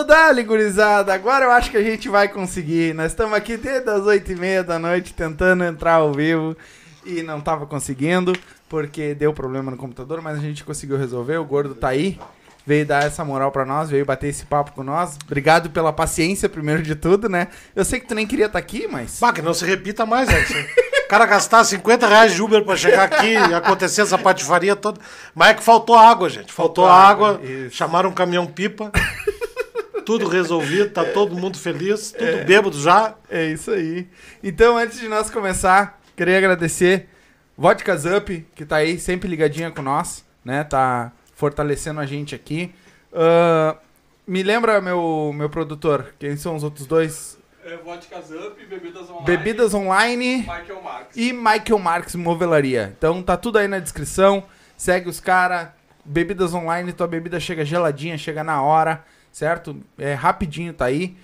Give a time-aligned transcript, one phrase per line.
[0.00, 1.12] Vamos dar, gurizada.
[1.12, 2.94] Agora eu acho que a gente vai conseguir.
[2.94, 6.56] Nós estamos aqui desde as 8h30 da noite tentando entrar ao vivo
[7.04, 8.32] e não tava conseguindo
[8.66, 11.36] porque deu problema no computador, mas a gente conseguiu resolver.
[11.36, 12.18] O gordo tá aí.
[12.66, 15.18] Veio dar essa moral pra nós, veio bater esse papo com nós.
[15.24, 17.48] Obrigado pela paciência, primeiro de tudo, né?
[17.74, 19.18] Eu sei que tu nem queria estar aqui, mas.
[19.20, 20.46] Bah, que não se repita mais, né?
[21.04, 25.00] O cara gastar 50 reais de Uber pra chegar aqui e acontecer essa patifaria toda.
[25.34, 26.52] Mas é que faltou água, gente.
[26.52, 27.30] Faltou, Faltou água.
[27.30, 28.92] água, chamaram um caminhão pipa.
[30.10, 33.14] Tudo resolvido, tá todo mundo feliz, tudo bêbado já.
[33.30, 34.08] É isso aí.
[34.42, 37.08] Então, antes de nós começar, queria agradecer
[37.56, 40.64] Vodkas Up, que tá aí sempre ligadinha com nós, né?
[40.64, 42.74] Tá fortalecendo a gente aqui.
[43.12, 43.76] Ah,
[44.26, 47.38] me lembra, meu, meu produtor, quem são os outros dois?
[47.64, 49.26] É, Vodkas Up, Bebidas Online.
[49.26, 51.16] Bebidas Online Michael Marks.
[51.16, 52.92] e Michael Marks Movelaria.
[52.98, 54.42] Então tá tudo aí na descrição.
[54.76, 55.68] Segue os caras.
[56.04, 59.76] Bebidas Online, tua bebida chega geladinha, chega na hora, certo?
[59.98, 61.16] É rapidinho, tá aí.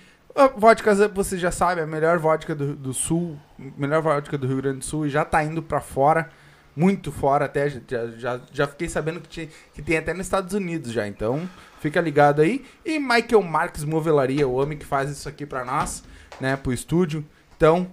[0.55, 3.39] Vodka Up, você já sabe, é a melhor vodka do, do sul,
[3.75, 6.29] melhor vodka do Rio Grande do Sul e já tá indo pra fora,
[6.75, 7.79] muito fora até, já,
[8.17, 11.99] já, já fiquei sabendo que, tinha- que tem até nos Estados Unidos já, então fica
[11.99, 12.63] ligado aí.
[12.85, 16.03] E Michael Marques Movelaria, o homem que faz isso aqui pra nós,
[16.39, 17.25] né, pro estúdio.
[17.55, 17.89] Então,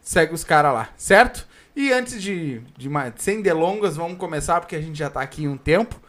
[0.00, 1.48] segue os caras lá, certo?
[1.74, 5.56] E antes de, de sem delongas, vamos começar porque a gente já tá aqui um
[5.56, 6.00] tempo.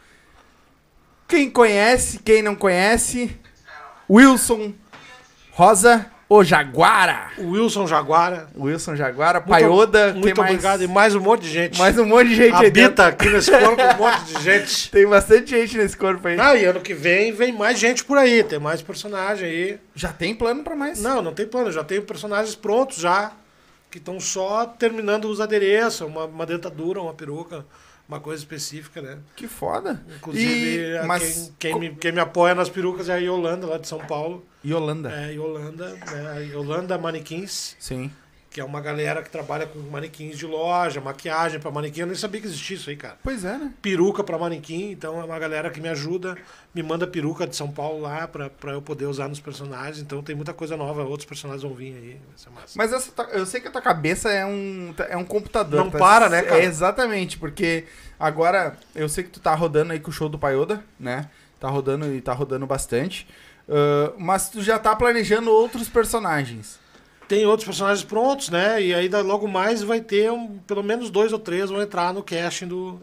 [1.28, 3.36] Quem conhece, quem não conhece,
[4.10, 4.74] Wilson
[5.52, 7.32] Rosa, o Jaguara.
[7.38, 8.48] Wilson Jaguara.
[8.58, 10.52] Wilson Jaguara, Muito- Paioda, Muito mais?
[10.52, 10.84] obrigado.
[10.84, 11.78] E mais um monte de gente.
[11.78, 12.54] Mais um monte de gente.
[12.54, 14.90] Habita aqui nesse corpo um monte de gente.
[14.92, 16.40] Tem bastante gente nesse corpo aí.
[16.40, 19.80] Ah, e ano que vem vem mais gente por aí, tem mais personagem aí.
[19.96, 21.02] Já tem plano pra mais?
[21.02, 23.32] Não, não tem plano, já tenho personagens prontos já,
[23.92, 27.66] que estão só terminando os adereços, uma, uma dentadura, uma peruca,
[28.10, 29.20] uma coisa específica, né?
[29.36, 30.04] Que foda.
[30.18, 33.78] Inclusive, E- mas quem, quem me, quem me apoia nas perucas é a Yolanda, lá
[33.78, 34.46] de São Paulo.
[34.66, 35.10] Yolanda.
[35.12, 36.50] É, Yolanda, né?
[36.52, 38.12] Yolanda Manequins, Sim.
[38.50, 42.02] Que é uma galera que trabalha com manequins de loja, maquiagem pra manequim.
[42.02, 43.18] Eu nem sabia que existia isso aí, cara.
[43.24, 43.72] Pois é, né?
[43.82, 46.38] Peruca pra manequim, então é uma galera que me ajuda,
[46.74, 50.00] me manda peruca de São Paulo lá pra, pra eu poder usar nos personagens.
[50.00, 52.22] Então tem muita coisa nova, outros personagens vão vir aí.
[52.28, 52.74] Vai ser massa.
[52.76, 55.84] Mas essa, eu sei que a tua cabeça é um, é um computador.
[55.84, 56.62] Não para, né, cara?
[56.62, 57.86] É, exatamente, porque
[58.20, 61.30] agora eu sei que tu tá rodando aí com o show do Paioda, né?
[61.60, 63.28] Tá rodando e tá rodando bastante.
[63.70, 66.80] Ah, mas tu já tá planejando outros personagens.
[67.30, 68.82] Tem outros personagens prontos, né?
[68.82, 72.22] E aí logo mais vai ter um- pelo menos dois ou três vão entrar no
[72.24, 73.00] casting do,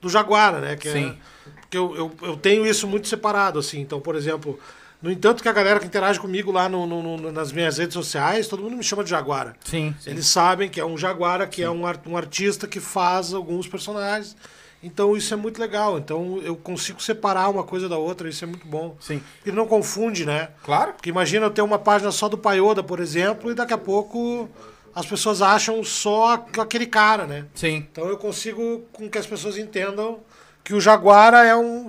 [0.00, 0.76] do Jaguara, né?
[0.76, 1.16] Que Sim.
[1.46, 3.80] É, porque eu, eu, eu tenho isso muito separado, assim.
[3.80, 4.58] Então, por exemplo,
[5.00, 7.94] no entanto que a galera que interage comigo lá no, no- no- nas minhas redes
[7.94, 9.54] sociais, todo mundo me chama de Jaguara.
[9.64, 9.94] Sim.
[10.06, 13.68] Eles sabem que é um Jaguara, que é um, ar- um artista que faz alguns
[13.68, 14.36] personagens.
[14.82, 15.98] Então isso é muito legal.
[15.98, 18.96] Então eu consigo separar uma coisa da outra, isso é muito bom.
[19.00, 19.22] Sim.
[19.38, 20.50] Porque não confunde, né?
[20.64, 20.92] Claro.
[20.92, 24.48] Porque imagina eu ter uma página só do Paioda, por exemplo, e daqui a pouco
[24.94, 27.46] as pessoas acham só aquele cara, né?
[27.54, 27.86] Sim.
[27.90, 30.20] Então eu consigo com que as pessoas entendam
[30.64, 31.88] que o Jaguara é um,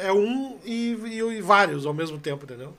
[0.00, 2.74] é, é um e, e- e vários ao mesmo tempo, entendeu?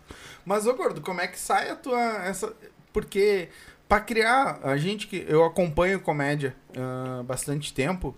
[0.46, 2.00] Mas, ô Gordo, como é que sai a tua.
[2.26, 2.52] Essa...
[2.92, 3.50] Porque
[3.88, 5.24] pra criar, a gente que.
[5.30, 8.16] Eu acompanho comédia há bastante tempo.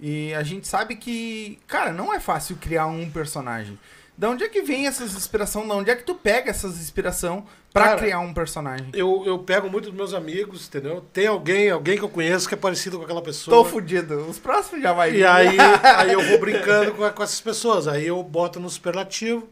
[0.00, 3.78] E a gente sabe que, cara, não é fácil criar um personagem.
[4.18, 5.66] Da onde é que vem essas inspiração?
[5.66, 8.88] Da onde é que tu pega essas inspiração pra Cara, criar um personagem?
[8.92, 11.04] Eu, eu pego muito dos meus amigos, entendeu?
[11.12, 13.56] Tem alguém, alguém que eu conheço que é parecido com aquela pessoa.
[13.56, 14.26] Tô fudido.
[14.28, 15.56] Os próximos já vai E aí,
[15.96, 17.86] aí eu vou brincando com, com essas pessoas.
[17.86, 19.48] Aí eu boto no superlativo,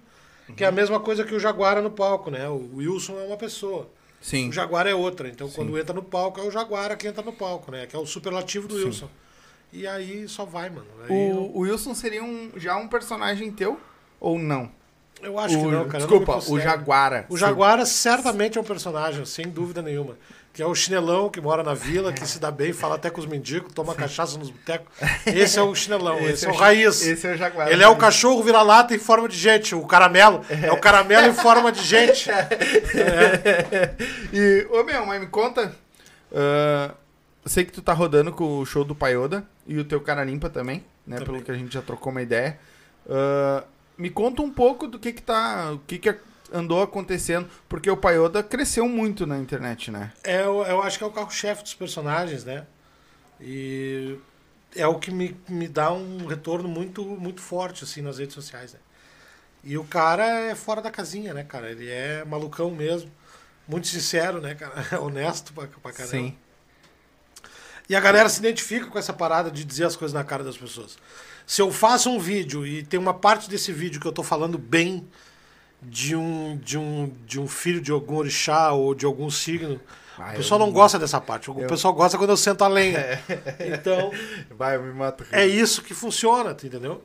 [0.56, 2.48] que é a mesma coisa que o Jaguara no palco, né?
[2.48, 3.88] O Wilson é uma pessoa.
[4.20, 4.48] Sim.
[4.48, 5.28] O Jaguara é outra.
[5.28, 7.86] Então, quando entra no palco, é o Jaguara que entra no palco, né?
[7.86, 9.08] Que é o superlativo do Wilson.
[9.76, 10.86] E aí só vai, mano.
[11.08, 13.78] Aí eu, O, o Wilson seria um, já um personagem teu?
[14.18, 14.70] Ou não?
[15.22, 16.04] eu acho que O- não, cara.
[16.04, 16.58] eu não Desculpa, o.
[16.60, 17.26] Jaguara.
[17.28, 20.16] O Jaguara certamente é um personagem, sem dúvida nenhuma.
[20.52, 23.20] Que é o chinelão que mora na vila, que se dá bem, fala até com
[23.20, 24.88] os mendigos, toma cachaça nos botecos.
[25.26, 27.02] Esse é o chinelão, esse, é o chi- raiz.
[27.06, 27.70] Esse é o Jaguara.
[27.70, 30.40] Ele é o cachorro vira-lata em forma de gente, o caramelo.
[30.48, 32.30] É, o caramelo em forma de gente.
[34.32, 35.72] E, ô meu, mas me conta.
[36.30, 36.94] eu
[37.46, 40.50] sei que tu tá rodando com o show do Paioda e o teu cara limpa
[40.50, 41.16] também, né?
[41.16, 41.24] Também.
[41.26, 42.58] Pelo que a gente já trocou uma ideia.
[43.08, 43.64] Ah,
[43.96, 45.72] me conta um pouco do que que tá.
[45.72, 46.08] O que que
[46.52, 47.48] andou acontecendo.
[47.68, 50.12] Porque o Paioda cresceu muito na internet, né?
[50.24, 52.66] É, eu, eu acho que é o carro-chefe dos personagens, né?
[53.40, 54.18] E
[54.74, 58.72] é o que me, me dá um retorno muito, muito forte, assim, nas redes sociais,
[58.72, 58.78] né?
[59.64, 61.70] E o cara é fora da casinha, né, cara?
[61.70, 63.10] Ele é malucão mesmo.
[63.66, 64.84] Muito sincero, né, cara?
[65.02, 66.32] Honesto pra, pra caramba.
[67.88, 70.56] E a galera se identifica com essa parada de dizer as coisas na cara das
[70.56, 70.98] pessoas.
[71.46, 74.58] Se eu faço um vídeo e tem uma parte desse vídeo que eu tô falando
[74.58, 75.06] bem
[75.80, 79.80] de um, de um, de um filho de algum orixá ou de algum signo.
[80.18, 81.48] Ah, o pessoal eu- não gosta dessa parte.
[81.50, 83.22] O eu- pessoal gosta quando eu sento a lenha.
[83.60, 84.10] Então,
[84.56, 85.22] Vai, eu me mato.
[85.22, 85.36] rindo.
[85.36, 87.04] é isso que funciona, tu entendeu?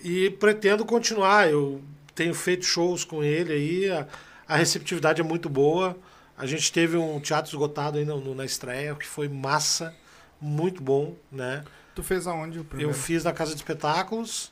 [0.00, 1.50] E pretendo continuar.
[1.50, 1.82] Eu
[2.14, 4.06] tenho feito shows com ele aí, a,
[4.48, 5.96] a receptividade é muito boa.
[6.36, 9.94] A gente teve um teatro esgotado no- na estreia, que foi massa,
[10.40, 11.64] muito bom, né?
[11.94, 12.90] Tu fez aonde o primeiro?
[12.90, 14.50] Eu fiz na Casa de Espetáculos.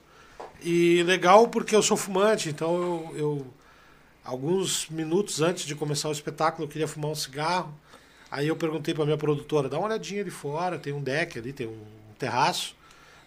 [0.62, 3.46] E legal porque eu sou fumante, então eu, eu-
[4.24, 7.74] alguns minutos antes de começar o espetáculo eu queria fumar um cigarro.
[8.30, 11.52] Aí eu perguntei pra minha produtora, dá uma olhadinha ali fora, tem um deck ali,
[11.52, 11.82] tem um
[12.18, 12.76] terraço,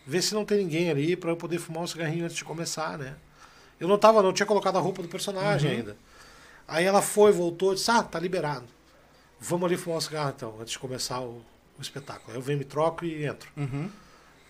[0.06, 2.98] vê se não tem ninguém ali pra eu poder fumar um cigarrinho antes de começar,
[2.98, 3.16] né?
[3.80, 5.98] Eu não tava, não tinha colocado a roupa do personagem ainda.
[6.68, 8.66] Aí ela foi, voltou, disse: "Ah, tá liberado.
[9.40, 11.42] Vamos ali fumar um cigarro então, antes de começar o,
[11.78, 12.36] o espetáculo".
[12.36, 13.50] Eu venho, me troco e entro.
[13.58, 13.90] Uhum.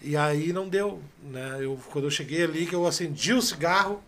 [0.02, 1.58] E aí não deu, né?
[1.62, 4.04] Eu, quando eu cheguei ali, que eu acendi o cigarro,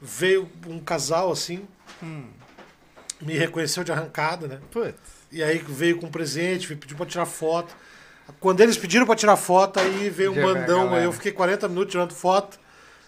[0.00, 1.66] veio um casal assim,
[2.02, 2.26] Hum.
[3.20, 4.58] me reconheceu de arrancada, né?
[4.70, 4.98] Putz.
[5.30, 7.74] E aí veio com um presente, me pediu pra tirar foto.
[8.40, 11.68] Quando eles pediram pra tirar foto, aí veio um Já bandão, aí eu fiquei 40
[11.68, 12.58] minutos tirando foto.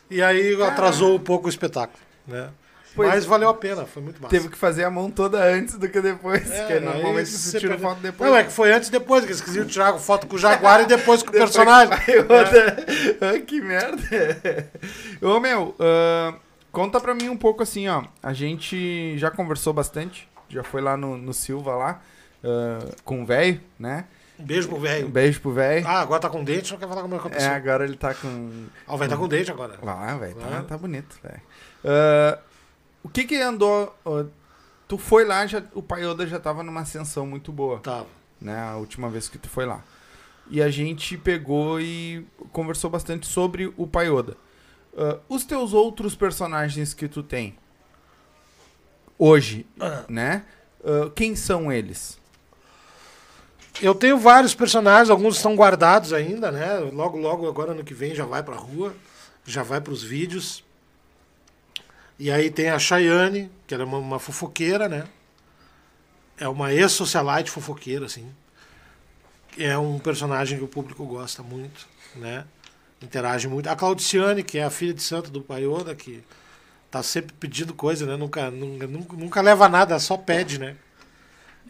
[0.09, 2.51] E aí atrasou um pouco o espetáculo, né?
[2.95, 4.31] Pois Mas valeu a pena, foi muito massa.
[4.35, 6.51] Teve que fazer a mão toda antes do que depois.
[6.51, 8.31] É, que aí normalmente você você tira perde- foto depois.
[8.31, 10.81] Não, é que foi antes e depois, que eles queriam tirar foto com o Jaguar
[10.81, 11.89] e depois com o Depois personagem.
[11.97, 12.77] vai outra.
[13.37, 14.03] Ah, que merda.
[15.23, 16.35] Ô, meu, ah,
[16.73, 18.03] conta pra mim um pouco assim, ó.
[18.23, 20.29] A gente já conversou bastante.
[20.49, 22.03] Já foi lá no, no Silva lá,
[22.43, 24.07] ah, com o velho, né?
[24.39, 25.09] Um beijo pro Um velho.
[25.09, 25.87] beijo pro velho.
[25.87, 27.53] Ah, agora tá com dente, não quer falar com a minha é, pessoa.
[27.55, 28.65] agora ele tá com.
[28.89, 29.75] Ah, o velho tá com dente agora.
[29.83, 30.65] Lá, velho, tá, Claro.
[30.65, 31.41] tá bonito, velho.
[31.85, 32.39] Ah,
[33.03, 33.95] o que que andou.
[34.05, 34.25] ó,
[34.89, 37.79] tu foi lá, já, o Paioda já tava numa ascensão muito boa.
[37.81, 38.07] Tava.
[38.41, 38.59] né?
[38.61, 39.83] A última vez que tu foi lá.
[40.49, 44.37] E a gente pegou e conversou bastante sobre o Paioda.
[44.97, 47.57] Ah, os teus outros personagens que tu tem
[49.19, 50.05] hoje, Ah.
[50.09, 50.45] né?
[50.85, 52.19] Ah, quem são eles?
[53.81, 56.79] Eu tenho vários personagens, alguns estão guardados ainda, né?
[56.93, 58.95] Logo, logo, agora ano que vem já vai pra rua,
[59.45, 60.63] já vai pros vídeos.
[62.21, 65.05] E aí tem a Chayane, que ela é uma, uma fofoqueira, né?
[66.37, 68.31] É uma ex-socialite fofoqueira, assim.
[69.57, 72.45] É um personagem que o público gosta muito, né?
[73.01, 73.71] Interage muito.
[73.71, 76.23] A Claudiciane, que é a filha de santo do Paioda, que
[76.91, 78.17] tá sempre pedindo coisa, né?
[78.17, 80.77] Nunca, nunca, nunca, nunca leva nada, só pede, né?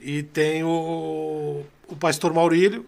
[0.00, 2.84] E tem o, o pastor Maurílio,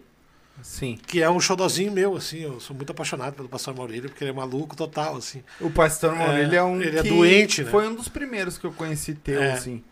[0.61, 0.97] Sim.
[1.07, 2.39] que é um xodozinho meu, assim.
[2.41, 5.43] Eu sou muito apaixonado pelo pastor Maurílio, porque ele é maluco total, assim.
[5.59, 7.71] O Pastor Maurílio é, um ele é doente, né?
[7.71, 9.53] Foi um dos primeiros que eu conheci teu, É.
[9.53, 9.83] assim.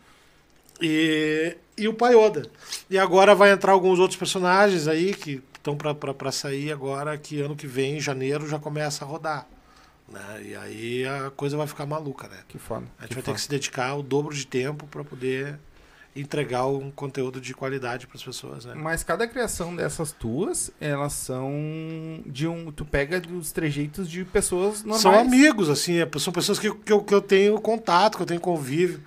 [0.80, 2.48] E, e o Paioda.
[2.88, 7.54] E agora vai entrar alguns outros personagens aí que estão para sair agora, que ano
[7.54, 9.46] que vem, em janeiro, já começa a rodar.
[10.08, 10.42] Né?
[10.44, 12.38] E aí a coisa vai ficar maluca, né?
[12.48, 12.86] Que foda.
[12.98, 13.34] A gente que vai ter foda.
[13.36, 15.58] que se dedicar o dobro de tempo para poder
[16.14, 18.74] entregar um conteúdo de qualidade para as pessoas, né?
[18.76, 21.50] Mas cada criação dessas tuas, elas são
[22.26, 22.70] de um.
[22.70, 25.00] Tu pega dos trejeitos de pessoas normais.
[25.02, 28.26] São amigos, assim, é- são pessoas que, que, eu, que eu tenho contato, que eu
[28.26, 29.00] tenho convívio.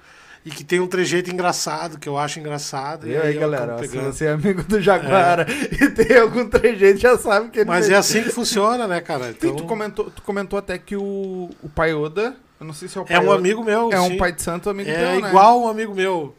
[0.47, 3.07] E que tem um trejeito engraçado, que eu acho engraçado.
[3.07, 7.17] E aí, eu galera, se você é amigo do Jaguara e tem algum trejeito, já
[7.17, 7.95] sabe que ele Mas fez.
[7.95, 9.25] é assim que funciona, né, cara?
[9.29, 12.87] Sim, Então, tu, comentou, tu comentou até que o, o pai Oda, eu não sei
[12.87, 13.91] se é o pai é um Oda, amigo meu.
[13.91, 14.17] é um sim.
[14.17, 15.29] pai de santo amigo É teu, né?
[15.29, 16.35] igual um amigo meu.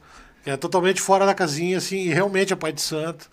[0.47, 3.29] É totalmente fora da casinha, assim, e realmente é pai de santo.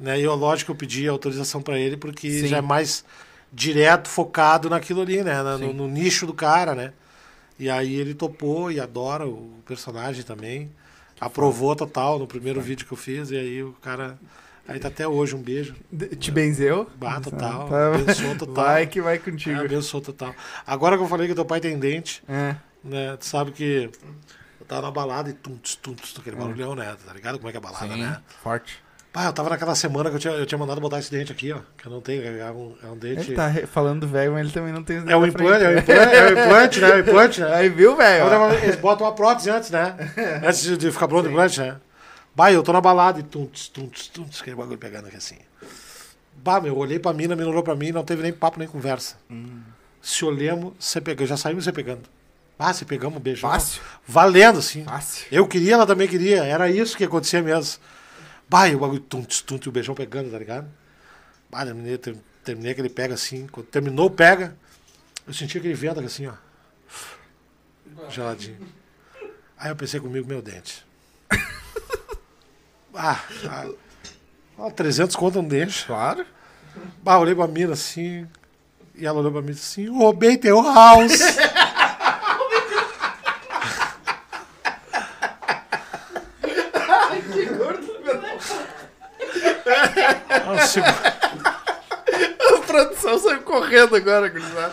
[0.00, 0.18] Né?
[0.20, 2.46] E eu, lógico, eu pedi autorização para ele, porque Sim.
[2.46, 3.04] já é mais
[3.52, 5.42] direto, focado naquilo ali, né?
[5.58, 6.92] No, no nicho do cara, né?
[7.58, 10.70] E aí ele topou e adora o personagem também.
[11.20, 14.18] Aprovou total no primeiro vídeo que eu fiz, e aí o cara.
[14.66, 15.74] Aí tá até hoje, um beijo.
[16.18, 16.88] Te benzeu?
[16.96, 17.68] Bah, total.
[17.68, 18.64] Tá- Abençoou total.
[18.64, 19.60] Vai que vai É, contigo.
[19.60, 20.34] abençoou total.
[20.66, 22.56] Agora que eu falei que teu pai tem dente, É.
[22.82, 23.16] né?
[23.18, 23.90] Tu sabe que
[24.72, 26.96] tava na balada e tum, tum, aquele barulhão, né?
[27.06, 28.20] Tá ligado como é que é a balada, Sim, né?
[28.42, 28.82] forte.
[29.12, 31.52] Pá, eu tava naquela semana que eu tinha, eu tinha mandado botar esse dente aqui,
[31.52, 31.58] ó.
[31.76, 33.28] Que eu não tenho, é um, é um dente.
[33.28, 35.78] Ele tá falando do velho, mas ele também não tem É o implante, é o
[35.78, 36.90] implante, é o implante, né?
[36.90, 37.54] É o implante, né?
[37.54, 38.30] Aí viu, velho?
[38.30, 39.94] Tava- Eles botam uma prótese antes, né?
[40.42, 41.76] Antes de, de ficar pronto o implante, né?
[42.34, 45.36] Bah, eu tô na balada e tum, tum, tum, aquele bagulho pegando aqui assim.
[46.36, 48.58] Bah, meu, eu olhei pra mina, a mina olhou pra mim, não teve nem papo
[48.58, 49.16] nem conversa.
[49.30, 49.60] Hum.
[50.00, 52.02] Se olhamos, você pegou, já saímos você pegando.
[52.64, 53.40] Ah, se pegamos, um beijo.
[53.40, 53.82] Fácil.
[54.06, 54.84] Valendo, assim.
[54.84, 55.26] Fácil.
[55.32, 56.44] Eu queria, ela também queria.
[56.44, 57.80] Era isso que acontecia mesmo.
[58.48, 60.68] Bah, o bagulho, tum, tum, o beijão pegando, tá ligado?
[61.50, 63.46] Bah, terminei, ter- terminei que ele pega assim.
[63.48, 64.56] Quando terminou, pega.
[65.26, 66.34] Eu senti aquele vento assim, ó.
[68.10, 68.58] Geladinho.
[69.58, 70.84] Aí eu pensei comigo, meu dente.
[72.94, 73.70] Ah, ah,
[74.58, 75.86] ó, 300 conto um dente.
[75.86, 76.26] Claro.
[77.02, 78.28] Bah, olhei pra mina assim.
[78.94, 81.18] E ela olhou pra mim assim: roubei teu house.
[90.66, 90.86] segu-
[92.54, 94.72] A produção saiu correndo agora, gurizada.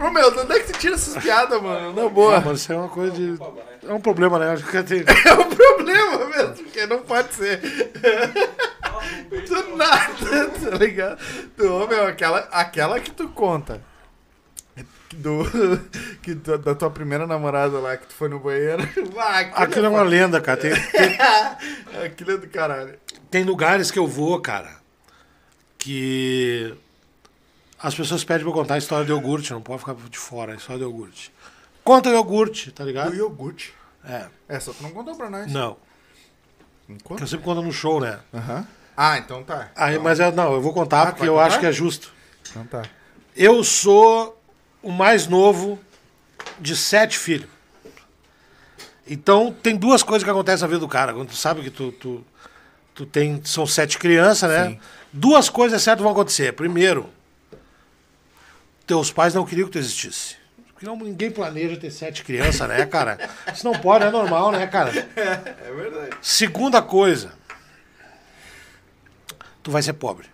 [0.00, 1.92] Ô meu, de onde é que tu tira essas piadas, mano?
[1.92, 2.40] Na Ah, boa.
[2.40, 3.36] mano, isso é uma coisa de.
[3.86, 4.52] É um problema, né?
[4.52, 7.60] Acho que tem- É um problema mesmo, porque não pode ser.
[9.48, 11.18] Do nada, tá ligado?
[11.56, 13.80] Do, meu, aquela, aquela que tu conta.
[15.16, 15.44] Do,
[16.22, 18.82] que tu- da tua primeira namorada lá, que tu foi no banheiro.
[19.16, 20.60] Ah, Aquilo é uma lenda, cara.
[20.60, 21.18] Tem, tem,
[22.04, 22.98] Aquilo é do caralho.
[23.30, 24.76] tem lugares que eu vou, cara,
[25.78, 26.74] que
[27.78, 30.52] as pessoas pedem pra eu contar a história do iogurte, não pode ficar de fora,
[30.52, 31.32] a história do iogurte.
[31.82, 33.14] Conta o iogurte, tá Do ligado?
[33.14, 33.74] iogurte.
[34.06, 34.26] É.
[34.48, 35.50] É, só tu não contou pra nós.
[35.52, 35.76] Não.
[37.02, 37.22] Conta?
[37.22, 38.20] Eu sempre conto no show, né?
[38.32, 38.66] Aham.
[38.96, 39.70] Ah, então tá.
[39.74, 41.46] Aí, mas eu, não, eu vou contar Ah, porque eu contar?
[41.46, 42.12] acho que é justo.
[42.50, 42.82] Então tá.
[43.36, 44.33] Eu sou
[44.84, 45.80] o mais novo
[46.60, 47.48] de sete filhos.
[49.06, 51.12] Então, tem duas coisas que acontecem na vida do cara.
[51.12, 52.24] Quando tu sabe que tu, tu,
[52.94, 53.40] tu tem.
[53.44, 54.68] São sete crianças, né?
[54.68, 54.80] Sim.
[55.12, 56.52] Duas coisas certas vão acontecer.
[56.52, 57.10] Primeiro,
[58.86, 60.36] teus pais não queriam que tu existisse.
[60.72, 63.18] Porque não, ninguém planeja ter sete crianças, né, cara?
[63.52, 64.90] Isso não pode, é normal, né, cara?
[65.16, 66.16] É verdade.
[66.20, 67.32] Segunda coisa,
[69.62, 70.26] tu vai ser pobre.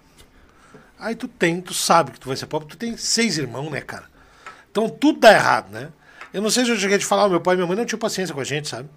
[0.98, 3.80] Aí tu tem, tu sabe que tu vai ser pobre, tu tem seis irmãos, né,
[3.80, 4.09] cara?
[4.70, 5.88] Então tudo dá errado, né?
[6.32, 7.84] Eu não sei se eu cheguei a te falar, meu pai e minha mãe não
[7.84, 8.88] tinham paciência com a gente, sabe?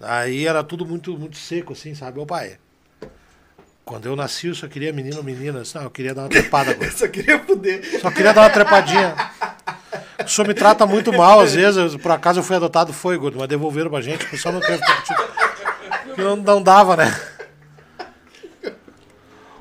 [0.00, 2.16] Aí era tudo muito, muito seco, assim, sabe?
[2.18, 2.58] Meu pai,
[3.84, 5.58] quando eu nasci eu só queria menino ou menina.
[5.58, 6.90] Eu disse, Não, eu queria dar uma trepada agora.
[6.92, 8.00] Só queria fuder.
[8.00, 9.14] Só queria dar uma trepadinha.
[10.24, 11.92] O senhor me trata muito mal, às vezes.
[11.92, 14.24] eu- por acaso eu fui adotado, foi, gordo, mas devolveram pra gente.
[14.24, 14.60] O pessoal não.
[14.60, 17.20] Porque não, não dava, né?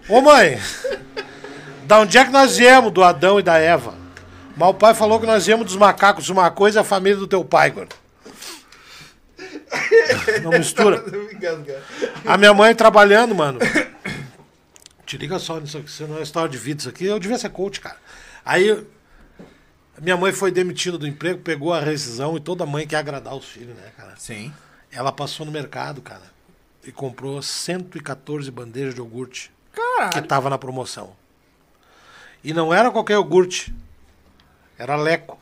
[0.07, 0.59] Ô mãe,
[1.85, 3.93] da onde é que nós viemos do Adão e da Eva?
[4.55, 6.29] Mas o pai falou que nós viemos dos macacos.
[6.29, 7.95] Uma coisa é a família do teu pai, gordo.
[10.43, 11.03] Não mistura.
[12.25, 13.59] A minha mãe trabalhando, mano.
[15.05, 17.05] Te liga só nisso aqui, isso não é história de vida, isso aqui.
[17.05, 17.97] Eu devia ser coach, cara.
[18.45, 18.85] Aí,
[20.01, 23.45] minha mãe foi demitida do emprego, pegou a rescisão e toda mãe quer agradar os
[23.45, 24.13] filhos, né, cara?
[24.17, 24.53] Sim.
[24.89, 26.23] Ela passou no mercado, cara,
[26.85, 30.27] e comprou 114 bandejas de iogurte que Caralho.
[30.27, 31.13] tava na promoção.
[32.41, 33.73] E não era qualquer iogurte,
[34.81, 35.37] era Leco.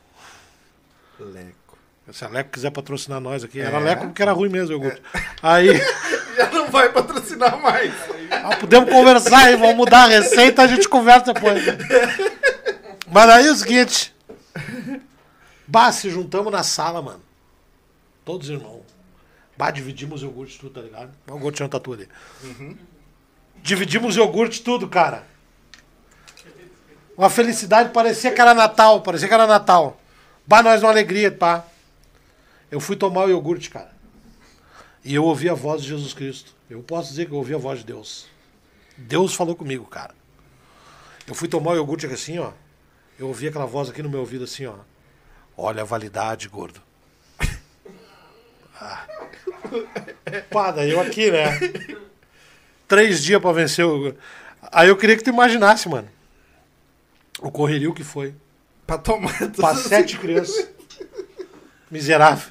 [1.17, 1.77] Leco.
[2.11, 3.79] Se a Leco quiser patrocinar nós aqui, era É.
[3.79, 5.01] Leco porque era ruim mesmo o iogurte.
[5.41, 5.79] Aí.
[6.35, 7.93] Já não vai patrocinar mais.
[8.31, 11.63] Ah, podemos conversar aí, vamos mudar a receita, a gente conversa depois.
[13.09, 14.13] Mas aí é o seguinte.
[15.65, 17.21] Bah, se juntamos na sala, mano.
[18.25, 18.83] Todos irmãos.
[19.57, 21.11] Bah, dividimos o iogurte tudo, tá ligado?
[21.27, 22.09] O iogurte não tá tudo ali.
[23.61, 25.23] Dividimos o iogurte tudo, cara.
[27.19, 29.99] Uma felicidade, parecia que era Natal, parecia que era Natal.
[30.47, 31.65] Bah, nós uma alegria, pá.
[32.71, 33.91] Eu fui tomar o iogurte, cara.
[35.03, 36.55] E eu ouvi a voz de Jesus Cristo.
[36.69, 38.25] Eu posso dizer que eu ouvi a voz de Deus.
[38.95, 40.15] Deus falou comigo, cara.
[41.27, 42.53] Eu fui tomar o iogurte aqui assim, ó.
[43.19, 44.75] Eu ouvi aquela voz aqui no meu ouvido assim, ó.
[45.57, 46.81] Olha a validade, gordo.
[48.79, 49.05] Ah.
[50.49, 51.49] Pá, daí eu aqui, né?
[52.87, 54.15] Três dias pra vencer o.
[54.71, 56.07] Aí eu queria que tu imaginasse, mano.
[57.41, 58.33] O correrio que foi.
[58.85, 60.67] Pra tomar Pra sete crianças.
[61.89, 62.49] Miserável.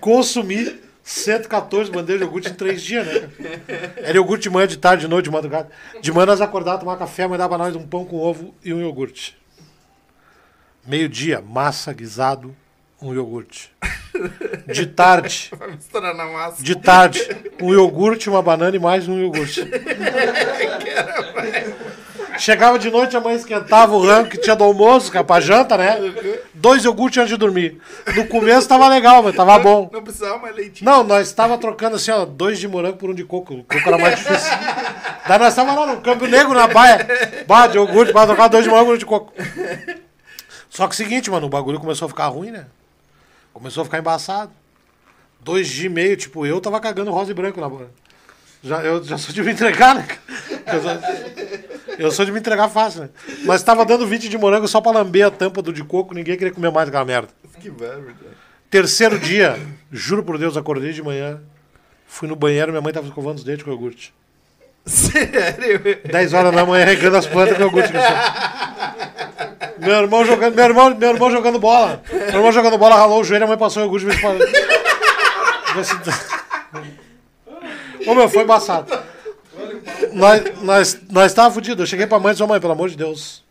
[0.00, 3.20] Consumi 114 bandeiras de iogurte em três dias, né?
[3.20, 3.92] cara?
[3.96, 5.70] Era iogurte de manhã, de tarde, de noite, de madrugada.
[6.00, 8.72] De manhã nós acordávamos, tomar café, mas dava pra nós um pão com ovo e
[8.74, 9.36] um iogurte.
[10.86, 12.54] Meio-dia, massa, guisado,
[13.00, 13.72] um iogurte.
[14.66, 16.62] De tarde, Vai misturar na massa.
[16.62, 17.20] de tarde,
[17.60, 19.62] um iogurte, uma banana e mais um iogurte.
[22.38, 25.40] Chegava de noite, a mãe esquentava o rango que tinha do almoço, que é pra
[25.40, 25.98] janta, né?
[26.54, 27.80] Dois iogurtes antes de dormir.
[28.14, 29.90] No começo tava legal, mas tava bom.
[29.92, 30.88] Não precisava mais leitinho.
[30.88, 33.54] Não, nós estava trocando assim, ó, dois de morango por um de coco.
[33.54, 34.50] O coco era mais difícil.
[35.26, 37.06] Daí nós estávamos lá no Câmbio Negro, na baia.
[37.46, 39.32] Bah, de iogurte, pra trocar dois de morango por um de coco.
[40.70, 42.66] Só que o seguinte, mano, o bagulho começou a ficar ruim, né?
[43.52, 44.52] Começou a ficar embaçado.
[45.40, 47.88] Dois de e meio, tipo, eu tava cagando rosa e branco na boca.
[48.62, 50.06] Já, eu já sou de me entregar, né?
[51.98, 53.08] Eu sou, de me entregar fácil, né?
[53.44, 56.36] Mas tava dando 20 de morango só pra lamber a tampa do de coco, ninguém
[56.36, 57.28] queria comer mais aquela merda.
[57.60, 58.14] Que merda.
[58.70, 59.58] Terceiro dia,
[59.90, 61.40] juro por Deus, acordei de manhã,
[62.06, 64.14] fui no banheiro, minha mãe tava escovando os dentes com iogurte.
[64.86, 65.80] Sério?
[66.04, 67.92] 10 horas da manhã regando as plantas com iogurte.
[69.78, 72.02] Meu irmão jogando, meu irmão, meu irmão jogando bola.
[72.10, 74.10] Meu irmão jogando bola, ralou o joelho, a mãe passou o iogurte e.
[78.08, 79.07] Ô meu, foi embaçado.
[80.12, 81.80] Nós, nós, nós tava fudidos.
[81.80, 83.44] Eu cheguei pra mãe e disse, mãe, pelo amor de Deus.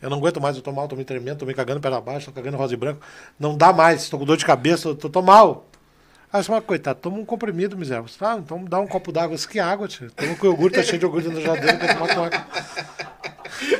[0.00, 2.26] Eu não aguento mais, eu tô mal, tô me tremendo, tô me cagando perna abaixo,
[2.26, 3.00] tô cagando rosa e branco.
[3.38, 5.66] Não dá mais, tô com dor de cabeça, tô, tô mal.
[6.32, 8.02] Aí você fala, coitado, toma um comprimido, miséria.
[8.02, 9.34] Você fala, ah, então dá um copo d'água.
[9.34, 10.10] Isso que é água, tio.
[10.12, 12.46] Toma com iogurte, tá cheio de iogurte na geladeira, quer tomar com água.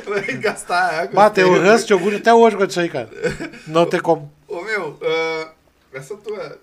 [0.05, 1.15] Vai gastar água.
[1.15, 3.09] Bate, o ranço de iogurte até hoje com isso aí, cara.
[3.65, 4.31] Não tem como.
[4.47, 5.51] Ô meu, ah,
[5.93, 6.59] essa tua.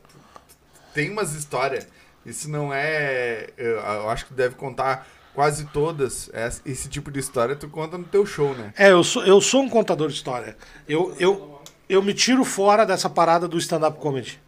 [0.95, 1.89] Tem umas histórias.
[2.25, 3.49] Isso não é.
[3.57, 6.31] Eu acho que deve contar quase todas.
[6.33, 8.73] Esse, esse tipo de história tu conta no teu show, né?
[8.77, 10.57] É, eu sou, eu sou um contador de história.
[10.89, 14.41] Eu, eu, eu me tiro fora dessa parada do stand-up comedy.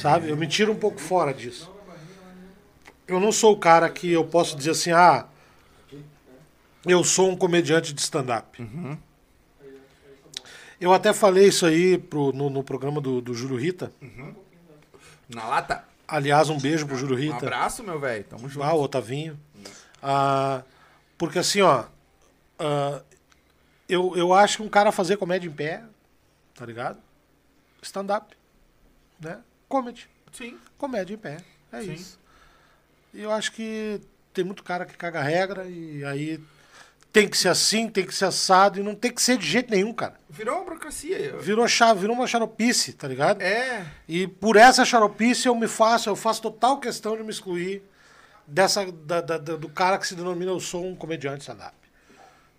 [0.00, 0.30] Sabe?
[0.30, 1.70] Eu me tiro um pouco fora disso.
[3.06, 5.26] Eu não sou o cara que eu posso dizer assim, ah,
[6.86, 8.66] eu sou um comediante de stand-up.
[10.80, 13.92] Eu até falei isso aí pro, no, no programa do, do Júlio Rita.
[15.28, 15.84] Na lata.
[16.06, 17.36] Aliás, um beijo pro Júlio Um Rita.
[17.36, 18.24] abraço, meu velho.
[18.24, 18.62] Tamo junto.
[18.64, 19.38] Ah, o Otavinho.
[20.06, 20.62] Ah,
[21.16, 21.84] porque assim, ó.
[22.58, 23.02] ah,
[23.88, 25.82] eu, eu acho que um cara fazer comédia em pé,
[26.54, 26.98] tá ligado?
[27.82, 28.36] Stand-up.
[29.18, 29.40] Né?
[29.68, 30.08] Comedy.
[30.32, 30.58] Sim.
[30.76, 31.38] Comédia em pé.
[31.72, 31.92] É Sim.
[31.94, 32.18] isso.
[33.12, 34.00] E eu acho que
[34.32, 36.40] tem muito cara que caga regra e aí
[37.12, 39.70] tem que ser assim, tem que ser assado e não tem que ser de jeito
[39.70, 40.18] nenhum, cara.
[40.28, 41.38] Virou uma burocracia.
[41.38, 43.40] Virou, chave, virou uma xaropice, tá ligado?
[43.40, 43.86] É.
[44.08, 47.82] E por essa xaropice eu me faço, eu faço total questão de me excluir
[48.46, 51.74] dessa, da- da- do cara que se denomina eu sou um comediante stand-up.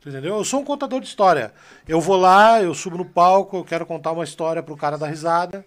[0.06, 0.36] Entendeu?
[0.38, 1.52] Eu sou um contador de história.
[1.88, 5.08] Eu vou lá, eu subo no palco, eu quero contar uma história pro cara dar
[5.08, 5.66] risada.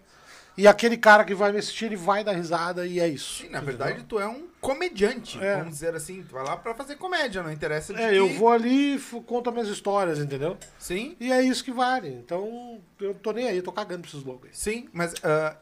[0.56, 3.42] E aquele cara que vai me assistir, ele vai dar risada e é isso.
[3.42, 5.38] Sim, na verdade, tu é um comediante.
[5.42, 5.56] É.
[5.56, 6.22] Vamos dizer assim.
[6.22, 8.98] Tu vai lá pra fazer comédia, não interessa de É, que- eu vou ali e
[9.22, 10.56] conto as minhas histórias, entendeu?
[10.78, 11.16] Sim.
[11.20, 12.08] E é isso que vale.
[12.08, 14.54] Então, eu tô nem aí, tô cagando pra esses loucos aí.
[14.56, 15.14] Sim, mas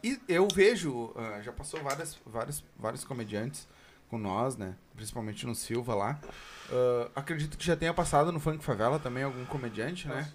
[0.02, 3.66] e eu vejo, ah, já passou várias, vários, vários comediantes
[4.08, 4.76] com nós, né?
[4.94, 6.20] Principalmente no Silva lá.
[6.70, 10.32] Ah, acredito que já tenha passado no Funk Favela também algum comediante, né?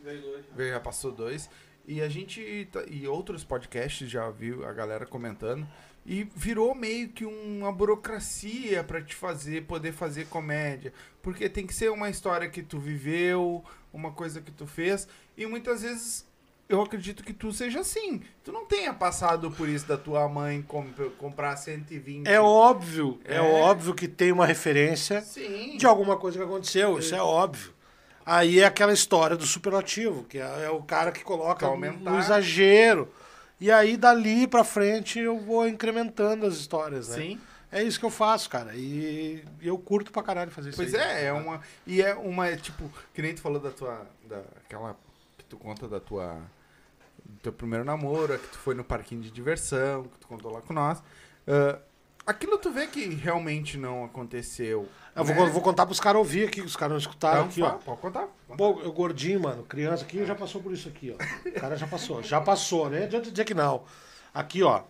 [0.58, 1.50] Já passou dois.
[1.88, 2.68] E a gente.
[2.72, 5.68] tá- E outros podcasts já viu a galera comentando.
[6.06, 10.92] E virou meio que uma burocracia pra te fazer, poder fazer comédia.
[11.22, 15.08] Porque tem que ser uma história que tu viveu, uma coisa que tu fez.
[15.38, 16.26] E muitas vezes
[16.72, 18.22] eu acredito que tu seja assim.
[18.44, 22.28] Tu não tenha passado por isso da tua mãe comp- comprar 120.
[22.28, 23.36] É óbvio, é.
[23.36, 23.42] É.
[23.42, 25.78] óbvio que tem uma referência Sim.
[25.78, 27.74] de alguma coisa que aconteceu, isso é óbvio.
[28.26, 33.12] Aí é aquela história do superlativo, que é, é o cara que coloca no exagero.
[33.60, 37.16] E aí dali pra frente eu vou incrementando as histórias, né?
[37.18, 37.40] Sim.
[37.72, 38.74] É isso que eu faço, cara.
[38.76, 41.00] E eu curto pra caralho fazer isso Pois aí.
[41.02, 41.62] é, é uma.
[41.88, 44.06] E é uma, tipo, que nem tu falou da tua.
[44.28, 44.96] Da, aquela.
[45.38, 46.38] Que tu conta da tua.
[47.42, 50.74] Teu primeiro namoro, que tu foi no parquinho de diversão, que tu contou lá com
[50.74, 51.02] nós.
[51.48, 51.80] Ah,
[52.26, 54.88] aquilo tu vê que realmente não aconteceu.
[55.16, 55.52] Eu vou, né?
[55.52, 57.78] vou contar pros caras ouvir aqui, que os caras não escutaram Então, aqui, fala, ó.
[57.80, 58.28] Pode contar.
[58.56, 61.50] Pô, eu gordinho, mano, criança aqui já passou por isso aqui, ó.
[61.50, 63.04] O cara já passou, já passou, né?
[63.04, 63.84] Adianta dizer que não.
[64.34, 64.84] Aqui, ó.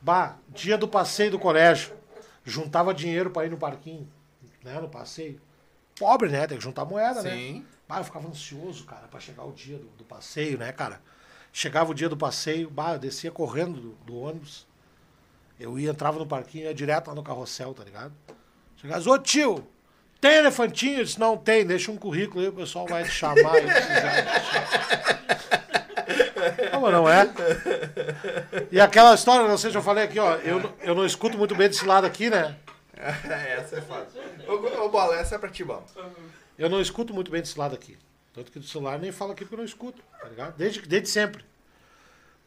[0.00, 1.92] Bah, dia do passeio do colégio.
[2.44, 4.08] Juntava dinheiro pra ir no parquinho,
[4.64, 4.80] né?
[4.80, 5.40] No passeio.
[5.98, 6.46] Pobre, né?
[6.46, 7.30] Tem que juntar moeda, né?
[7.30, 7.66] Sim.
[7.88, 11.00] Bah, eu ficava ansioso, cara, pra chegar o dia do, do passeio, né, cara?
[11.58, 14.64] Chegava o dia do passeio, bah, eu descia correndo do, do ônibus.
[15.58, 18.12] Eu ia, entrava no parquinho, ia direto lá no carrossel, tá ligado?
[18.76, 19.66] Chegava, ô tio,
[20.20, 21.00] tem elefantinho?
[21.00, 23.54] Eu disse, não tem, deixa um currículo aí, o pessoal vai te chamar.
[26.70, 27.28] Como não é?
[28.70, 31.36] E aquela história, não sei se eu falei aqui, ó, eu, não- eu não escuto
[31.36, 32.54] muito bem desse lado aqui, né?
[32.94, 34.20] essa é fácil.
[34.46, 35.82] Ô, ô, Bola, essa é pra ti, Bola.
[36.56, 37.98] Eu não escuto muito bem desse lado aqui.
[38.38, 40.56] Tanto que do celular nem falo aqui porque eu não escuto, tá ligado?
[40.56, 41.44] Desde, desde sempre.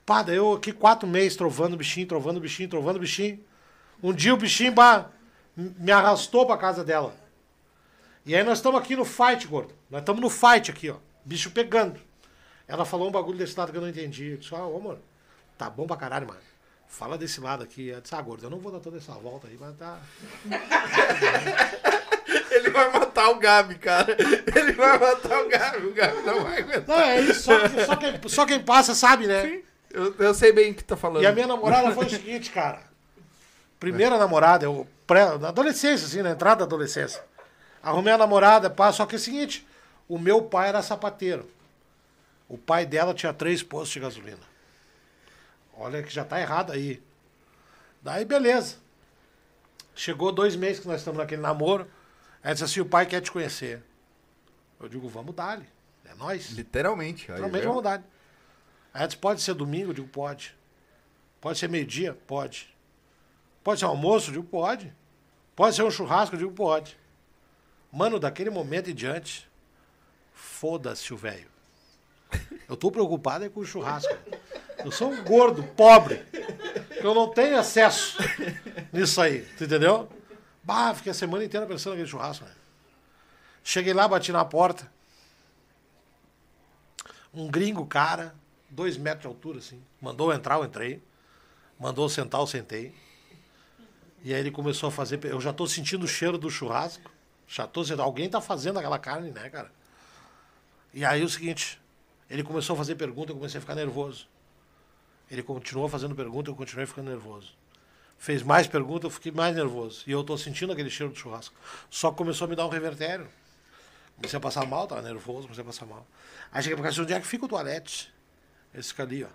[0.05, 3.43] Pá, daí eu aqui quatro meses trovando bichinho, trovando bichinho, trovando bichinho.
[4.01, 5.09] Um dia o bichinho bah,
[5.53, 7.13] me arrastou pra casa dela.
[8.25, 9.75] E aí nós estamos aqui no fight, gordo.
[9.89, 10.95] Nós estamos no fight aqui, ó.
[11.25, 11.99] Bicho pegando.
[12.69, 14.29] Ela falou um bagulho desse lado que eu não entendi.
[14.29, 15.01] Eu disse, ah, ô, mano,
[15.57, 16.39] tá bom pra caralho, mano.
[16.87, 17.89] Fala desse lado aqui.
[17.89, 19.99] Eu disse, ah, gordo, eu não vou dar toda essa volta aí, mas tá.
[22.61, 24.15] Ele vai matar o Gabi, cara.
[24.55, 25.87] Ele vai matar o Gabi.
[25.87, 26.97] O Gabi não vai aguentar.
[26.97, 27.53] Não, é isso, só,
[27.85, 29.61] só, quem, só quem passa sabe, né?
[29.89, 31.23] Eu, eu sei bem o que tá falando.
[31.23, 32.81] E a minha namorada foi o seguinte, cara.
[33.79, 37.23] Primeira namorada, eu pré, na adolescência, assim, na entrada da adolescência.
[37.81, 39.67] Arrumei a namorada, pá, só que é o seguinte,
[40.07, 41.49] o meu pai era sapateiro.
[42.47, 44.51] O pai dela tinha três postos de gasolina.
[45.75, 47.01] Olha que já tá errado aí.
[48.01, 48.75] Daí, beleza.
[49.95, 51.87] Chegou dois meses que nós estamos naquele namoro.
[52.43, 53.83] Ela disse assim, o pai quer te conhecer.
[54.79, 55.65] Eu digo, vamos dar-lhe.
[56.05, 56.49] É nós.
[56.51, 57.31] Literalmente.
[57.31, 57.69] aí, Realmente viu?
[57.69, 58.03] vamos dar.
[58.93, 59.91] Aí disse, pode ser domingo?
[59.91, 60.55] Eu digo, pode.
[61.39, 62.17] Pode ser meio-dia?
[62.27, 62.75] Pode.
[63.63, 64.29] Pode ser almoço?
[64.29, 64.93] Eu digo, pode.
[65.55, 66.35] Pode ser um churrasco?
[66.35, 66.97] Eu digo, pode.
[67.91, 69.49] Mano, daquele momento em diante,
[70.33, 71.49] foda-se o velho.
[72.67, 74.15] Eu tô preocupado é com o churrasco.
[74.83, 76.23] Eu sou um gordo, pobre.
[76.95, 78.17] Eu não tenho acesso
[78.91, 80.09] nisso aí, tu entendeu?
[80.63, 82.51] Bah, fiquei a semana inteira pensando naquele churrasco, né?
[83.63, 84.91] Cheguei lá, bati na porta.
[87.33, 88.35] Um gringo, cara,
[88.69, 89.81] dois metros de altura, assim.
[90.01, 91.01] Mandou eu entrar, eu entrei.
[91.79, 92.93] Mandou eu sentar, eu sentei.
[94.23, 95.23] E aí ele começou a fazer.
[95.25, 97.11] Eu já tô sentindo o cheiro do churrasco.
[97.47, 98.03] Já tô sentindo.
[98.03, 99.71] Alguém tá fazendo aquela carne, né, cara?
[100.93, 101.81] E aí o seguinte,
[102.29, 104.27] ele começou a fazer pergunta, eu comecei a ficar nervoso.
[105.29, 107.53] Ele continuou fazendo pergunta, eu continuei ficando nervoso.
[108.21, 110.03] Fez mais pergunta, eu fiquei mais nervoso.
[110.05, 111.55] E eu tô sentindo aquele cheiro do churrasco.
[111.89, 113.27] Só começou a me dar um revertério.
[114.15, 116.05] Comecei a passar mal, tava nervoso, comecei a passar mal.
[116.51, 118.13] Aí cheguei pra casa, onde é que fica o toalete?
[118.75, 119.27] Esse fica ali, ó.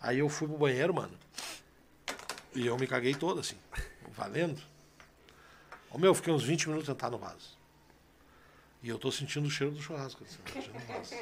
[0.00, 1.18] Aí eu fui pro banheiro, mano.
[2.54, 3.56] E eu me caguei todo, assim.
[4.12, 4.62] Valendo.
[5.90, 7.58] Ô meu, eu fiquei uns 20 minutos sentado no vaso.
[8.84, 10.22] E eu tô sentindo o cheiro do churrasco.
[10.22, 11.12] Assim, cheiro do vaso.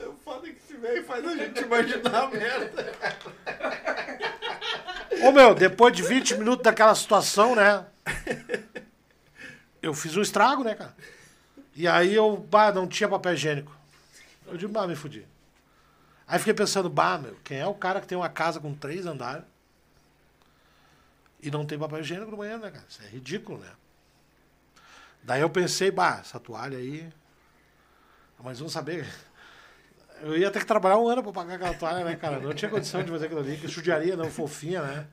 [0.00, 2.92] O foda é que esse velho faz a gente imaginar a merda.
[5.24, 7.86] Ô meu, depois de 20 minutos daquela situação, né?
[9.80, 10.94] Eu fiz um estrago, né, cara?
[11.74, 13.74] E aí eu, bah, não tinha papel higiênico.
[14.46, 15.26] Eu digo, bah, me fudi.
[16.26, 19.06] Aí fiquei pensando, bah, meu, quem é o cara que tem uma casa com três
[19.06, 19.44] andares
[21.42, 22.84] e não tem papel higiênico no banheiro, né, cara?
[22.86, 23.70] Isso é ridículo, né?
[25.22, 27.10] Daí eu pensei, bah, essa toalha aí.
[28.42, 29.08] Mas vamos saber.
[30.22, 32.38] Eu ia ter que trabalhar um ano pra pagar aquela toalha, né, cara?
[32.38, 35.06] Não tinha condição de fazer aquilo ali, que judiaria, não, fofinha, né?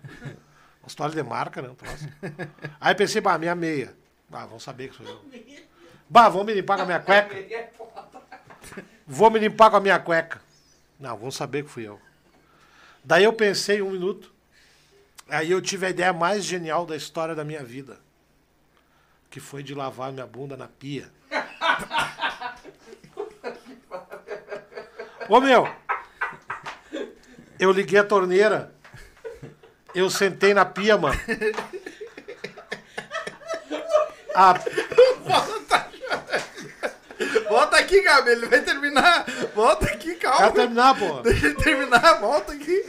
[0.81, 1.69] Umas toalhas de marca, né?
[1.69, 1.75] um.
[2.79, 3.95] Aí pensei, bah, minha meia.
[4.29, 5.21] Bah, vão saber que sou eu.
[6.09, 7.35] Bah, vão me limpar com a minha cueca.
[9.05, 10.41] Vou me limpar com a minha cueca.
[10.99, 11.99] Não, vão saber que fui eu.
[13.03, 14.31] Daí eu pensei um minuto.
[15.27, 17.99] Aí eu tive a ideia mais genial da história da minha vida.
[19.29, 21.11] Que foi de lavar minha bunda na pia.
[25.31, 25.65] Ô meu!
[27.57, 28.75] Eu liguei a torneira.
[29.95, 31.17] Eu sentei na pia, mano.
[34.35, 34.55] A,
[37.47, 39.25] Volta aqui, Gabi, ele vai terminar.
[39.55, 40.37] Volta aqui, calma.
[40.37, 41.21] quero terminar, pô.
[41.21, 42.85] Deixa ele terminar, volta aqui.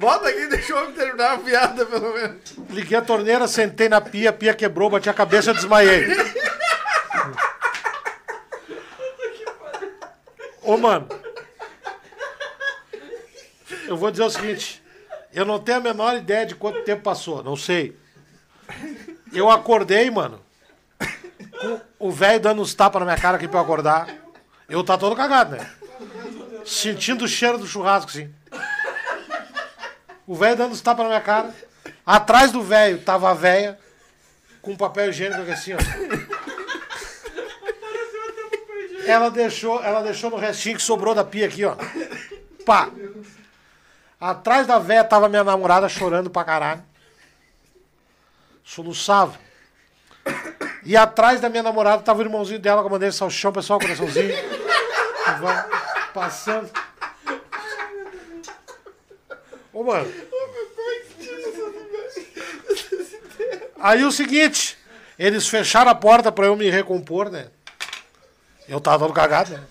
[0.00, 0.41] Volta aqui,
[0.72, 2.36] deixa o homem terminar a piada, pelo menos.
[2.70, 6.06] Liguei a torneira, sentei na pia, a pia quebrou, bati a cabeça e desmaiei.
[10.62, 11.08] Ô, mano.
[13.86, 14.82] Eu vou dizer o seguinte.
[15.34, 17.96] Eu não tenho a menor ideia de quanto tempo passou, não sei.
[19.32, 20.40] Eu acordei, mano.
[21.98, 24.08] O velho dando uns tapas na minha cara aqui pra eu acordar.
[24.68, 25.70] Eu tá todo cagado, né?
[26.64, 28.32] Sentindo o cheiro do churrasco, assim.
[30.32, 31.54] O velho dando os tapas na minha cara.
[32.06, 33.78] Atrás do velho tava a véia
[34.62, 35.78] com papel higiênico assim, ó.
[39.06, 41.76] Ela deixou, ela deixou no restinho que sobrou da pia aqui, ó.
[42.64, 42.88] Pá.
[44.18, 46.82] Atrás da véia tava minha namorada chorando pra caralho.
[48.64, 49.38] Soluçava.
[50.82, 53.78] E atrás da minha namorada tava o irmãozinho dela com a bandeira de salchão, pessoal,
[53.78, 54.34] coraçãozinho.
[56.14, 56.70] Passando.
[59.72, 60.12] Ô, mano.
[63.80, 64.78] Aí o seguinte,
[65.18, 67.48] eles fecharam a porta pra eu me recompor, né?
[68.68, 69.64] Eu tava todo cagado, né?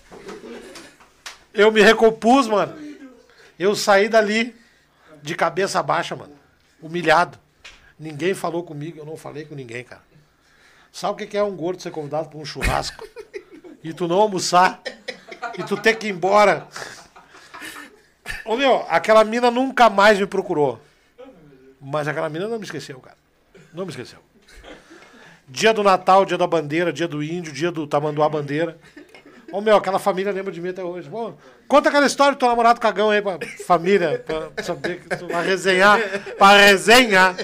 [1.54, 2.76] Eu me recompus, mano.
[3.58, 4.54] Eu saí dali
[5.22, 6.34] de cabeça baixa, mano.
[6.80, 7.38] Humilhado.
[7.98, 10.02] Ninguém falou comigo, eu não falei com ninguém, cara.
[10.92, 13.06] Sabe o que que é um gordo ser convidado pra um churrasco?
[13.82, 14.82] E tu não almoçar?
[15.58, 16.66] E tu ter que ir embora?
[18.44, 20.80] Ô meu, aquela mina nunca mais me procurou.
[21.80, 23.16] Mas aquela mina não me esqueceu, cara.
[23.72, 24.18] Não me esqueceu.
[25.48, 28.78] Dia do Natal, dia da bandeira, dia do índio, dia do tamanduá bandeira.
[29.50, 31.10] Ô meu, aquela família lembra de mim até hoje.
[31.10, 31.34] Pô,
[31.68, 35.44] conta aquela história do teu namorado cagão aí pra família, pra saber que tu vai
[35.46, 35.98] resenhar.
[36.38, 37.36] Pra resenhar.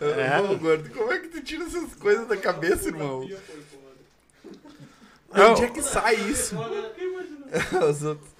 [0.00, 0.40] É.
[0.40, 3.28] Ô, gordo, como é que tu tira essas coisas da cabeça, irmão?
[5.34, 6.56] Eu- onde é que sai isso?
[7.90, 8.30] Os outros.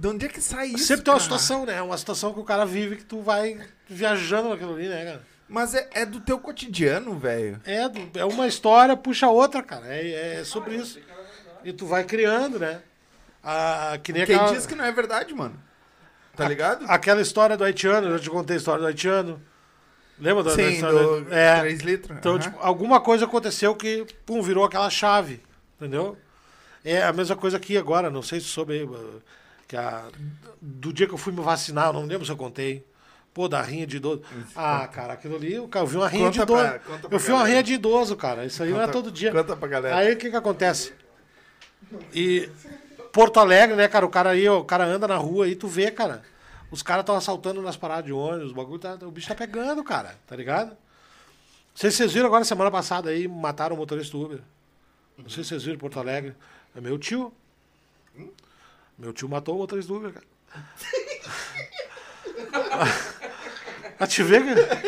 [0.00, 0.84] De onde é que sai isso?
[0.86, 1.22] Sempre tem uma cara?
[1.24, 1.82] situação, né?
[1.82, 5.22] Uma situação que o cara vive que tu vai viajando naquilo ali, né, cara?
[5.46, 7.60] Mas é, é do teu cotidiano, velho.
[7.66, 9.84] É, do- é uma história, puxa outra, cara.
[9.88, 10.98] É, é sobre isso.
[11.62, 12.80] E tu vai criando, né?
[13.44, 15.60] Ah, que nem Quem aquela, diz que não é verdade, mano.
[16.34, 16.86] Tá ligado?
[16.88, 19.42] aquela história do haitiano, eu já te contei a história do haitiano.
[20.18, 21.60] Lembra da, da Sim, história do É.
[21.60, 22.16] 3 litros.
[22.18, 22.40] Então, aham.
[22.40, 25.42] tipo, alguma coisa aconteceu que, pum, virou aquela chave,
[25.76, 26.16] entendeu?
[26.82, 28.88] É a mesma coisa aqui agora, não sei se soube
[29.70, 30.04] que a,
[30.60, 32.84] do dia que eu fui me vacinar, eu não lembro se eu contei.
[33.32, 34.22] Pô, da rinha de idoso.
[34.56, 36.60] Ah, cara, aquilo ali, eu, vi uma rinha Conta de idoso.
[36.64, 38.44] pra- conta eu vi uma rinha de idoso, cara.
[38.44, 39.30] Isso aí não é Conta- todo dia.
[39.30, 39.96] Conta pra galera.
[39.96, 40.92] Aí o que que acontece?
[42.12, 42.50] E
[43.12, 44.04] Porto Alegre, né, cara?
[44.04, 46.22] O cara aí, o cara anda na rua aí, tu vê, cara.
[46.72, 48.98] Os caras estão assaltando nas paradas de ônibus, o bagulho tá.
[49.02, 50.70] O bicho tá pegando, cara, tá ligado?
[50.70, 50.76] Não
[51.76, 54.40] sei se vocês viram agora, semana passada aí, mataram o motorista do Uber.
[55.16, 56.34] Não sei se vocês viram em Porto Alegre.
[56.74, 57.32] É meu tio.
[59.00, 60.26] Meu tio matou o motorista do Uber, cara.
[63.98, 64.82] A te ver, cara?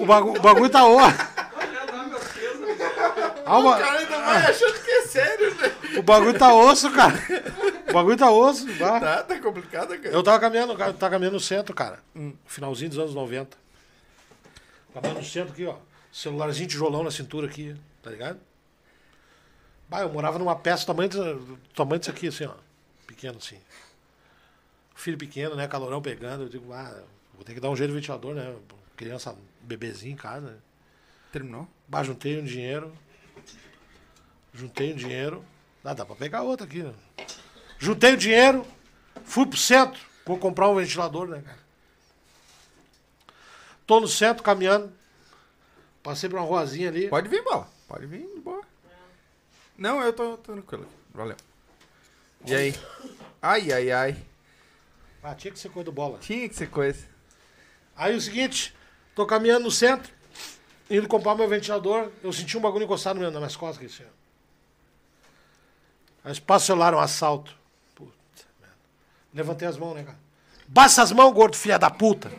[0.00, 0.98] O bagulho, o bagulho tá ó.
[3.46, 5.72] Ah, o, cara ainda vai achando que é sério, né?
[5.98, 7.14] o bagulho tá osso, cara.
[7.88, 8.66] O bagulho tá osso.
[8.78, 10.08] Tá, tá complicado, cara.
[10.08, 12.00] Eu tava caminhando, cara, tava caminhando no centro, cara.
[12.46, 13.56] Finalzinho dos anos 90.
[14.92, 15.76] Caminhando no centro aqui, ó.
[16.12, 18.40] Celularzinho tijolão na cintura aqui, tá ligado?
[19.88, 22.54] Bah, eu morava numa peça do tamanho, do tamanho disso aqui, assim, ó.
[23.06, 23.58] Pequeno, assim.
[24.94, 25.66] Filho pequeno, né?
[25.66, 26.44] Calorão pegando.
[26.44, 27.02] Eu digo, ah,
[27.34, 28.54] vou ter que dar um jeito de ventilador, né?
[28.96, 30.56] Criança, bebezinho em casa, né?
[31.32, 31.66] Terminou?
[31.88, 32.92] Bah, juntei um dinheiro.
[34.52, 35.44] Juntei um dinheiro.
[35.82, 36.94] Ah, dá pra pegar outra aqui, né?
[37.78, 38.66] Juntei o dinheiro,
[39.24, 41.58] fui pro centro, vou comprar um ventilador, né, cara?
[43.86, 44.92] Tô no centro caminhando.
[46.02, 47.08] Passei por uma ruazinha ali.
[47.08, 47.66] Pode vir, bola.
[47.90, 48.62] Pode vir, de boa.
[49.76, 50.86] Não, eu tô, tô tranquilo.
[51.12, 51.34] Valeu.
[52.46, 52.74] E aí?
[53.42, 54.16] Ai, ai, ai.
[55.20, 56.18] Ah, tinha que ser coisa do bola.
[56.18, 57.04] Tinha que ser coisa.
[57.96, 58.72] Aí o seguinte,
[59.12, 60.12] tô caminhando no centro,
[60.88, 64.08] indo comprar meu ventilador, eu senti um bagulho encostado no meu- nas costas aqui, assim.
[66.22, 67.52] Aí passa o celular, um assalto.
[67.96, 68.12] Puta
[68.60, 68.76] merda.
[69.34, 70.18] Levantei as mãos, né, cara?
[70.68, 72.30] Baixa as mãos, gordo, filha da puta.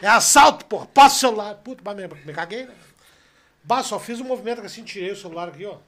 [0.00, 0.86] É assalto, porra.
[0.86, 1.54] Passa o celular.
[1.56, 2.74] Puta, mas me, me caguei, né?
[3.66, 5.78] Bah, só fiz um movimento que assim, tirei o celular aqui, ó.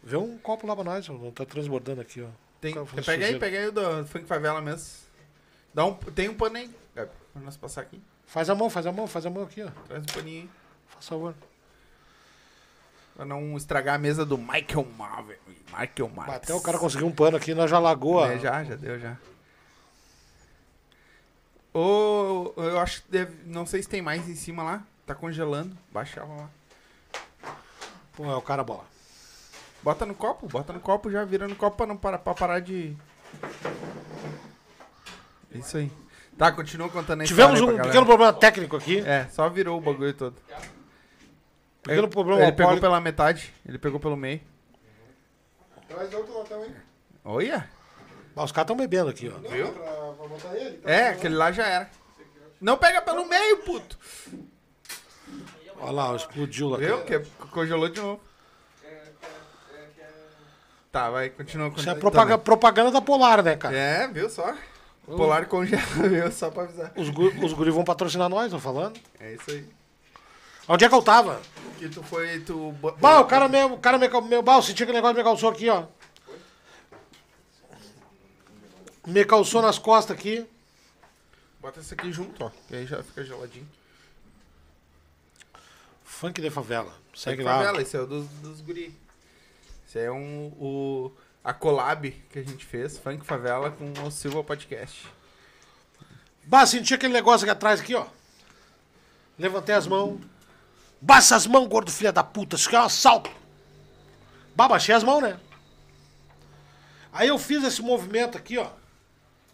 [0.00, 1.30] Vê um copo lá pra nós, ó.
[1.32, 2.28] Tá transbordando aqui, ó.
[2.60, 2.72] Tem,
[3.04, 4.88] pega aí, pega aí o do Funk Favela mesmo.
[5.74, 8.00] Dá um, tem um pano aí, Gabi, pra nós passar aqui.
[8.26, 9.70] Faz a mão, faz a mão, faz a mão aqui, ó.
[9.88, 10.50] Traz um paninho aí.
[10.88, 11.34] Faz favor.
[13.16, 15.38] Pra não estragar a mesa do Michael Marvel.
[15.66, 16.34] Michael Marvel.
[16.34, 18.24] Até o cara conseguiu um pano aqui, nós já lagou.
[18.24, 19.16] É, já, já deu, já.
[21.74, 23.36] Ô, eu acho que deve.
[23.46, 24.86] Não sei se tem mais em cima lá.
[25.06, 25.76] Tá congelando.
[25.92, 26.50] Baixava lá.
[28.14, 28.84] Pô, é o cara bola.
[29.82, 32.60] Bota no copo, bota no copo já, vira no copo pra, não parar, pra parar
[32.60, 32.96] de.
[35.52, 35.92] Isso aí.
[36.36, 37.26] Tá, continua contando aí.
[37.26, 38.98] Tivemos um pequeno problema técnico aqui.
[39.06, 40.34] É, só virou o bagulho todo.
[41.82, 44.40] Pequeno problema Ele pegou pela metade, ele pegou pelo meio.
[45.88, 46.74] Traz outro lá também.
[47.24, 47.70] Olha!
[48.34, 49.48] Ah, os caras estão bebendo aqui, ó.
[49.48, 49.72] Viu?
[49.72, 50.78] Pra, pra botar ele.
[50.78, 50.90] tá?
[50.90, 51.90] É, aquele lá já era.
[52.60, 53.96] Não pega pelo meio, puto!
[55.80, 56.78] Olha lá, explodiu lá.
[56.78, 57.04] Viu?
[57.04, 57.18] Que
[57.50, 58.20] congelou de novo.
[60.90, 62.00] Tá, vai, continua Isso é contando.
[62.00, 63.76] propaga- propaganda da Polar, né, cara?
[63.76, 64.54] É, viu só?
[65.04, 66.32] Polar congela, viu?
[66.32, 66.92] Só pra avisar.
[66.96, 68.98] Os, gu- os guris vão patrocinar nós, tô falando.
[69.20, 69.68] É isso aí.
[70.68, 71.40] Onde é que eu tava?
[71.78, 72.72] Que tu foi, tu...
[72.98, 75.50] Bah, o cara meu, o cara me, meu, bah, eu senti aquele negócio me calçou
[75.50, 75.84] aqui, ó.
[79.06, 80.44] Me calçou nas costas aqui.
[81.60, 82.50] Bota esse aqui junto, ó.
[82.66, 83.68] Que aí já fica geladinho.
[86.16, 86.90] Funk de favela.
[87.14, 87.58] Segue Segue lá.
[87.58, 88.98] favela, esse é o dos, dos guri.
[89.86, 91.12] Esse é um, o,
[91.44, 95.06] a collab que a gente fez, Funk Favela com o Silva Podcast.
[96.44, 98.06] Bah, senti aquele negócio aqui atrás aqui, ó.
[99.38, 100.18] Levantei as mãos.
[101.02, 102.56] Baixa as mãos, gordo filha da puta.
[102.56, 103.30] Isso aqui é um assalto.
[104.54, 105.38] Bah, baixei as mãos, né?
[107.12, 108.70] Aí eu fiz esse movimento aqui, ó.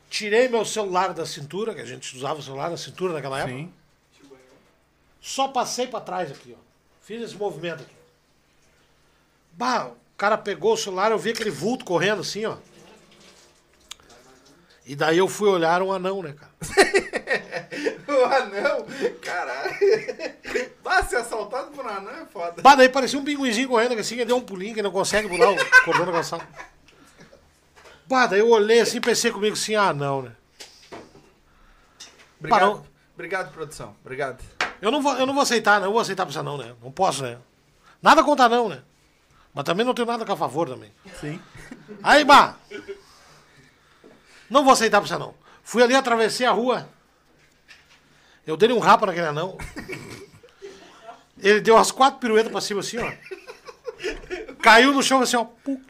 [0.08, 3.52] Tirei meu celular da cintura, que a gente usava o celular na cintura naquela época.
[3.52, 3.72] Sim.
[5.22, 6.60] Só passei pra trás aqui, ó.
[7.00, 7.94] Fiz esse movimento aqui.
[9.52, 12.56] Bah, o cara pegou o celular, eu vi aquele vulto correndo assim, ó.
[14.84, 16.52] E daí eu fui olhar um anão, né, cara?
[18.12, 18.86] O anão,
[19.22, 19.74] caralho.
[20.82, 22.60] Bah, ser assaltado por um anão é foda.
[22.60, 25.50] Bah, daí parecia um pinguinzinho correndo, assim, que deu um pulinho, que não consegue pular
[25.50, 26.46] o cordão da calçada.
[28.06, 30.32] Bah, daí eu olhei assim e pensei comigo assim, ah, não, né?
[32.38, 32.86] Obrigado, Parou.
[33.14, 33.96] obrigado produção.
[34.04, 34.44] Obrigado.
[34.82, 35.86] Eu não vou, eu não vou aceitar, não.
[35.86, 36.74] Eu vou aceitar pra isso não, né?
[36.82, 37.38] Não posso, né?
[38.02, 38.82] Nada contra não, né?
[39.54, 40.92] Mas também não tenho nada com a favor também.
[41.20, 41.40] Sim.
[42.02, 42.56] Aí, bah!
[44.50, 45.34] Não vou aceitar pra isso não.
[45.62, 46.88] Fui ali, atravessei a rua.
[48.44, 49.56] Eu dei um rapa naquele anão.
[51.38, 53.12] Ele deu as quatro piruetas pra cima assim, ó.
[54.60, 55.44] Caiu no chão assim, ó.
[55.44, 55.80] Puc.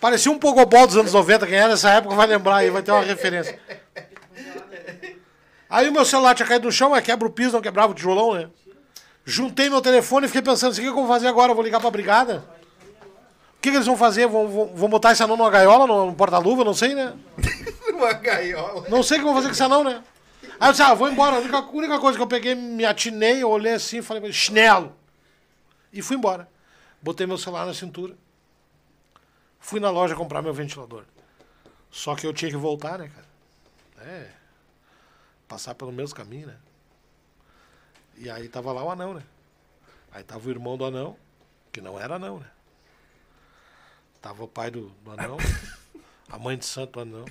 [0.00, 1.46] Parecia um pogobol dos anos 90.
[1.46, 3.60] Quem é dessa época vai lembrar aí, vai ter uma referência.
[5.70, 7.94] Aí o meu celular tinha caído no chão, mas quebra o piso, não quebrava o
[7.94, 8.50] tijolão, né?
[9.24, 11.52] Juntei meu telefone e fiquei pensando assim, o que que eu vou fazer agora?
[11.52, 12.44] Eu vou ligar pra brigada?
[13.56, 14.26] O que, que eles vão fazer?
[14.26, 16.64] Vão, vão, vão botar esse anão numa gaiola, no, no porta-luva?
[16.64, 17.14] Não sei, né?
[17.94, 18.88] Uma gaiola.
[18.88, 20.02] Não sei o que vão fazer com esse anão, né?
[20.58, 21.36] Aí eu disse, ah, vou embora.
[21.36, 24.32] A única, a única coisa que eu peguei, me atinei, eu olhei assim e falei,
[24.32, 24.96] chinelo.
[25.92, 26.48] E fui embora.
[27.00, 28.16] Botei meu celular na cintura.
[29.60, 31.04] Fui na loja comprar meu ventilador.
[31.90, 34.10] Só que eu tinha que voltar, né, cara?
[34.10, 34.39] É.
[35.50, 36.56] Passar pelo mesmo caminho, né?
[38.16, 39.24] E aí tava lá o anão, né?
[40.12, 41.16] Aí tava o irmão do anão,
[41.72, 42.46] que não era anão, né?
[44.22, 45.38] Tava o pai do, do anão,
[46.28, 47.24] a mãe de santo do anão,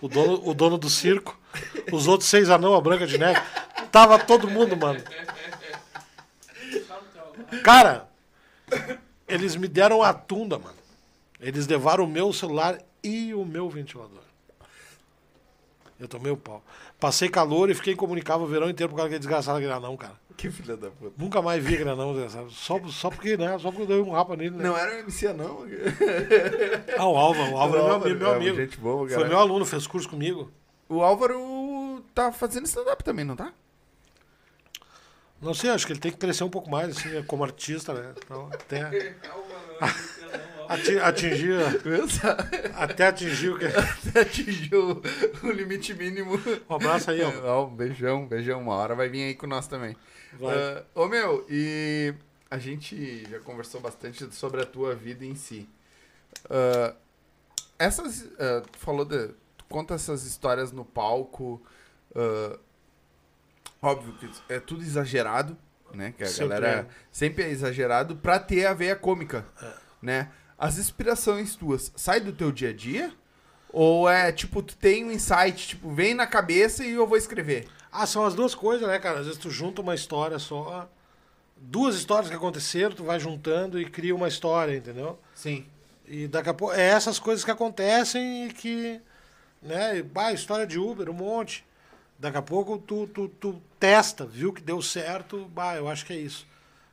[0.00, 1.38] o dono, o dono do circo,
[1.92, 3.40] os outros seis anão, a Branca de Neve.
[3.92, 5.04] Tava todo mundo, mano.
[7.62, 8.08] Cara,
[9.28, 10.78] eles me deram a tunda, mano.
[11.38, 14.31] Eles levaram o meu celular e o meu ventilador.
[16.02, 16.62] Eu tomei o pau.
[16.98, 20.14] Passei calor e fiquei incomunicável o verão inteiro por causa daquele desgraçado daquele anão, cara.
[20.36, 21.12] Que filha da puta.
[21.16, 22.50] Nunca mais vi aquele anão, desgraçado.
[22.50, 23.56] Só, só porque, né?
[23.58, 24.64] Só porque eu dei um rapa nele, né?
[24.64, 25.64] Não era o MC, não.
[26.98, 27.52] Ah, o Álvaro.
[27.52, 28.56] O Álvaro é meu, amigo- meu É, amigo.
[28.56, 30.50] gente boa, Foi meu aluno, fez curso comigo.
[30.88, 33.52] O Álvaro tá fazendo stand-up também, não tá?
[35.40, 38.12] Não sei, acho que ele tem que crescer um pouco mais, assim, como artista, né?
[38.24, 39.16] Então, até
[40.72, 41.54] ati- atingir,
[42.76, 43.66] até atingir o que...
[44.18, 45.02] Atingiu
[45.42, 46.38] o limite mínimo.
[46.68, 47.30] Um abraço aí, ó.
[47.44, 48.60] Ó, um beijão, beijão.
[48.60, 49.96] Uma hora vai vir aí com nós também.
[50.38, 50.54] Vai.
[50.56, 52.14] Ah, ô, meu, e
[52.50, 55.68] a gente já conversou bastante sobre a tua vida em si.
[56.50, 56.94] Ah,
[57.78, 58.26] essas.
[58.38, 59.28] ah, tu falou de.
[59.56, 61.62] Tu conta essas histórias no palco.
[62.14, 62.58] ah,
[63.80, 65.56] óbvio que é tudo exagerado,
[65.94, 66.14] né?
[66.16, 66.86] Que a Sempre galera é.
[67.10, 69.44] sempre é exagerado pra ter a veia cômica,
[70.00, 70.30] né?
[70.58, 73.12] As inspirações tuas saem do teu dia a dia?
[73.72, 77.66] Ou é tipo, tu tem um insight, tipo, vem na cabeça e eu vou escrever?
[77.90, 79.20] Ah, são as duas coisas, né, cara?
[79.20, 80.88] Às vezes tu junta uma história só,
[81.56, 85.18] duas histórias que aconteceram, tu vai juntando e cria uma história, entendeu?
[85.34, 85.64] Sim.
[86.06, 89.00] E daqui a pouco é essas coisas que acontecem e que,
[89.62, 91.64] né, e, bah, história de Uber, um monte.
[92.18, 96.12] Daqui a pouco tu, tu, tu testa, viu que deu certo, bah, eu acho que
[96.12, 96.46] é isso.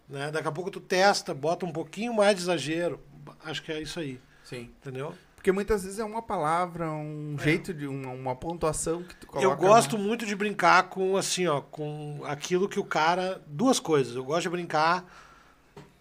[0.08, 0.32] Né?
[0.32, 3.00] Daqui a pouco tu testa, bota um pouquinho mais de exagero,
[3.44, 4.70] acho que é isso aí, Sim.
[4.82, 5.14] entendeu?
[5.36, 7.88] Porque muitas vezes é uma palavra, um jeito de.
[7.88, 9.48] Uma, uma pontuação que tu coloca.
[9.48, 13.42] Eu gosto muito de brincar com assim, ó, com aquilo que o cara.
[13.48, 14.16] Duas coisas.
[14.18, 15.06] Eu gosto de brincar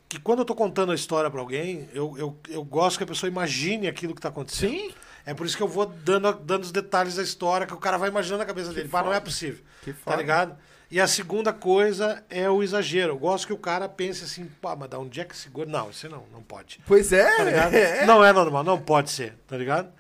[0.09, 3.07] que quando eu tô contando a história pra alguém, eu, eu, eu gosto que a
[3.07, 4.71] pessoa imagine aquilo que tá acontecendo.
[4.73, 4.91] Sim.
[5.25, 7.97] É por isso que eu vou dando, dando os detalhes da história que o cara
[7.97, 8.89] vai imaginando na cabeça dele.
[8.89, 9.25] Pá, não é foda.
[9.27, 9.63] possível.
[9.83, 10.17] Que Tá foda.
[10.17, 10.57] ligado?
[10.91, 13.13] E a segunda coisa é o exagero.
[13.13, 15.69] Eu gosto que o cara pense assim, pá, mas da onde é que segura?
[15.69, 16.81] Não, isso não, não pode.
[16.87, 17.37] Pois é.
[17.37, 17.75] Tá ligado?
[17.75, 18.07] é.
[18.07, 19.93] Não é normal, não pode ser, tá ligado?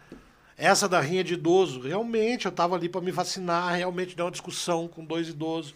[0.57, 4.30] Essa da rinha de idoso, realmente eu tava ali pra me vacinar, realmente deu uma
[4.32, 5.74] discussão com dois idosos.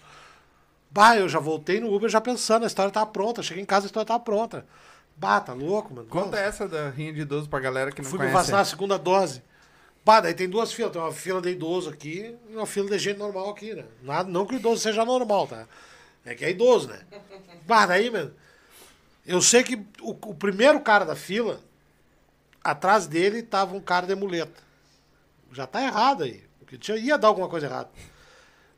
[0.90, 3.42] Bah, eu já voltei no Uber já pensando, a história tava pronta.
[3.42, 4.66] Cheguei em casa, a história tava pronta.
[5.16, 6.08] Bah, tá louco, mano.
[6.08, 6.40] Conta Nossa.
[6.40, 8.34] essa da rinha de idoso pra galera que não Fui me conhece.
[8.38, 9.42] vacinar a segunda dose.
[10.04, 10.92] Bah, daí tem duas filas.
[10.92, 13.84] Tem uma fila de idoso aqui e uma fila de gente normal aqui, né?
[14.02, 15.66] Nada, não que o idoso seja normal, tá?
[16.24, 17.00] É que é idoso, né?
[17.66, 18.34] Bah, daí, mano.
[19.24, 21.60] Eu sei que o, o primeiro cara da fila,
[22.62, 24.60] atrás dele tava um cara de muleta.
[25.52, 26.42] Já tá errado aí.
[26.58, 27.90] Porque tinha, ia dar alguma coisa errada.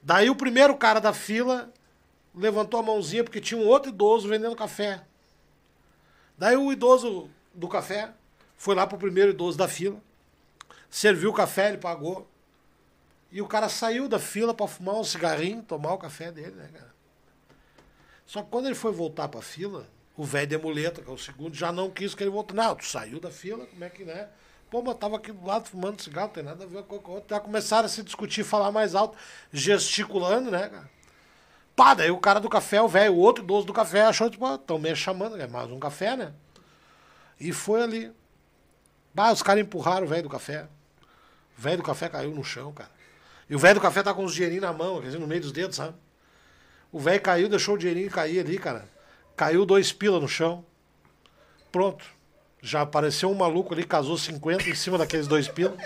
[0.03, 1.73] Daí o primeiro cara da fila
[2.35, 5.03] levantou a mãozinha porque tinha um outro idoso vendendo café.
[6.37, 8.11] Daí o idoso do café
[8.57, 9.97] foi lá pro primeiro idoso da fila,
[10.95, 12.31] serviu o café, ele pagou.
[13.33, 16.71] E o cara saiu da fila pra fumar um cigarrinho, tomar o café dele, né,
[16.73, 16.95] cara?
[18.25, 21.19] Só que quando ele foi voltar pra fila, o velho de muleta, que é o
[21.19, 22.57] segundo, já não quis que ele voltasse.
[22.57, 24.29] Não, tu saiu da fila, como é que, né?
[24.71, 27.11] Pô, mas tava aqui do lado fumando cigarro, não tem nada a ver com o
[27.11, 27.35] outro.
[27.35, 29.19] Já começaram a se discutir, falar mais alto,
[29.53, 30.91] gesticulando, né, cara?
[31.75, 34.47] Pá, daí o cara do café, o velho, o outro idoso do café, achou, tipo,
[34.55, 36.33] estão meio chamando, é mais um café, né?
[37.41, 38.13] E foi ali.
[39.13, 40.69] Bah, os caras empurraram o velho do café.
[41.57, 42.91] O velho do café caiu no chão, cara.
[43.49, 45.41] E o velho do café tá com os dinheirinhos na mão, quer dizer, no meio
[45.41, 45.95] dos dedos, sabe?
[46.91, 48.89] O velho caiu, deixou o dinheirinho cair ali, cara.
[49.37, 50.65] Caiu dois pila no chão.
[51.71, 52.05] Pronto.
[52.63, 55.77] Já apareceu um maluco ali, casou 50 em cima daqueles dois pila.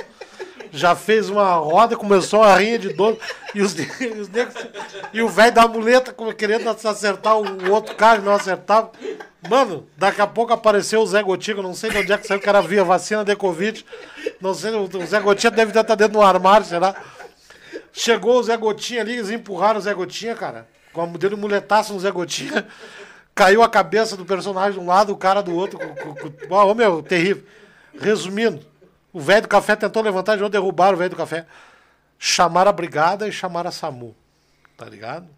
[0.72, 3.18] Já fez uma roda, começou a rinha de dono.
[3.54, 4.66] E, os, os negros-
[5.12, 8.90] e o velho da muleta querendo acertar o outro cara e não acertava.
[9.48, 12.40] Mano, daqui a pouco apareceu o Zé eu não sei de onde é que saiu,
[12.40, 13.84] que era via vacina de Covid.
[14.40, 16.94] Não sei, o Zé Gotinha deve estar dentro do armário, será?
[17.92, 20.66] Chegou o Zé Gotinha ali, eles empurraram o Zé Gotinha, cara.
[20.92, 22.66] Com a dedo muletaço no Zé Gotinha.
[23.34, 25.78] Caiu a cabeça do personagem de um lado, o cara do outro.
[25.78, 26.14] Com...
[26.50, 27.44] Ó, meu, terrível.
[28.00, 28.60] Resumindo,
[29.12, 31.46] o velho do café tentou levantar de onde derrubaram o velho do café.
[32.18, 34.14] Chamaram a brigada e chamaram a SAMU.
[34.76, 35.28] Tá ligado?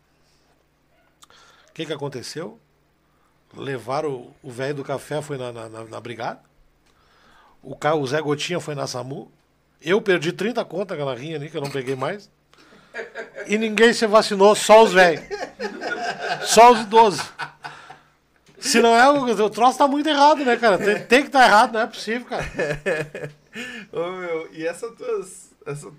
[1.68, 2.58] O que que aconteceu?
[3.54, 6.40] Levaram o velho do café, foi na, na, na- brigada.
[7.62, 9.30] O, o Zé Gotinha foi na SAMU.
[9.80, 12.30] Eu perdi 30 contas aquela rinha ali, que eu não peguei mais.
[13.46, 15.24] e ninguém se vacinou, só os velhos.
[16.42, 17.32] Só os idosos.
[18.58, 20.76] Se não é, o, troço tá muito errado, né, cara?
[20.76, 22.44] Tem, tem que estar errado, não é possível, cara.
[23.92, 25.54] Ô, meu, e essa tuas.
[25.66, 25.90] essa-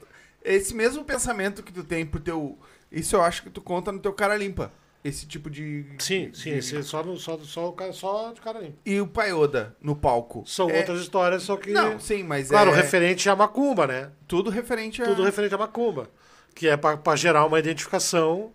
[0.44, 2.58] esse mesmo pensamento que tu tem pro teu.
[2.92, 4.72] Isso eu acho que tu conta no teu cara limpa.
[5.04, 5.86] Esse tipo de.
[5.98, 8.78] Sim, de- sim, esse é só, no- só, só, o cara- só de cara limpo.
[8.86, 10.44] E o Paioda no palco.
[10.46, 11.72] São É- outras histórias, só que.
[11.72, 12.76] Não, sim, mas claro, é.
[12.76, 14.12] referente à macumba, né?
[14.28, 15.06] Tudo referente a.
[15.06, 16.10] Tudo referente à macumba.
[16.54, 18.52] Que é pra, pra gerar uma identificação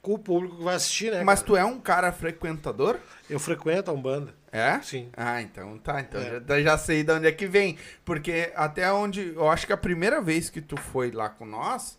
[0.00, 1.24] com o público que vai assistir, né?
[1.24, 1.46] Mas cara?
[1.46, 2.96] tu é um cara frequentador?
[3.28, 4.34] Eu frequento a Umbanda.
[4.50, 4.80] É?
[4.80, 5.08] Sim.
[5.16, 6.00] Ah, então tá.
[6.00, 6.40] Então É.
[6.48, 7.76] já, já sei de onde é que vem.
[8.04, 9.32] Porque até onde.
[9.34, 11.98] Eu acho que a primeira vez que tu foi lá com nós,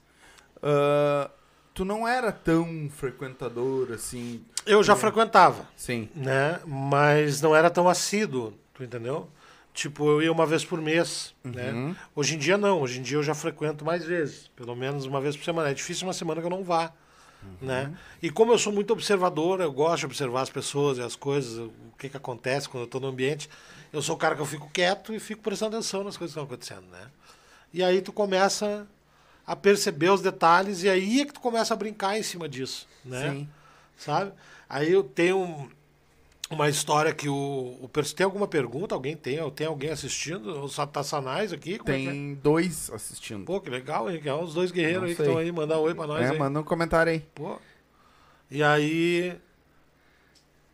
[0.63, 1.29] ah,
[1.73, 4.43] tu não era tão frequentador assim.
[4.65, 6.09] Eu já frequentava, Sim.
[6.15, 6.59] né?
[6.65, 9.29] Mas não era tão assíduo, tu entendeu?
[9.73, 11.71] Tipo, eu ia uma vez por mês, né?
[11.71, 11.95] Uhum.
[12.15, 15.21] Hoje em dia não, hoje em dia eu já frequento mais vezes, pelo menos uma
[15.21, 15.69] vez por semana.
[15.69, 16.91] É difícil uma semana que eu não vá,
[17.61, 17.93] né?
[18.21, 21.57] E como eu sou muito observador, eu gosto de observar as pessoas e as coisas,
[21.57, 23.49] o que que acontece quando eu estou no ambiente.
[23.91, 26.39] Eu sou o cara que eu fico quieto e fico prestando atenção nas coisas que
[26.39, 27.07] estão acontecendo, né?
[27.73, 28.87] E aí tu começa
[29.45, 32.87] a perceber os detalhes e aí é que tu começa a brincar em cima disso,
[33.03, 33.31] né?
[33.31, 33.49] Sim.
[33.97, 34.31] sabe?
[34.69, 35.69] Aí eu tenho
[36.49, 38.95] uma história que o, o tem alguma pergunta?
[38.95, 39.37] Alguém tem?
[39.51, 40.63] Tem alguém assistindo?
[40.63, 41.77] Os Satanás aqui?
[41.77, 42.11] Como é que é?
[42.11, 43.45] Tem dois assistindo.
[43.45, 44.19] Pô, que legal, hein?
[44.19, 46.31] Que é os dois guerreiros Não aí que estão aí, mandar oi pra nós é,
[46.31, 46.37] aí.
[46.37, 47.19] manda um comentário aí.
[47.35, 47.59] Pô.
[48.49, 49.39] E aí.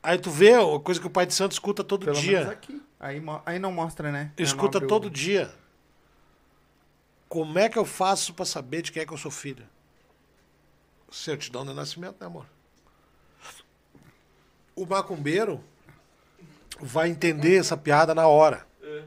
[0.01, 2.57] Aí tu vê a coisa que o Pai de Santo escuta todo Pelo dia.
[2.99, 4.31] Aí, aí não mostra, né?
[4.37, 5.53] É, Escuta não todo dia.
[7.27, 9.65] Como é que eu faço pra saber de quem é que eu sou filho?
[11.11, 12.45] Certidão de nascimento, né, amor?
[14.75, 15.61] O macumbeiro
[16.79, 18.65] vai entender essa piada na hora.
[18.83, 19.03] É.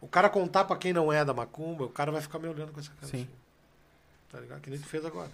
[0.00, 2.72] O cara contar pra quem não é da macumba, o cara vai ficar me olhando
[2.72, 3.06] com essa cara.
[3.06, 3.18] Sim.
[3.22, 3.28] assim.
[4.32, 4.60] Tá ligado?
[4.60, 5.28] Que nem tu fez agora.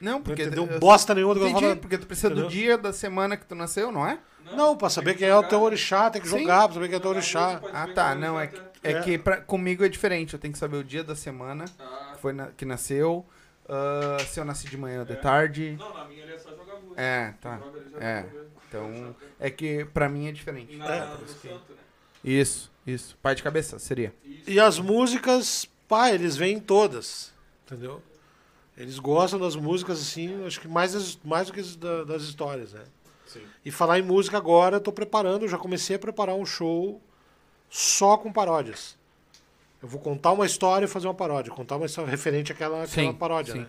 [0.00, 0.42] Não, Não porque.
[0.42, 1.78] entendeu eu- bosta nenhuma do que eu tô falando.
[1.80, 2.44] porque tu precisa Entendeu?
[2.44, 4.18] do dia da semana que tu nasceu, não é?
[4.54, 6.40] Não, pra saber quem é o teu orixá, tem que Sim.
[6.40, 7.60] jogar, pra saber quem é o teu Não, orixá.
[7.72, 8.14] Ah, tá.
[8.14, 9.00] Não, é que, é É.
[9.00, 10.34] que pra, comigo é diferente.
[10.34, 13.24] Eu tenho que saber o dia da semana Ah, que, foi na- que nasceu,
[13.68, 15.76] ah, se eu nasci de manhã ou de tarde.
[15.78, 17.00] Não, na minha ele é só jogar música.
[17.00, 17.58] É, tá.
[17.98, 18.26] É.
[18.78, 20.72] Então, é que pra mim é diferente.
[20.74, 21.06] E na, É.
[21.06, 21.78] no santo, né?
[22.24, 23.16] Isso, isso.
[23.22, 24.14] Pai de cabeça, seria.
[24.24, 24.48] Isso.
[24.50, 27.32] E as músicas, pá, eles vêm todas,
[27.66, 28.02] entendeu?
[28.76, 32.22] Eles gostam das músicas, assim, acho que mais, as- mais do que as da- das
[32.22, 32.82] histórias, né?
[33.26, 33.42] Sim.
[33.64, 37.00] E falar em música agora, eu tô preparando, eu já comecei a preparar um show
[37.68, 38.96] só com paródias.
[39.82, 43.10] Eu vou contar uma história e fazer uma paródia, contar uma história referente àquela, àquela
[43.12, 43.60] Sim, paródia, sim.
[43.60, 43.66] né?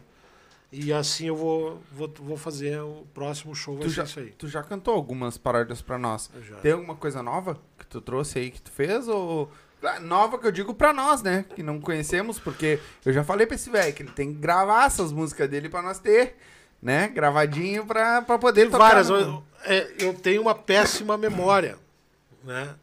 [0.76, 4.20] E assim eu vou, vou, vou fazer o próximo show, vai Tu ser já, isso
[4.20, 4.30] aí.
[4.38, 6.32] tu já cantou algumas paródias pra nós.
[6.50, 6.58] Eu.
[6.58, 9.08] Tem alguma coisa nova que tu trouxe aí que tu fez?
[9.08, 9.52] Ou.
[9.84, 11.46] Ah, Nova que eu digo pra nós, né?
[11.56, 14.86] Que não conhecemos, porque eu já falei pra esse velho que ele tem que gravar
[14.86, 16.38] essas músicas dele pra nós ter,
[16.82, 17.10] né?
[17.10, 18.84] Gravadinho pra, pra poder Tem tocar.
[18.88, 21.78] várias, no- eu, é, eu tenho uma péssima memória,
[22.44, 22.74] né?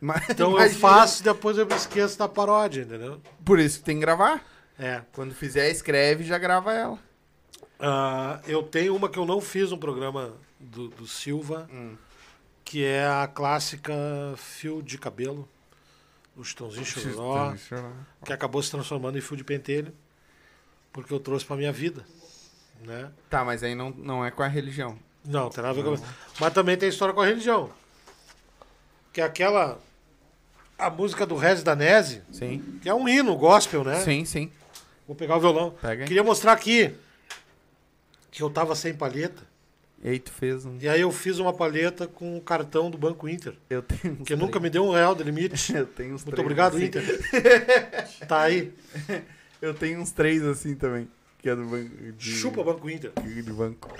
[0.00, 0.78] Mas- Então eu imagina.
[0.80, 3.18] faço e depois eu me esqueço da paródia, entendeu?
[3.44, 4.44] Por isso que tem que gravar.
[4.78, 5.00] É.
[5.12, 6.98] Quando fizer, escreve e já grava ela.
[7.84, 11.96] Ah, eu tenho uma que eu não fiz no programa do, do Silva, Hum.
[12.64, 13.92] que é a clássica
[14.36, 15.48] Fio de Cabelo,
[16.36, 17.54] do Chitãozinho Chororó,
[18.24, 19.92] que acabou se transformando em fio de pentelho,
[20.92, 22.06] porque eu trouxe pra minha vida,
[22.82, 23.10] né?
[23.28, 24.96] Tá, mas aí não, não é com a religião.
[25.24, 26.04] Não, tem nada a ver com
[26.40, 27.70] Mas também tem história com a religião.
[29.12, 29.78] Que é aquela...
[30.78, 32.78] A música do Rez Danese, Sim.
[32.82, 34.00] que é um hino gospel, né?
[34.00, 34.50] Sim, sim.
[35.06, 35.74] Vou pegar o violão.
[36.06, 36.92] Queria mostrar aqui
[38.32, 39.42] que eu tava sem palheta.
[40.02, 40.76] E aí tu fez um.
[40.80, 43.54] E aí eu fiz uma palheta com o cartão do Banco Inter.
[43.70, 45.54] Eu tenho Que nunca me deu um real de limite.
[45.76, 46.86] Eu tenho uns Muito três obrigado, assim.
[46.86, 47.04] Inter.
[48.26, 48.72] Tá aí.
[49.62, 51.08] Eu tenho uns três assim também.
[51.38, 52.12] Que é do banco.
[52.16, 53.12] De, Chupa Banco Inter.
[53.24, 53.94] De banco.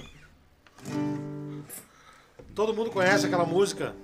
[2.53, 3.95] Todo mundo conhece aquela música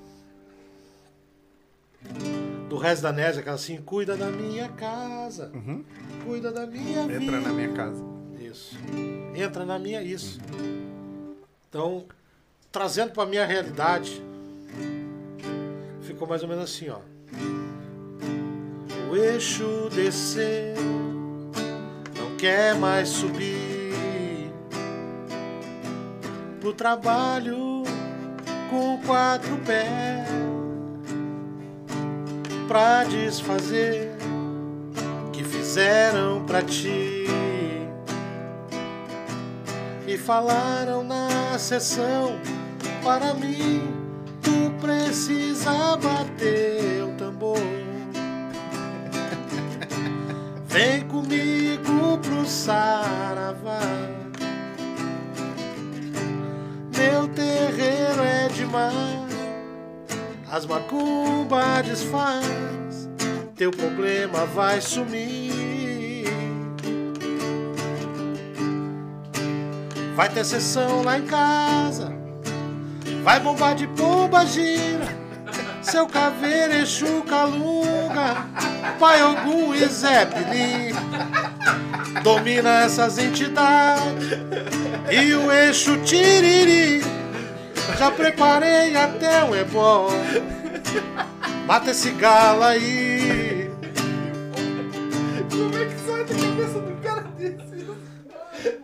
[2.68, 5.84] do Rez Danese, aquela assim, cuida da minha casa, Uhum.
[6.24, 7.24] cuida da minha vida.
[7.24, 8.17] Entra na minha casa.
[8.58, 8.76] Isso.
[9.36, 10.40] Entra na minha isso.
[11.68, 12.04] Então,
[12.72, 14.20] trazendo pra minha realidade,
[16.02, 16.98] ficou mais ou menos assim, ó.
[19.10, 20.74] O eixo desceu,
[22.16, 24.52] não quer mais subir
[26.60, 27.84] pro trabalho
[28.68, 30.28] com quatro pés
[32.66, 34.10] pra desfazer
[35.32, 37.18] que fizeram pra ti
[40.18, 42.38] falaram na sessão.
[43.02, 43.82] Para mim
[44.42, 47.58] tu precisa bater o tambor.
[50.66, 53.80] Vem comigo pro saravá.
[56.96, 59.28] Meu terreiro é demais.
[60.50, 63.08] As macumbas desfaz.
[63.54, 65.57] Teu problema vai sumir.
[70.18, 72.12] Vai ter sessão lá em casa,
[73.22, 75.16] vai bombar de pomba gira.
[75.80, 78.44] Seu caveiro, Exu, Calunga,
[78.98, 80.92] Pai Ogum e Zé Pili.
[82.24, 84.30] Domina essas entidades
[85.08, 87.00] e o eixo tiriri.
[87.96, 90.08] Já preparei até um ebó.
[91.64, 93.70] Mata esse galo aí.
[95.48, 96.97] Como é que sai da cabeça do?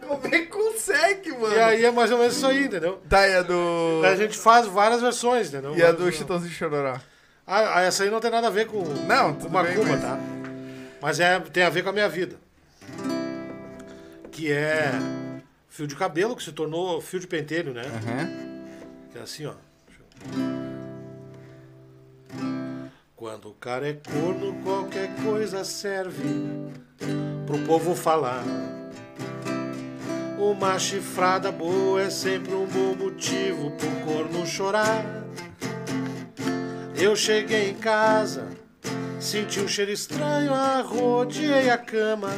[0.07, 1.55] Como é que consegue, mano?
[1.55, 3.01] E aí é mais ou menos isso aí, entendeu?
[3.09, 4.03] Tá, e a do.
[4.05, 5.77] A gente faz várias versões, entendeu?
[5.77, 6.99] E a do Chitãozinho Chororó?
[7.47, 9.93] Ah, ah, essa aí não tem nada a ver com, Não, com tudo Macumba, bem,
[9.93, 10.18] mas- tá?
[11.01, 12.37] Mas é, tem a ver com a minha vida.
[14.31, 14.93] Que é
[15.68, 17.83] fio de cabelo, que se tornou fio de pentelho, né?
[17.83, 18.31] Aham.
[19.12, 19.53] Que é assim, ó.
[23.16, 26.25] Quando o cara é corno, qualquer coisa serve
[27.47, 28.43] pro povo falar.
[30.45, 35.03] Uma chifrada boa é sempre um bom motivo pro corno chorar.
[36.95, 38.51] Eu cheguei em casa,
[39.19, 42.29] senti um cheiro estranho, arrodeei a cama.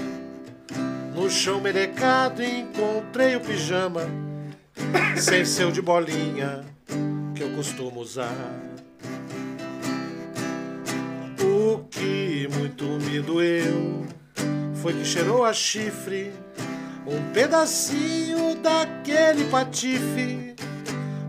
[1.16, 4.02] No chão melecado encontrei o pijama
[5.16, 6.64] sem seu de bolinha
[7.34, 8.32] que eu costumo usar.
[11.42, 14.06] O que muito me doeu
[14.80, 16.32] foi que cheirou a chifre
[17.06, 20.56] um pedacinho daquele patife,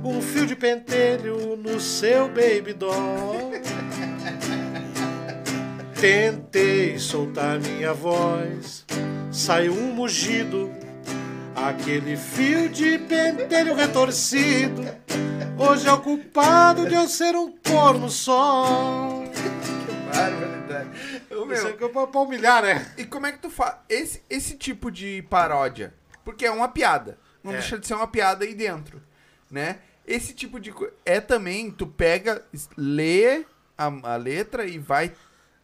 [0.04, 3.52] um fio de pentelho no seu baby doll.
[6.00, 8.86] Tentei soltar minha voz,
[9.32, 10.72] saiu um mugido,
[11.56, 14.84] aquele fio de pentelho retorcido.
[15.58, 19.27] Hoje é o culpado de eu ser um corno só.
[21.32, 22.94] Ô, meu, Isso é é pra pra humilhar, né?
[22.98, 25.94] E como é que tu faz esse, esse tipo de paródia?
[26.26, 27.18] Porque é uma piada.
[27.44, 27.58] Não É.
[27.58, 29.02] deixa de ser uma piada aí dentro,
[29.50, 29.80] né?
[30.06, 32.44] Esse tipo de coisa é também tu pega,
[32.78, 33.46] lê
[33.78, 35.14] a, a letra e vai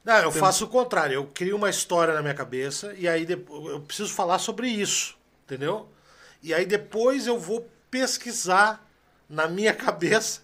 [0.04, 1.14] Não, eu faço o contrário.
[1.16, 5.18] Eu crio uma história na minha cabeça e aí depois eu preciso falar sobre isso,
[5.46, 5.90] entendeu?
[6.42, 8.86] E aí depois eu vou pesquisar
[9.30, 10.42] na minha cabeça,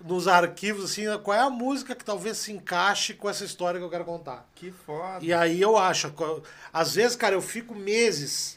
[0.00, 3.84] nos arquivos, assim, qual é a música que talvez se encaixe com essa história que
[3.84, 4.48] eu quero contar.
[4.54, 5.24] que foda.
[5.24, 6.12] E aí eu acho,
[6.72, 8.56] às vezes, cara, eu fico meses,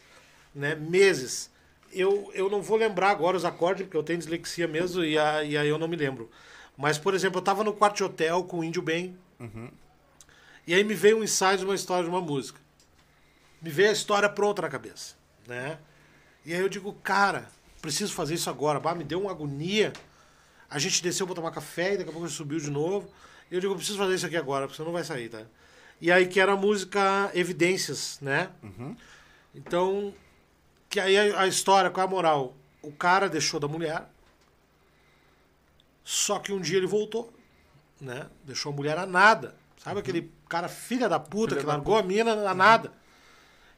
[0.54, 0.76] né?
[0.76, 1.50] Meses.
[1.92, 5.44] Eu, eu não vou lembrar agora os acordes, porque eu tenho dislexia mesmo, e, a-
[5.44, 6.30] e aí eu não me lembro.
[6.78, 9.18] Mas, por exemplo, eu tava no quarto de hotel com o Índio Bem,
[10.68, 12.60] e aí me veio um ensaio de uma história de uma música.
[13.62, 15.16] Me veio a história pronta na cabeça,
[15.48, 15.80] né?
[16.46, 17.50] E aí eu digo, cara,
[17.82, 18.80] preciso fazer isso agora.
[18.80, 19.92] Bah, me deu uma agonia.
[20.72, 23.08] A gente desceu pra tomar café e daqui a pouco a gente subiu de novo.
[23.52, 25.44] E eu digo, preciso fazer isso aqui agora, porque senão não vai sair, tá?
[26.00, 28.50] E aí que era a música Evidências, né?
[29.54, 30.14] Então,
[30.90, 32.56] que aí a, a história, qual é a moral?
[32.82, 34.10] O cara deixou da mulher,
[36.04, 37.32] só que um dia ele voltou,
[38.00, 38.28] né?
[38.46, 39.56] Deixou a mulher a nada.
[39.78, 42.94] Sabe aquele cara filha da puta Filha que da largou a mina a nada?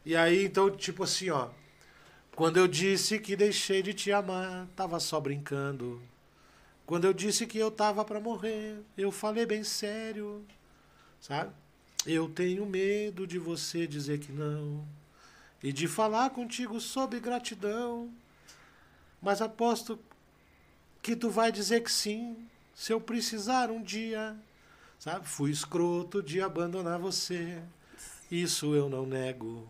[0.06, 1.50] E aí, então, tipo assim, ó.
[2.36, 6.02] Quando eu disse que deixei de te amar, tava só brincando.
[6.94, 10.46] Quando eu disse que eu tava pra morrer, eu falei bem sério,
[11.20, 11.52] sabe?
[12.06, 14.86] Eu tenho medo de você dizer que não
[15.64, 18.14] e de falar contigo sobre gratidão.
[19.20, 19.98] Mas aposto
[21.02, 24.38] que tu vai dizer que sim, se eu precisar um dia.
[25.00, 25.28] Sabe?
[25.28, 27.60] Fui escroto de abandonar você.
[28.30, 29.68] Isso eu não nego.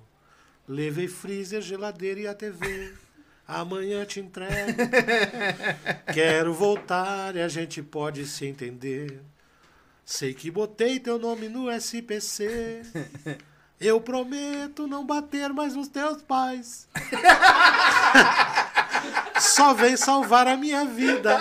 [0.67, 2.93] Levei freezer, geladeira e a TV.
[3.47, 4.77] Amanhã te entrego.
[6.13, 9.21] Quero voltar e a gente pode se entender.
[10.05, 12.81] Sei que botei teu nome no SPC.
[13.79, 16.87] Eu prometo não bater mais nos teus pais.
[19.39, 21.37] Só vem salvar a minha vida.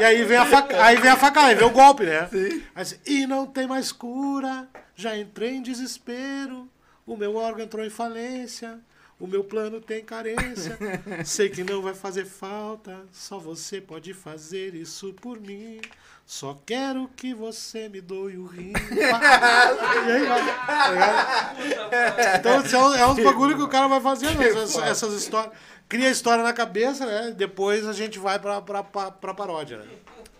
[0.00, 2.28] E aí vem a faca, aí vem a faca, aí vem o golpe, né?
[2.74, 4.66] Assim, e não tem mais cura,
[4.96, 6.66] já entrei em desespero,
[7.06, 8.78] o meu órgão entrou em falência,
[9.24, 10.78] o meu plano tem carência,
[11.24, 15.80] sei que não vai fazer falta, só você pode fazer isso por mim.
[16.26, 18.72] Só quero que você me doe o rim.
[18.90, 21.90] E aí vai.
[21.90, 22.36] tá?
[22.38, 25.52] Então, é, um- é uns bagulho que o cara vai fazendo, essas, essas histórias.
[25.88, 27.34] Cria a história na cabeça, né?
[27.36, 29.84] Depois a gente vai pra, pra, pra, pra paródia, né?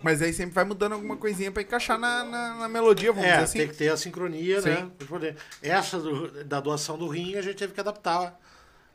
[0.02, 3.32] Mas aí sempre vai mudando alguma coisinha pra encaixar na, na, na melodia, vamos É,
[3.32, 3.58] dizer assim.
[3.58, 4.68] tem que ter a sincronia, Sim.
[4.70, 4.88] né?
[4.98, 8.38] pra poder- Essa do- da doação do rim, a gente teve que adaptar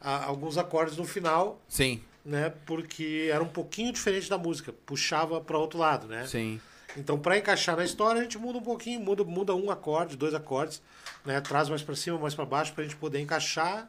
[0.01, 2.01] a- alguns acordes no final, Sim.
[2.25, 2.53] né?
[2.65, 6.25] Porque era um pouquinho diferente da música, puxava para outro lado, né?
[6.27, 6.59] Sim.
[6.97, 10.33] Então, para encaixar na história, a gente muda um pouquinho, muda, muda um acorde, dois
[10.33, 10.81] acordes,
[11.23, 11.39] né?
[11.41, 13.87] Traz mais para cima, mais para baixo, para a gente poder encaixar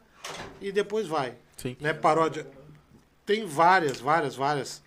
[0.60, 1.34] e depois vai.
[1.56, 1.76] Sim.
[1.80, 1.92] Né?
[1.94, 2.46] Paródia.
[3.24, 4.82] Tem várias, várias, várias.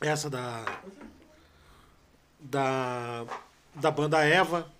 [0.00, 0.64] Essa da.
[2.38, 3.26] Da.
[3.74, 4.70] Da banda Eva.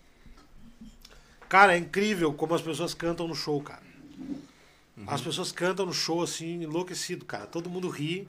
[1.51, 3.82] Cara, é incrível como as pessoas cantam no show, cara.
[5.07, 7.46] As pessoas cantam no show assim, enlouquecido, cara.
[7.46, 8.28] Todo mundo ri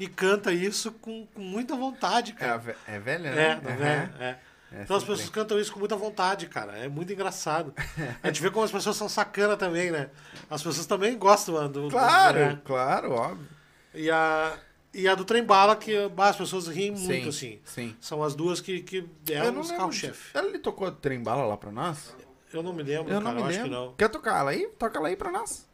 [0.00, 2.56] e canta isso com, com muita vontade, É, cara.
[2.58, 4.12] ve- é velha, É, né?
[4.18, 4.24] é?
[4.24, 4.38] É.
[4.74, 6.72] É, Então as pessoas cantam isso com muita vontade, cara.
[6.78, 7.74] É muito engraçado.
[8.22, 10.08] A gente vê como as pessoas são sacana também, né?
[10.48, 11.82] As pessoas também gostam mano, do.
[11.82, 12.58] do- Claro, né?
[12.64, 13.46] claro, óbvio.
[13.94, 14.56] E a,
[14.94, 17.60] e a do trem bala, que as pessoas riem muito, assim.
[17.66, 17.94] Sim.
[18.00, 19.68] São as duas que, que é lembro.
[19.68, 20.30] carro-chefe.
[20.32, 22.16] Ela tocou trem bala lá pra nós?
[22.52, 23.34] Eu não me lembro, Eu cara.
[23.34, 23.64] não eu me acho lembro.
[23.70, 23.94] que não.
[23.94, 24.66] Quer tocar ela aí?
[24.78, 25.66] Toca ela aí pra nós.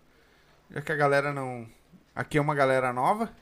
[0.70, 1.66] Já que a galera não.
[2.14, 3.32] Aqui é uma galera nova.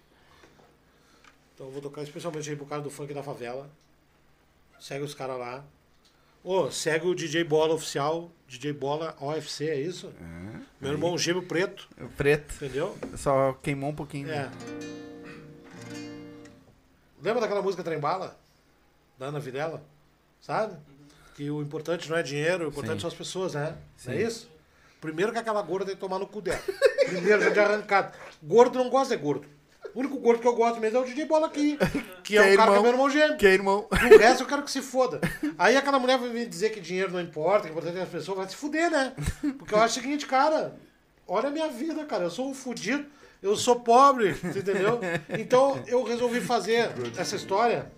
[1.54, 3.68] Então eu vou tocar especialmente aí pro cara do funk da favela.
[4.78, 5.64] Segue os caras lá.
[6.44, 10.12] Ô, segue o DJ Bola Oficial, DJ Bola OFC, é isso?
[10.20, 12.54] É, Meu irmão gêmeo preto, preto.
[12.54, 12.96] entendeu?
[13.16, 14.30] Só queimou um pouquinho.
[14.30, 14.48] É.
[17.20, 18.38] Lembra daquela música Trem Bala?
[19.18, 19.82] Da Ana Videla?
[20.40, 20.76] Sabe?
[21.36, 23.00] Que o importante não é dinheiro, o importante Sim.
[23.00, 23.76] são as pessoas, né?
[24.06, 24.26] Não é Sim.
[24.26, 24.50] isso?
[25.02, 26.58] Primeiro que aquela gorda tem que tomar no cu dela.
[27.06, 28.16] Primeiro, já de arrancado.
[28.42, 29.46] Gordo não gosta de gordo.
[29.94, 31.78] O único gordo que eu gosto mesmo é o DJ Bola aqui.
[32.24, 33.36] Que é Que é o cara que é meu irmão gêmeo.
[33.36, 33.86] Que é, irmão?
[33.90, 35.20] O resto eu quero que se foda.
[35.58, 38.08] Aí aquela mulher vai me dizer que dinheiro não importa, que o importante é as
[38.08, 39.12] pessoas, vai se fuder, né?
[39.58, 40.74] Porque eu acho o seguinte, cara,
[41.28, 42.24] olha a minha vida, cara.
[42.24, 43.06] Eu sou um fudido,
[43.42, 45.00] eu sou pobre, entendeu?
[45.38, 47.92] Então eu resolvi fazer essa história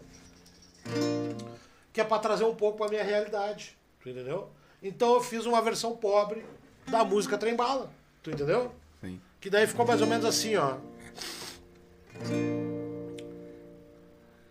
[1.99, 4.49] que é pra trazer um pouco pra minha realidade, tu entendeu?
[4.81, 6.47] Então eu fiz uma versão pobre
[6.87, 7.91] da música Trem Bala,
[8.23, 8.71] tu entendeu?
[9.01, 9.21] Sim.
[9.41, 10.77] Que daí ficou mais ou menos assim, ó.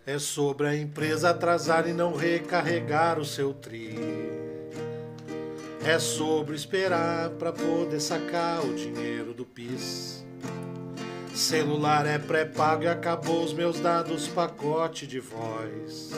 [0.05, 3.95] É sobre a empresa atrasar e não recarregar o seu tri.
[5.85, 10.25] É sobre esperar para poder sacar o dinheiro do PIS.
[11.33, 16.11] Celular é pré-pago e acabou os meus dados pacote de voz.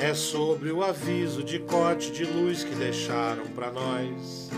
[0.00, 4.48] É sobre o aviso de corte de luz que deixaram para nós.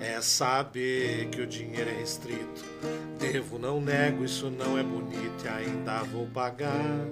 [0.00, 2.64] É saber que o dinheiro é restrito.
[3.18, 7.06] Devo, não nego, isso não é bonito e ainda vou pagar.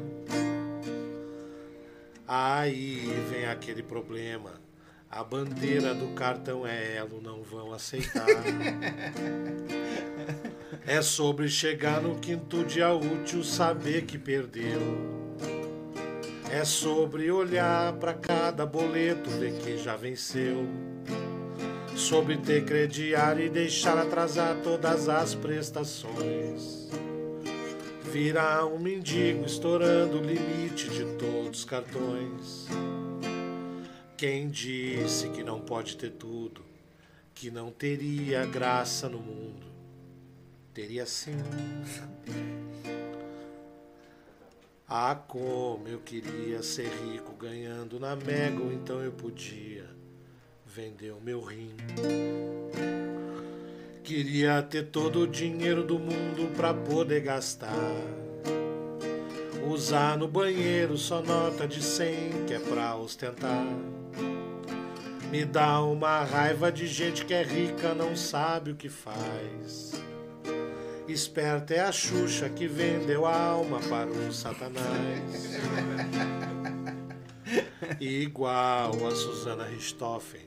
[2.27, 4.55] Aí vem aquele problema.
[5.11, 8.27] A bandeira do cartão é elo, não vão aceitar.
[10.87, 15.18] É sobre chegar no quinto dia útil, saber que perdeu.
[16.51, 20.67] É sobre olhar para cada boleto, ver que já venceu.
[21.95, 26.89] Sobre ter crediário e deixar atrasar todas as prestações.
[28.11, 32.67] Virar um mendigo estourando o limite de todos os cartões.
[34.17, 36.65] Quem disse que não pode ter tudo,
[37.35, 39.67] que não teria graça no mundo?
[40.73, 41.37] Teria sim.
[44.91, 49.85] Ah, como eu queria ser rico ganhando na Mega, ou então eu podia
[50.65, 51.77] vender o meu rim.
[54.03, 57.75] Queria ter todo o dinheiro do mundo pra poder gastar.
[59.71, 63.67] Usar no banheiro só nota de 100 que é pra ostentar.
[65.31, 70.08] Me dá uma raiva de gente que é rica, não sabe o que faz.
[71.09, 75.59] Esperta é a Xuxa que vendeu a alma para o Satanás.
[77.99, 80.47] Igual a Susana Richthofen,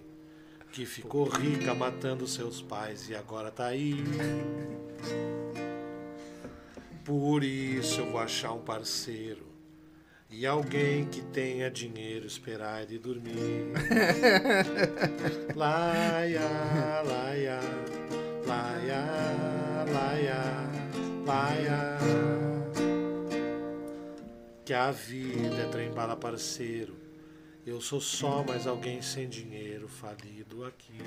[0.72, 4.04] que ficou rica matando seus pais e agora tá aí.
[7.04, 9.48] Por isso eu vou achar um parceiro
[10.30, 13.74] e alguém que tenha dinheiro esperar ele dormir.
[15.56, 16.40] Laia,
[17.04, 17.60] laia,
[18.46, 19.31] laia,
[19.92, 20.44] laia,
[21.26, 21.98] laia.
[24.66, 26.96] Que a vida é trem bala parceiro.
[27.66, 30.98] Eu sou só mais alguém sem dinheiro falido aqui.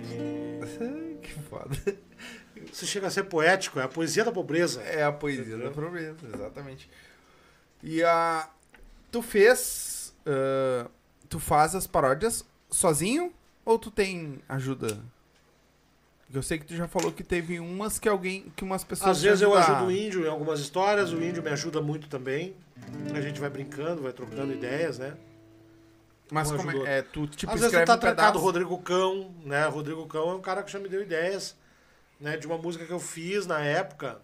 [1.20, 1.76] que foda.
[2.72, 4.80] Isso chega a ser poético, é a poesia da pobreza.
[4.82, 6.88] É a poesia da pobreza, exatamente.
[7.82, 8.48] E a.
[9.10, 10.14] Tu fez.
[10.26, 10.88] ah,
[11.28, 13.32] tu faz as paródias sozinho?
[13.64, 15.00] Ou tu tem ajuda?
[16.34, 18.52] Eu sei que tu já falou que teve umas que alguém.
[18.56, 19.10] que umas pessoas.
[19.10, 22.54] Às vezes eu ajudo o índio em algumas histórias, o índio me ajuda muito também.
[23.14, 25.16] A gente vai brincando, vai trocando ideias, né?
[26.30, 26.86] Mas um como ajudou.
[26.86, 28.38] é, é, tu tipo Às vezes tu tá um trancado.
[28.38, 29.66] Rodrigo Cão, né?
[29.66, 31.56] Rodrigo Cão é um cara que já me deu ideias
[32.18, 34.20] né, de uma música que eu fiz na época.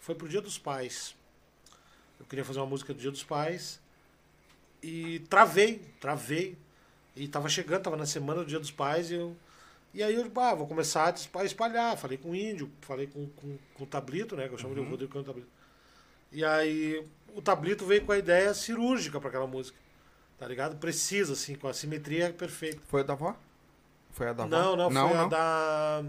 [0.00, 1.14] Foi pro Dia dos Pais.
[2.18, 3.80] Eu queria fazer uma música do Dia dos Pais.
[4.82, 6.56] E travei, travei.
[7.16, 9.36] E tava chegando, tava na semana do Dia dos Pais e eu.
[9.92, 11.96] E aí eu, vou começar a espalhar.
[11.96, 14.46] Falei com o índio, falei com, com, com o Tablito, né?
[14.48, 15.48] Que eu chamo de Rodrigo Cano Tablito.
[16.30, 19.76] E aí o Tablito veio com a ideia cirúrgica para aquela música.
[20.38, 20.76] Tá ligado?
[20.76, 22.80] Precisa, assim, com a simetria perfeita.
[22.86, 23.36] Foi a da avó?
[24.12, 24.50] Foi a da avó?
[24.50, 25.28] Não, não, não foi a não.
[25.28, 26.02] da.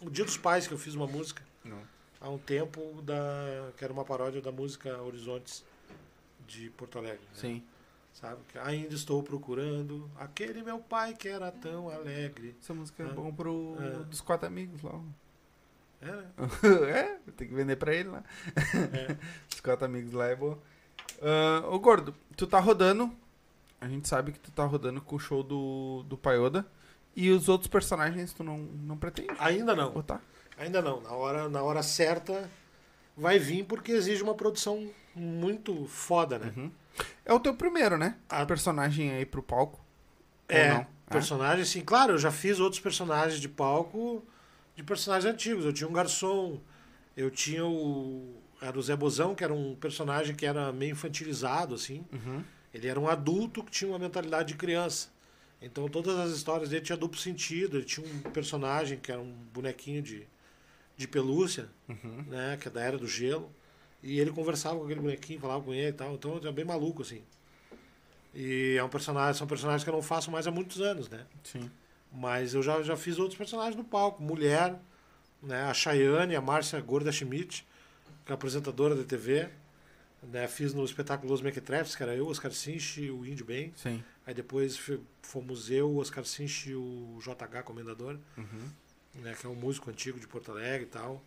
[0.00, 1.80] O Dia dos Pais que eu fiz uma música Não.
[2.20, 5.64] há um tempo, da, que era uma paródia da música Horizontes
[6.46, 7.18] de Porto Alegre.
[7.18, 7.34] né?
[7.34, 7.64] Sim.
[8.20, 8.40] Sabe?
[8.50, 12.56] Que ainda estou procurando aquele meu pai que era tão alegre.
[12.60, 13.12] Essa música é Ah.
[13.12, 13.90] bom pro É.
[14.04, 15.00] dos quatro amigos lá.
[16.02, 16.24] É, né?
[17.26, 18.24] é, tem que vender pra ele lá.
[18.92, 19.16] É.
[19.52, 20.58] Os quatro amigos lá é boa.
[21.22, 23.12] Ah, ô Gordo, tu tá rodando.
[23.80, 26.66] A gente sabe que tu tá rodando com o show do, do Paioda.
[27.14, 29.90] E os outros personagens tu não, não pretende Ainda não.
[29.92, 30.20] botar?
[30.56, 31.00] Ainda não.
[31.00, 32.50] Na hora, na hora certa
[33.16, 36.52] vai vir porque exige uma produção muito foda, né?
[36.56, 36.70] Uhum.
[37.24, 38.16] É o teu primeiro, né?
[38.28, 39.80] A- Personagem aí pro palco.
[40.48, 40.86] É, não?
[41.10, 41.82] personagem, sim.
[41.82, 44.24] Claro, eu já fiz outros personagens de palco
[44.74, 45.64] de personagens antigos.
[45.64, 46.60] Eu tinha um garçom,
[47.16, 48.34] eu tinha o.
[48.60, 52.04] Era o Zé Bozão, que era um personagem que era meio infantilizado, assim.
[52.12, 52.42] Uhum.
[52.74, 55.08] Ele era um adulto que tinha uma mentalidade de criança.
[55.62, 57.76] Então todas as histórias dele tinham duplo sentido.
[57.78, 60.26] Ele tinha um personagem que era um bonequinho de,
[60.96, 62.24] de pelúcia, Uhum.
[62.26, 62.56] né?
[62.60, 63.50] Que é da era do gelo.
[64.02, 66.14] E ele conversava com aquele bonequinho, falava com ele e tal.
[66.14, 67.22] Então era bem maluco, assim.
[68.34, 71.26] E é um personagem, são personagens que eu não faço mais há muitos anos, né?
[71.42, 71.70] Sim.
[72.12, 74.22] Mas eu já, já fiz outros personagens no palco.
[74.22, 74.78] Mulher,
[75.42, 75.62] né?
[75.64, 77.66] A Chayane, a Márcia Gorda Schmidt,
[78.24, 79.48] que é apresentadora da TV.
[80.22, 80.46] Né?
[80.48, 83.72] Fiz no espetáculo Los Mequetrefes, que era eu, Oscar Sinch e o Índio Bem.
[83.76, 84.02] Sim.
[84.26, 84.78] Aí depois
[85.22, 88.68] fomos eu, o Oscar Sinch e o JH Comendador, Uhum.
[89.22, 89.34] né?
[89.38, 91.22] que é um músico antigo de Porto Alegre e tal.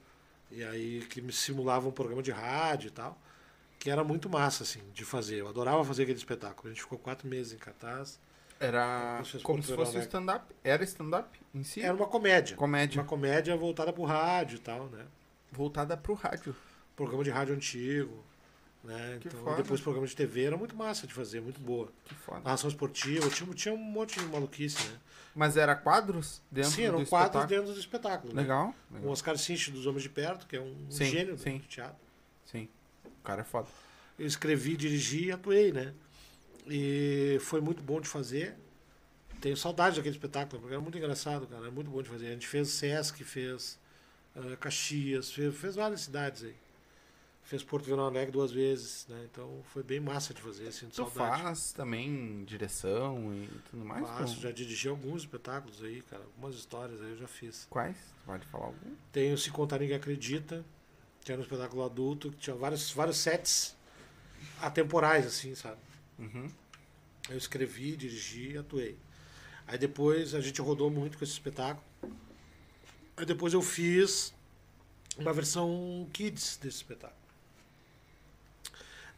[0.52, 3.18] E aí que me simulava um programa de rádio e tal.
[3.80, 5.38] Que era muito massa, assim, de fazer.
[5.38, 6.68] Eu adorava fazer aquele espetáculo.
[6.70, 8.20] A gente ficou quatro meses em cartaz.
[8.60, 10.04] Era Como se fosse como se cultural, fosse né?
[10.04, 10.56] stand-up.
[10.64, 11.82] Era stand-up em si?
[11.82, 12.56] Era uma comédia.
[12.56, 13.02] Comédia.
[13.02, 15.04] Uma comédia voltada pro rádio e tal, né?
[15.52, 16.56] Voltada pro rádio.
[16.96, 18.24] Programa de rádio antigo,
[18.84, 19.18] né?
[19.22, 19.58] Que então, foda.
[19.58, 21.90] depois programa de TV era muito massa de fazer, muito boa.
[22.06, 22.42] Que foda.
[22.42, 24.98] Narração esportiva, tinha, tinha um monte de maluquice, né?
[25.36, 27.48] Mas era quadros dentro Sim, do eram quadros espetáculo?
[27.48, 28.34] dentro do espetáculo.
[28.34, 28.42] Né?
[28.42, 28.76] Legal.
[28.90, 29.12] O legal.
[29.12, 31.58] Oscar Sinch dos Homens de Perto, que é um Sim, gênio sim.
[31.58, 32.02] do teatro.
[32.46, 32.68] Sim.
[33.06, 33.68] O cara é foda.
[34.20, 35.94] Eu escrevi, dirigi e atuei, né?
[36.68, 38.56] E foi muito bom de fazer.
[39.40, 41.64] Tenho saudade daquele espetáculo, porque era muito engraçado, cara.
[41.64, 42.28] Era muito bom de fazer.
[42.28, 43.80] A gente fez Sesc, fez
[44.36, 46.56] ah, Caxias, fez, fez várias cidades aí.
[47.52, 49.28] Fez Porto Verão Alegre duas vezes, né?
[49.30, 51.42] Então foi bem massa de fazer, de Tu saudade.
[51.44, 54.08] faz também direção e tudo mais?
[54.08, 56.24] Faço, já dirigi alguns espetáculos aí, cara.
[56.24, 57.68] Algumas histórias aí eu já fiz.
[57.70, 57.98] Quais?
[57.98, 58.96] Tu Pode falar algum?
[59.12, 60.64] Tem o Se Contar Ninguém Acredita,
[61.26, 63.76] que era um espetáculo adulto, que tinha vários, vários sets
[64.62, 65.82] atemporais, assim, sabe?
[66.20, 66.50] Uhum.
[67.30, 68.98] Eu escrevi, dirigi e atuei.
[69.68, 71.86] Aí depois a gente rodou muito com esse espetáculo.
[73.18, 74.34] Aí depois eu fiz
[75.18, 77.20] uma versão kids desse espetáculo.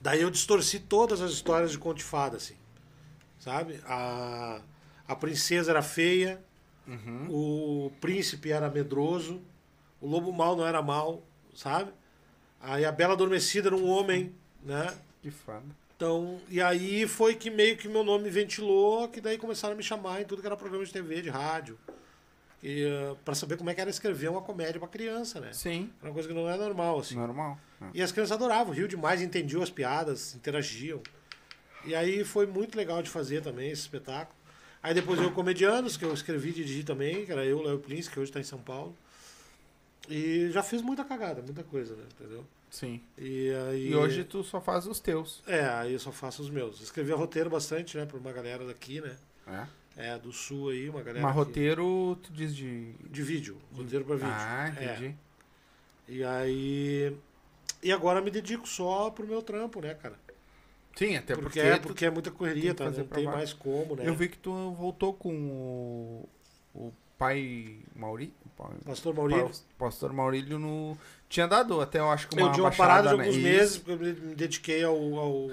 [0.03, 2.55] Daí eu distorci todas as histórias de conto de fada, assim.
[3.39, 3.79] Sabe?
[3.85, 4.59] A,
[5.07, 6.43] a princesa era feia,
[6.85, 7.27] Uhum.
[7.29, 9.41] o príncipe era medroso,
[10.01, 11.23] o lobo mau não era mau,
[11.55, 11.93] sabe?
[12.59, 14.93] Aí a bela adormecida era um homem, né?
[15.21, 15.63] Que foda.
[15.95, 19.83] Então, e aí foi que meio que meu nome ventilou, que daí começaram a me
[19.83, 21.79] chamar em tudo que era programa de TV, de rádio.
[22.61, 25.53] E, uh, para saber como é que era escrever uma comédia pra criança, né?
[25.53, 25.89] Sim.
[26.01, 27.15] Era uma coisa que não é normal, assim.
[27.15, 27.57] Normal.
[27.87, 27.89] É.
[27.93, 31.01] E as crianças adoravam, riam demais, entendiam as piadas, interagiam.
[31.85, 34.35] E aí foi muito legal de fazer também esse espetáculo.
[34.81, 38.07] Aí depois eu Comedianos, que eu escrevi e dirigi também, que era eu, Léo Plins,
[38.07, 38.95] que hoje está em São Paulo.
[40.09, 42.03] E já fiz muita cagada, muita coisa, né?
[42.19, 42.45] Entendeu?
[42.69, 43.01] Sim.
[43.17, 45.41] E, aí, E hoje tu só faz os teus.
[45.47, 46.81] É, aí eu só faço os meus.
[46.81, 49.15] Escrevi roteiro bastante, né, pra uma galera daqui, né?
[49.47, 49.67] É.
[49.95, 51.23] É, do sul aí, uma galera.
[51.25, 52.93] Mas roteiro, tu diz de.
[53.09, 53.59] De vídeo.
[53.71, 54.31] Roteiro pra vídeo.
[54.33, 54.85] Ah, É.
[54.95, 55.15] entendi.
[56.09, 57.15] E aí.
[57.83, 60.15] E agora me dedico só pro meu trampo, né, cara?
[60.95, 61.59] Sim, até porque, porque.
[61.59, 62.89] é, porque é muita correria, tá?
[62.89, 64.07] Não tem mais como, né?
[64.07, 66.29] Eu vi que tu voltou com o,
[66.75, 68.33] o pai Mauri.
[68.85, 69.47] Pastor Maurílio.
[69.49, 70.97] pa- Pastor Maurílio no.
[71.27, 72.47] Tinha dado até, eu acho que uma.
[72.47, 73.23] eu dei uma parada de né?
[73.23, 73.43] alguns Isso.
[73.43, 75.51] meses, porque eu me dediquei ao, ao,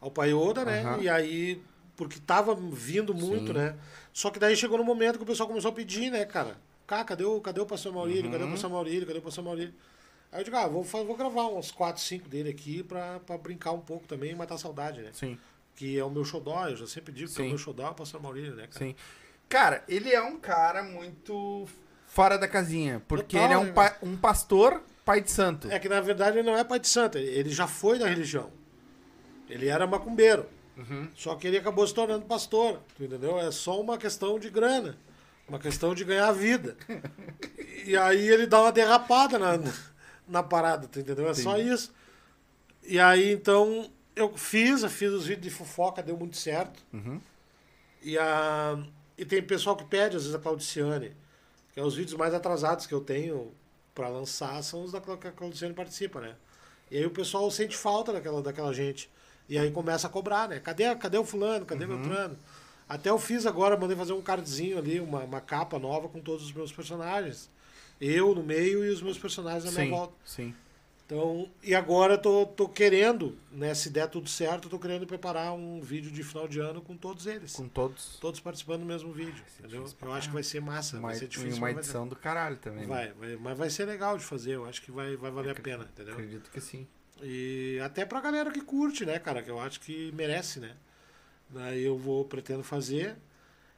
[0.00, 0.80] ao Paioda, né?
[0.82, 1.02] Aham.
[1.02, 1.62] E aí,
[1.94, 3.58] porque tava vindo muito, Sim.
[3.58, 3.76] né?
[4.12, 6.56] Só que daí chegou no momento que o pessoal começou a pedir, né, cara?
[6.86, 8.30] Cá, cadê o, cadê o pastor Maurílio?
[8.30, 8.52] Cadê o Uhum.
[8.52, 9.06] pastor Maurílio?
[9.06, 9.74] Cadê o pastor Maurílio?
[10.34, 13.70] Aí eu digo, ah, vou, vou gravar uns 4, 5 dele aqui pra, pra brincar
[13.72, 15.10] um pouco também e matar a saudade, né?
[15.12, 15.38] Sim,
[15.76, 17.46] Que é o meu xodó, eu já sempre digo que é Sim.
[17.46, 18.84] o meu xodó é o pastor Maurílio, né, cara?
[18.84, 18.94] sim.
[19.48, 21.66] Cara, ele é um cara muito
[22.06, 23.00] fora da casinha.
[23.06, 25.70] Porque Total, ele é um, né, pa- um pastor, pai de santo.
[25.70, 28.50] É que na verdade ele não é pai de santo, ele- já foi da religião.
[29.48, 30.46] Ele era macumbeiro.
[30.76, 31.08] Uhum.
[31.14, 33.38] Só que ele acabou se tornando pastor, entendeu?
[33.38, 34.98] É só uma questão de grana,
[35.46, 36.76] uma questão de ganhar vida.
[37.86, 39.58] E aí ele dá uma derrapada na,
[40.26, 41.28] na parada, tu entendeu?
[41.28, 41.92] É só isso.
[42.82, 46.80] E aí então eu fiz, eu fiz os vídeos de fofoca, deu muito certo.
[46.92, 47.20] Uhum.
[48.02, 48.78] E, a,
[49.16, 51.12] e tem pessoal que pede, às vezes, a Claudiciane.
[51.72, 53.52] Que é os vídeos mais atrasados que eu tenho
[53.94, 56.36] pra lançar são os da que a Claudiciane participa, né?
[56.90, 59.10] E aí o pessoal sente falta daquela, daquela gente.
[59.48, 60.60] E aí começa a cobrar, né?
[60.60, 61.64] Cadê, cadê o fulano?
[61.66, 61.94] Cadê Uhum.
[61.94, 62.38] o Beltrano?
[62.88, 66.44] Até eu fiz agora, mandei fazer um cardzinho ali, uma, uma capa nova com todos
[66.44, 67.50] os meus personagens.
[68.06, 70.14] Eu no meio e os meus personagens na minha Sim, volta.
[70.24, 70.54] sim.
[71.06, 73.74] Então, e agora eu tô, tô querendo, né?
[73.74, 76.96] Se der tudo certo, eu tô querendo preparar um vídeo de final de ano com
[76.96, 77.52] todos eles.
[77.52, 78.16] Com todos.
[78.20, 79.44] Todos participando do mesmo vídeo.
[79.54, 79.84] ser Entendeu?
[80.00, 80.96] Eu acho que vai ser massa.
[80.96, 81.58] Uma, vai ser e difícil.
[81.58, 82.86] uma edição do caralho também.
[82.86, 82.86] né?
[82.86, 84.52] Vai, vai, mas vai ser legal de fazer.
[84.52, 86.14] Eu acho que vai, vai valer a pena, entendeu?
[86.14, 86.86] Acredito que sim.
[87.22, 89.42] E até pra galera que curte, né, cara?
[89.42, 90.74] Que eu acho que merece, né?
[91.50, 93.16] Daí eu vou, pretendo fazer.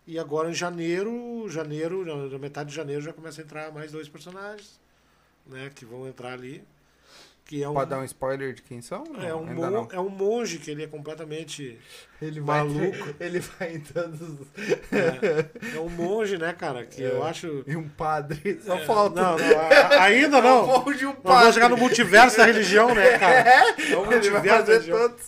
[0.06, 4.08] E agora em janeiro, janeiro, na metade de janeiro já começa a entrar mais dois
[4.08, 4.78] personagens,
[5.46, 5.70] né?
[5.74, 6.62] Que vão entrar ali.
[7.44, 9.04] Que é um, Pode dar um spoiler de quem são?
[9.04, 9.88] Não, é, um mon- não.
[9.92, 11.78] é um monge que ele é completamente
[12.20, 13.14] Ele maluco.
[13.20, 14.20] ele vai em todos.
[14.90, 16.84] É, é um monge, né, cara?
[16.84, 17.28] Que eu É.
[17.30, 17.62] acho.
[17.64, 18.60] E um padre.
[18.64, 19.22] Só É, falta.
[19.22, 20.66] Não, não, a- ainda não.
[20.82, 21.52] Pode um Nós vamos padre.
[21.52, 23.48] chegar no multiverso da religião, né, cara?
[23.48, 24.98] É Ele vai multiverso da fazer religião.
[25.08, 25.24] todos.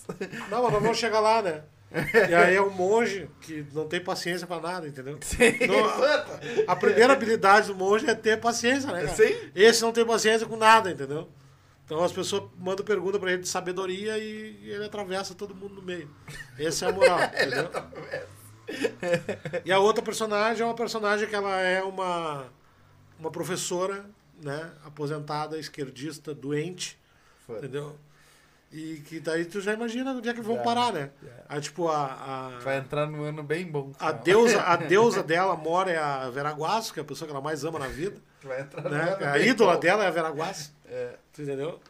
[0.50, 1.62] Não, mas vamos chegar lá, né?
[1.90, 5.18] E aí é um monge que não tem paciência pra nada, entendeu?
[5.66, 9.16] Não, a primeira habilidade do monge é ter paciência, né, cara?
[9.16, 9.34] Sim.
[9.54, 11.28] Esse não tem paciência com nada, entendeu?
[11.84, 15.82] Então as pessoas mandam pergunta pra ele de sabedoria e ele atravessa todo mundo no
[15.82, 16.10] meio.
[16.58, 17.70] Essa é a moral, entendeu?
[19.64, 22.52] E a outra personagem é uma personagem que ela é uma,
[23.18, 24.04] uma professora,
[24.42, 24.70] né?
[24.84, 26.98] Aposentada, esquerdista, doente,
[27.48, 27.96] entendeu?
[28.70, 31.10] E que daí tu já imagina onde é que vão Já, parar, né?
[31.22, 31.30] já.
[31.48, 32.04] Aí, tipo, a,
[32.56, 33.92] a, Vai entrar num ano bem bom.
[33.98, 37.40] a, deusa, a deusa dela mora é a Veraguaço, que é a pessoa que ela
[37.42, 38.20] mais ama na vida.
[38.42, 39.00] Vai entrar Né?
[39.14, 39.80] ano A bem ídola bom.
[39.80, 40.74] dela é a Veraguaço.
[40.84, 41.80] É, Tu entendeu?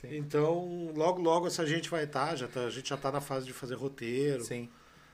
[0.00, 0.16] sim.
[0.16, 3.46] Então, logo, logo essa gente vai estar, já tá, a gente já tá na fase
[3.46, 4.68] de fazer roteiro, Sim.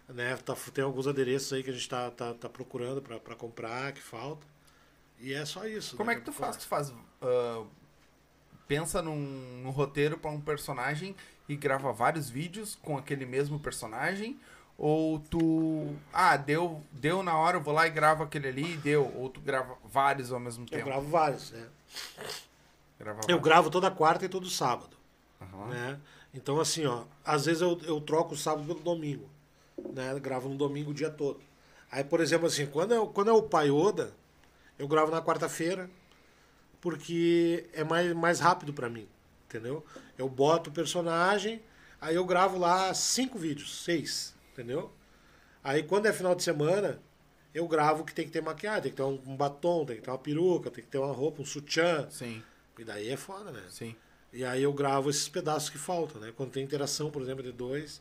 [0.08, 0.38] né?
[0.38, 3.92] Tá, tem alguns adereços aí que a gente tá, tá, tá procurando pra, pra comprar,
[3.92, 4.46] que falta.
[5.20, 5.98] E é só isso.
[5.98, 6.16] Como né?
[6.16, 6.56] é que tu faz?
[6.56, 6.90] Tu faz.
[7.20, 7.62] ah,
[8.70, 9.16] pensa num,
[9.64, 11.16] num roteiro pra um personagem
[11.48, 14.38] e grava vários vídeos com aquele mesmo personagem?
[14.78, 15.92] Ou tu.
[16.12, 19.12] Ah, deu, deu na hora, eu vou lá e gravo aquele ali e deu.
[19.16, 20.84] Ou tu grava vários ao mesmo Eu tempo?
[20.84, 21.66] gravo vários, né?
[22.98, 23.42] Grava Eu vários.
[23.42, 24.96] gravo toda quarta e todo sábado.
[25.40, 25.66] Aham.
[25.66, 26.00] né?
[26.32, 29.28] Então, assim, ó, às vezes eu, eu troco o sábado pelo domingo,
[29.92, 30.16] né?
[30.20, 31.40] Gravo no domingo o dia todo.
[31.90, 34.12] Aí, por exemplo, assim, quando é, quando é o Pai Oda,
[34.78, 35.90] eu gravo na quarta-feira,
[36.80, 39.06] porque é mais, mais rápido pra mim,
[39.48, 39.84] entendeu?
[40.16, 41.62] Eu boto o personagem,
[42.00, 44.92] aí eu gravo lá cinco vídeos, seis, entendeu?
[45.62, 46.98] Aí, quando é final de semana,
[47.54, 50.02] eu gravo que tem que ter maquiagem, tem que ter um, um batom, tem que
[50.02, 52.08] ter uma peruca, tem que ter uma roupa, um sutiã.
[52.10, 52.42] Sim,
[52.78, 53.62] E daí é foda, né?
[53.68, 53.94] sim.
[54.32, 56.32] E aí eu gravo esses pedaços que faltam, né?
[56.36, 58.00] Quando tem interação, por exemplo, de dois,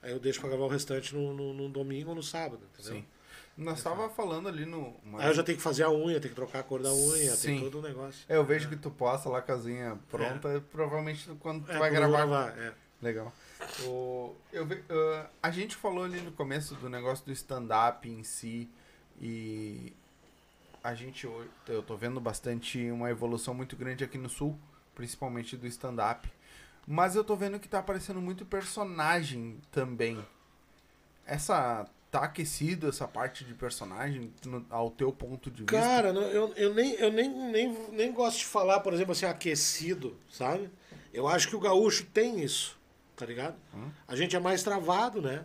[0.00, 3.00] aí eu deixo pra gravar o restante no, no, no domingo ou no sábado, entendeu?
[3.00, 3.04] Sim.
[3.56, 4.94] Nós tava falando ali no.
[5.18, 7.34] Aí eu já tenho que fazer a unha, tenho que trocar a cor da unha,
[7.34, 7.46] Sim.
[7.46, 8.24] tem todo o negócio.
[8.28, 11.90] É, eu vejo que tu posta lá a casinha pronta, provavelmente quando tu É, vai
[11.90, 12.50] vou gravar.
[12.58, 12.74] é.
[13.00, 13.32] Legal.
[13.86, 18.22] O, eu, ve- ah, a gente falou ali no começo do negócio do stand-up em
[18.22, 18.68] si
[19.20, 19.92] e
[20.84, 21.26] a gente
[21.66, 24.58] eu tô vendo bastante uma evolução muito grande aqui no sul,
[24.94, 26.30] principalmente do stand-up.
[26.86, 30.22] Mas eu tô vendo que tá aparecendo muito personagem também.
[31.26, 31.86] Essa
[32.18, 35.72] tá aquecido essa parte de personagem no- ao teu ponto de vista?
[35.78, 39.26] Cara, não, eu, eu, nem, eu nem, nem, nem gosto de falar, por exemplo, assim,
[39.26, 40.70] aquecido, sabe?
[41.12, 42.78] Eu acho que o gaúcho tem isso,
[43.14, 43.56] tá ligado?
[43.74, 43.90] Hum.
[44.08, 45.44] A gente é mais travado, né?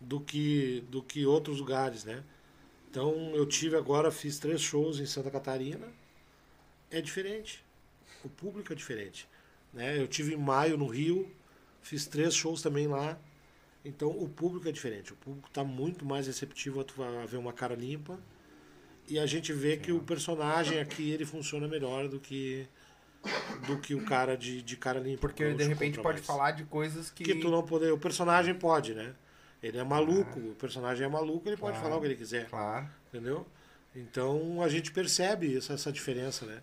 [0.00, 2.22] Do que, do que outros lugares, né?
[2.90, 5.86] Então, eu tive agora, fiz três shows em Santa Catarina.
[6.90, 7.64] É diferente.
[8.24, 9.28] O público é diferente.
[9.72, 9.98] Né?
[9.98, 11.30] Eu tive em maio no Rio,
[11.80, 13.18] fiz três shows também lá.
[13.84, 15.12] Então, o público é diferente.
[15.12, 18.18] O público está muito mais receptivo a, tu- a ver uma cara limpa.
[19.08, 22.66] E a gente vê que o personagem aqui ele funciona melhor do que
[23.66, 25.20] do que o cara de, de cara limpa.
[25.20, 26.26] Porque o de repente pode mais.
[26.26, 27.92] falar de coisas que, que tu não poder.
[27.92, 29.14] O personagem pode, né?
[29.62, 31.84] Ele é maluco, o personagem é maluco, ele pode Claro.
[31.84, 32.88] falar o que ele quiser, Claro.
[33.08, 33.46] entendeu?
[33.94, 36.60] Então a gente percebe essa, essa diferença, né?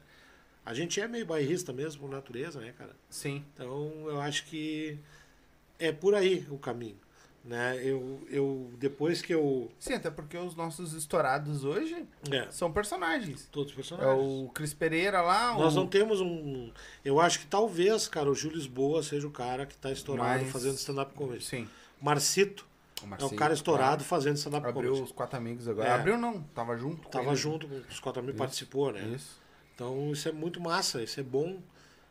[0.66, 2.94] A gente é meio bairrista mesmo, por natureza, né, cara?
[3.10, 3.46] Sim.
[3.54, 5.00] Então eu acho que
[5.78, 6.98] é por aí o caminho.
[7.50, 7.80] Né?
[7.84, 9.72] Eu, eu, depois que eu.
[9.80, 13.47] Sim, até porque os nossos estourados hoje É, são personagens.
[13.52, 14.16] todos os É personagens.
[14.24, 15.78] o Cris Pereira lá, Nós o...
[15.78, 16.72] não temos um.
[17.04, 20.52] Eu acho que talvez, cara, o Júlio Lisboa seja o cara que tá estourado Mas-
[20.52, 21.43] fazendo stand-up comedy.
[21.43, 21.68] Sim.
[22.00, 22.68] Marcito
[23.02, 24.04] O é Marcelo, o cara estourado claro.
[24.04, 25.04] fazendo stand-up Abriu comedy.
[25.06, 25.89] os quatro amigos agora.
[25.89, 25.91] É.
[25.93, 27.02] Abriu não, tava junto.
[27.02, 27.36] com Tava ele.
[27.36, 28.43] junto com os quatro amigos, Isso.
[28.43, 29.02] participou, né?
[29.16, 29.41] Isso.
[29.74, 31.58] Então isso é muito massa, isso é bom,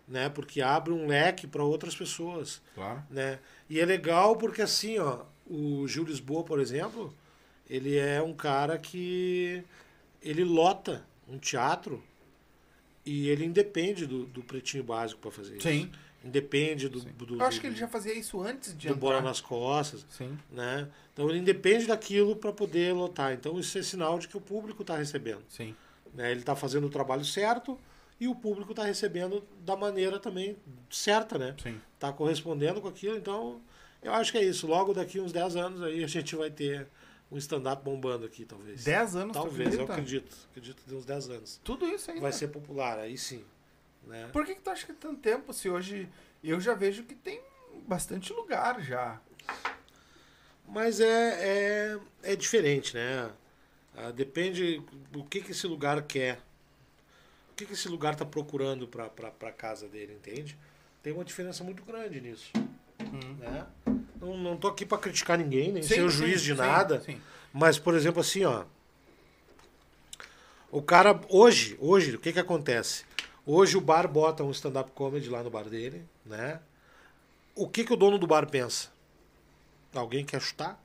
[0.09, 0.28] né?
[0.30, 3.05] Porque abre um leque para outras pessoas, Claro.
[3.09, 3.39] né?
[3.69, 7.12] E é legal porque assim, ó, o Gil Lisboa, por exemplo,
[7.69, 9.62] ele é um cara que
[10.23, 12.03] ele lota um teatro
[13.05, 15.69] e ele independe do, do pretinho básico para fazer isso.
[15.69, 15.91] Sim.
[16.25, 17.09] Independe do, Sim.
[17.16, 19.01] do, Eu acho que ele já fazia isso antes de do entrar.
[19.01, 20.37] bola nas costas, Sim.
[20.51, 20.89] né?
[21.12, 23.33] Então ele independe daquilo para poder lotar.
[23.33, 25.43] Então isso é sinal de que o público está recebendo.
[25.49, 25.75] Sim.
[26.14, 26.31] né?
[26.31, 27.79] Ele está fazendo o trabalho certo
[28.21, 30.57] e o público está recebendo da maneira também
[30.91, 31.55] certa, né?
[31.62, 31.81] Sim.
[31.99, 33.16] Está correspondendo com aquilo.
[33.16, 33.61] Então,
[34.01, 34.68] eu acho que é isso.
[34.68, 36.86] Logo daqui uns 10 anos aí a gente vai ter
[37.28, 38.84] um stand-up bombando aqui, talvez.
[38.84, 40.34] 10 anos, Talvez, eu acredito.
[40.51, 41.61] Acredito de uns 10 anos.
[41.64, 42.22] Tudo isso ainda.
[42.22, 43.44] Vai ser popular, aí sim.
[44.07, 44.28] Né?
[44.32, 45.53] Por que, que tu acha que tanto tempo?
[45.53, 46.09] Se hoje
[46.42, 47.40] eu já vejo que tem
[47.88, 49.20] bastante lugar já.
[50.68, 53.28] Mas é, é, é diferente, né?
[53.96, 54.80] Ah, depende
[55.11, 56.38] do que, que esse lugar quer.
[57.51, 59.09] O que, que esse lugar está procurando para
[59.49, 60.57] a casa dele, entende?
[61.03, 62.51] Tem uma diferença muito grande nisso.
[63.38, 63.66] Né?
[64.20, 67.01] Não, não tô aqui para criticar ninguém, nem ser o juiz de sim, nada.
[67.01, 67.20] Sim.
[67.53, 68.64] Mas, por exemplo, assim, ó.
[70.70, 73.05] O cara, hoje, hoje, o que que acontece?
[73.46, 76.61] Hoje o bar bota um stand-up comedy lá no bar dele, né?
[77.55, 78.90] O que que o dono do bar pensa?
[79.94, 80.78] Alguém quer chutar?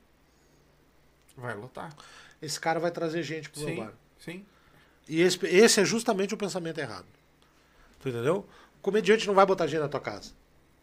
[1.36, 1.94] Vai lotar.
[2.40, 3.76] Esse cara vai trazer gente pro meu Sim.
[3.76, 3.92] bar.
[4.18, 4.46] Sim.
[5.06, 7.06] E esse, esse é justamente o pensamento errado.
[8.00, 8.48] Tu entendeu?
[8.84, 10.32] Comediante não vai botar gente na tua casa.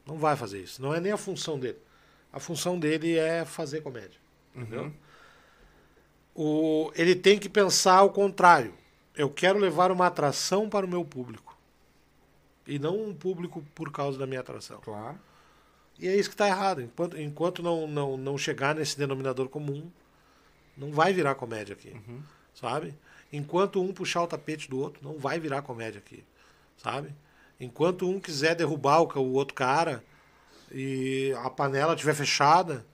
[0.08, 0.82] Não vai fazer isso.
[0.82, 1.78] Não é nem a função dele.
[2.34, 4.20] A função dele é fazer comédia.
[4.56, 4.86] Entendeu?
[4.86, 4.94] Uhum.
[6.34, 8.74] O, ele tem que pensar o contrário.
[9.16, 11.56] Eu quero levar uma atração para o meu público.
[12.66, 14.82] E não um público por causa da minha atração.
[14.82, 15.20] Claro.
[16.00, 16.82] E é isso que está errado.
[16.82, 19.92] Enquanto, enquanto não, não, não chegar nesse denominador comum,
[20.76, 21.92] não vai virar comédia aqui.
[21.92, 22.24] Uhum.
[22.56, 22.96] Sabe?
[23.32, 26.24] Enquanto um puxar o tapete do outro, não vai virar comédia aqui.
[26.78, 27.14] Sabe?
[27.62, 30.04] Enquanto um quiser derrubar o, o outro cara
[30.72, 32.86] e a panela estiver fechada,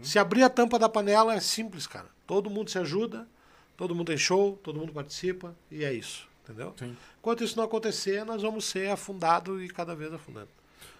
[0.00, 2.06] se abrir a tampa da panela é simples, cara.
[2.26, 3.26] Todo mundo se ajuda,
[3.76, 6.28] todo mundo tem show, todo mundo participa e é isso.
[6.44, 6.74] Entendeu?
[6.78, 6.96] Sim.
[7.18, 10.48] Enquanto isso não acontecer, nós vamos ser afundados e cada vez afundando.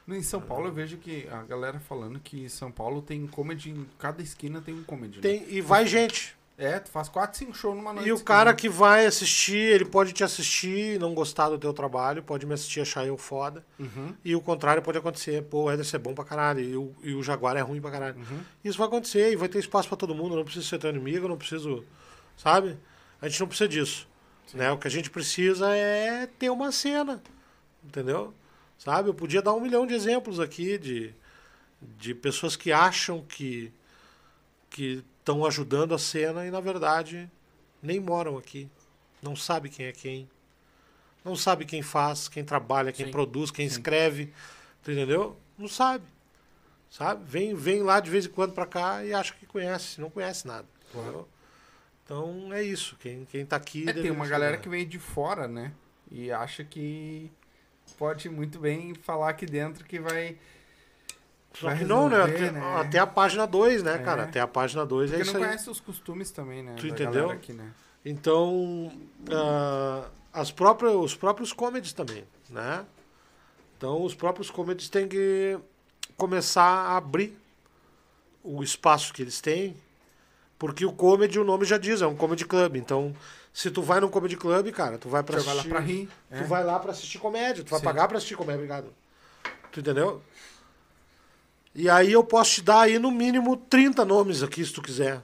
[0.08, 3.86] Em São Paulo eu vejo que a galera falando que São Paulo tem comedy em
[3.98, 5.16] cada esquina tem um comedy.
[5.16, 5.22] né?
[5.22, 6.36] Tem, e vai gente.
[6.56, 8.08] É, tu faz 4, 5 shows numa noite.
[8.08, 12.22] E o cara que vai assistir, ele pode te assistir, não gostar do teu trabalho,
[12.22, 13.64] pode me assistir e achar eu foda.
[13.78, 14.14] Uhum.
[14.24, 15.42] E o contrário pode acontecer.
[15.44, 17.90] Pô, o Ederson é bom pra caralho e o, e o Jaguar é ruim pra
[17.90, 18.16] caralho.
[18.16, 18.40] Uhum.
[18.62, 20.34] Isso vai acontecer e vai ter espaço pra todo mundo.
[20.34, 21.84] Eu não preciso ser teu inimigo, eu não preciso.
[22.36, 22.78] Sabe?
[23.20, 24.08] A gente não precisa disso.
[24.52, 24.70] Né?
[24.70, 27.22] O que a gente precisa é ter uma cena.
[27.82, 28.34] Entendeu?
[28.78, 29.08] Sabe?
[29.08, 31.14] Eu podia dar um milhão de exemplos aqui de,
[31.80, 33.72] de pessoas que acham que
[34.72, 37.30] que estão ajudando a cena e na verdade
[37.80, 38.68] nem moram aqui.
[39.22, 40.28] Não sabe quem é quem.
[41.24, 43.12] Não sabe quem faz, quem trabalha, quem Sim.
[43.12, 43.76] produz, quem Sim.
[43.76, 44.32] escreve.
[44.80, 45.36] Entendeu?
[45.56, 46.04] Não sabe.
[46.90, 47.24] Sabe?
[47.24, 50.00] Vem, vem lá de vez em quando pra cá e acha que conhece.
[50.00, 50.66] Não conhece nada.
[50.90, 51.28] Claro.
[52.04, 52.96] Então é isso.
[53.00, 53.88] Quem, quem tá aqui.
[53.88, 55.72] É, tem uma galera que veio de fora, né?
[56.10, 57.30] E acha que
[57.96, 60.36] pode muito bem falar aqui dentro que vai.
[61.54, 62.22] Só vai que não, né?
[62.22, 62.74] Até, né?
[62.80, 63.98] até a página 2, né, É.
[63.98, 64.22] cara?
[64.24, 65.46] Até a página 2 é Porque isso não aí.
[65.48, 66.74] conhece os costumes também, né?
[66.78, 67.30] Tu entendeu?
[67.30, 67.70] Aqui, né?
[68.04, 68.90] Então,
[69.30, 72.84] ah, as próprias, os próprios comedies também, né?
[73.76, 75.58] Então, os próprios comedies têm que
[76.16, 77.36] começar a abrir
[78.42, 79.76] o espaço que eles têm,
[80.58, 82.76] porque o comedy, o nome já diz, é um comedy club.
[82.76, 83.14] Então,
[83.52, 85.80] se tu vai num comedy club, cara, tu vai pra Você vai lá assistir, pra
[85.80, 86.08] rir.
[86.30, 86.42] tu é.
[86.44, 87.84] vai lá pra assistir comédia, tu vai Sim.
[87.84, 88.86] pagar pra assistir comédia, obrigado.
[89.70, 90.22] Tu entendeu?
[91.74, 95.22] E aí eu posso te dar aí no mínimo 30 nomes aqui, se tu quiser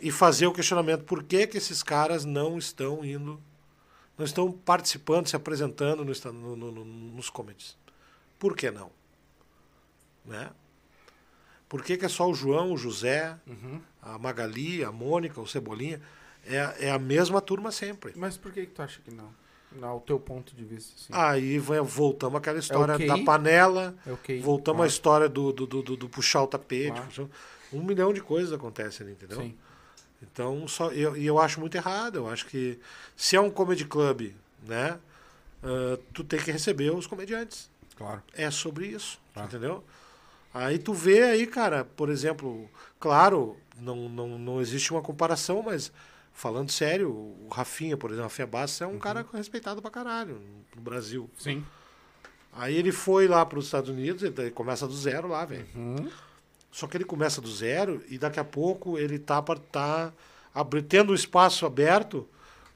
[0.00, 3.40] e fazer o questionamento por que, que esses caras não estão indo,
[4.16, 7.76] não estão participando, se apresentando no, no- no- nos comedies.
[8.38, 8.90] Por que não?
[10.24, 10.50] Né?
[11.68, 13.80] Por que, que é só o João, o José, Uhum.
[14.02, 16.00] a Magali, a Mônica, o Cebolinha?
[16.46, 18.12] É, é a mesma turma sempre.
[18.14, 19.30] Mas por que, que tu acha que não?
[19.82, 21.08] Ao teu ponto de vista, assim.
[21.12, 23.06] Aí vai, voltamos àquela história ok.
[23.06, 24.40] da panela, é ok.
[24.40, 24.90] voltamos à claro.
[24.90, 26.92] história do, do, do, do- puxar o tapete.
[26.92, 27.06] Claro.
[27.06, 27.26] puxar-
[27.72, 29.40] Um milhão de coisas acontecem ali, entendeu?
[29.40, 29.54] Sim.
[30.22, 32.16] Então, só, eu, e eu acho muito errado.
[32.16, 32.78] Eu acho que
[33.16, 34.32] se é um comedy club,
[34.66, 34.98] né?
[35.62, 37.68] ah, tu tem que receber os comediantes.
[37.96, 38.22] Claro.
[38.32, 39.48] É sobre isso, Claro.
[39.48, 39.84] entendeu?
[40.52, 42.68] Aí tu vê aí, cara, por exemplo,
[43.00, 45.90] claro, não, não, não existe uma comparação, mas
[46.34, 50.38] falando sério, o Rafinha, por exemplo, Rafinha Bastos é um cara respeitado pra caralho
[50.76, 51.30] no Brasil.
[51.38, 51.64] Sim.
[52.52, 55.66] Aí ele foi lá para os Estados Unidos, ele ele começa do zero lá, velho.
[56.70, 60.12] Só que ele começa do zero e daqui a pouco ele tá, tá
[60.54, 62.28] abri- tendo um espaço aberto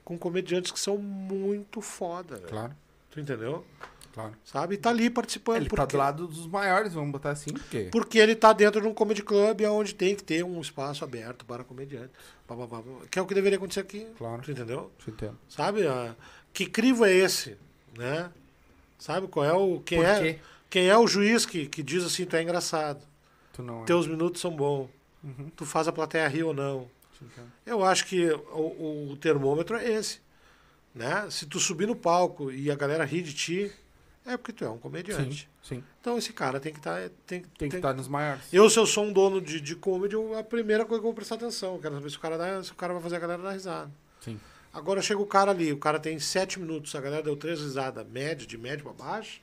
[0.04, 2.48] com comediantes que são muito foda, velho.
[2.48, 2.72] Claro,
[3.10, 3.64] Tu entendeu?
[4.12, 4.32] Claro.
[4.44, 4.74] Sabe?
[4.74, 5.56] E tá ali participando.
[5.56, 7.88] Ele tá porque, do lado dos maiores, vamos botar assim, porque...
[7.90, 11.44] porque ele tá dentro de um comedy club onde tem que ter um espaço aberto
[11.44, 12.10] para comediantes.
[13.10, 14.06] Que é o que deveria acontecer aqui.
[14.16, 14.42] Claro.
[14.42, 14.90] Tu entendeu?
[14.98, 15.34] Você entende.
[15.48, 15.86] Sabe?
[15.86, 16.14] Ah,
[16.52, 17.56] Que crivo é esse?
[17.96, 18.30] Né?
[18.98, 19.80] Sabe qual é o.
[19.80, 20.38] Quem, é,
[20.68, 23.02] quem é o juiz que, que diz assim, tu é engraçado.
[23.52, 23.84] Tu não é.
[23.84, 24.88] Teus minutos são bons.
[25.22, 25.50] Uhum.
[25.54, 26.88] Tu faz a plateia rir ou não.
[27.20, 27.52] Entendo.
[27.66, 30.20] Eu acho que o, o termômetro é esse.
[30.94, 31.28] Né?
[31.30, 33.72] Se tu subir no palco e a galera rir de ti,
[34.26, 35.48] é porque tu é um Sim, comediante.
[35.62, 35.82] sim.
[36.00, 37.00] Então esse cara tem que estar.
[37.26, 38.42] tem, Tem que estar nos maiores.
[38.52, 41.14] Eu, se eu sou um dono de, de comedy, a primeira coisa que eu vou
[41.14, 41.74] prestar atenção.
[41.74, 43.52] Eu quero saber se o cara, dá, se o cara vai fazer a galera dar
[43.52, 43.90] risada.
[44.20, 44.38] Sim.
[44.72, 48.06] Agora chega o cara ali, o cara tem sete minutos, a galera deu três risadas,
[48.06, 49.40] média, de médio pra baixo,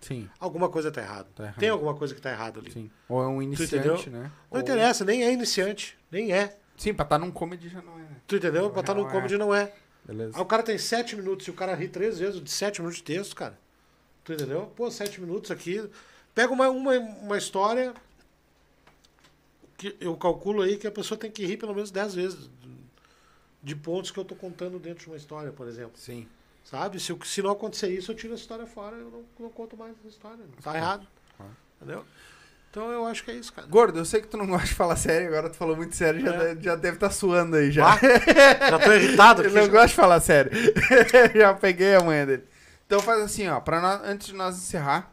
[0.00, 1.26] Sim, alguma coisa tá errada.
[1.34, 1.54] Tá.
[1.58, 2.70] Tem alguma coisa que tá errado ali.
[2.70, 2.90] sim.
[3.08, 4.24] Ou é um iniciante, né?
[4.50, 6.56] Não Ou- interessa, nem é iniciante, nem é.
[6.76, 8.04] Sim, pra estar num comedy já não é?
[8.26, 8.70] Tu entendeu?
[8.70, 9.12] Pra estar no Não é.
[9.12, 9.72] comedy não é.
[10.04, 10.36] Beleza.
[10.36, 12.98] Aí o cara tem sete minutos e o cara ri três vezes de sete minutos
[12.98, 13.58] de texto, cara.
[14.26, 14.70] Tu entendeu?
[14.76, 15.88] Pô, sete minutos aqui.
[16.34, 17.94] Pega uma, uma, uma história
[19.78, 22.50] que eu calculo aí que a pessoa tem que rir pelo menos dez vezes
[23.62, 25.92] de pontos que eu tô contando dentro de uma história, por exemplo.
[25.96, 26.26] Sim.
[26.64, 26.98] Sabe?
[27.00, 29.76] Se, eu- se não acontecer isso, eu tiro a história fora, eu não, não conto
[29.76, 30.38] mais essa história.
[30.62, 31.06] Tá errado.
[31.36, 31.52] Claro.
[31.80, 32.04] Entendeu?
[32.70, 33.66] Então eu acho que é isso, cara.
[33.68, 36.20] Gordo, eu sei que tu não gosta de falar sério, agora tu falou muito sério,
[36.20, 36.56] já, É.
[36.60, 37.86] já deve estar suando aí já.
[37.94, 37.98] Ah,
[38.70, 39.42] já tô irritado.
[39.44, 39.68] Ele não já.
[39.72, 40.50] gosta de falar sério.
[41.34, 42.44] já peguei a manhã dele.
[42.86, 45.12] Então faz assim, ó, pra nós, antes de nós encerrar,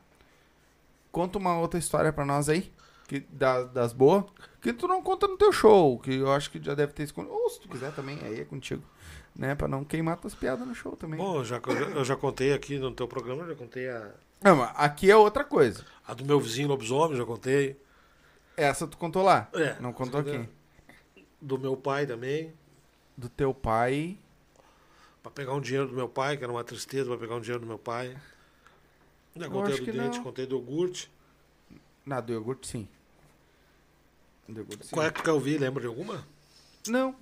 [1.11, 2.71] conta uma outra história pra nós aí,
[3.07, 4.25] que, da- das boas,
[4.61, 7.33] que tu não conta no teu show, que eu acho que já deve ter escondido.
[7.33, 8.83] Ou se tu quiser também, aí é contigo.
[9.35, 11.17] Né, pra não queimar tuas piadas no show também.
[11.17, 11.59] Bom, eu já,
[11.95, 15.15] eu já contei aqui no teu programa, eu já contei a, Não, mas aqui é
[15.17, 15.83] outra coisa.
[16.07, 17.75] a do meu vizinho lobisomem, já contei.
[18.55, 19.49] Essa tu contou lá.
[19.53, 20.47] É, não contou aqui.
[21.41, 22.53] Do meu pai também.
[23.17, 24.19] Do teu pai.
[25.23, 27.61] Pra pegar um dinheiro do meu pai, que era uma tristeza pra pegar um dinheiro
[27.61, 28.15] do meu pai.
[29.35, 30.23] Já Eu contei do dente, não.
[30.23, 31.09] contei do iogurte.
[32.05, 32.87] Na do iogurte, sim.
[34.47, 34.91] Do iogurte, sim.
[34.91, 35.57] Qual é que quer ouvir?
[35.59, 36.27] Lembra de alguma?
[36.87, 37.15] Não,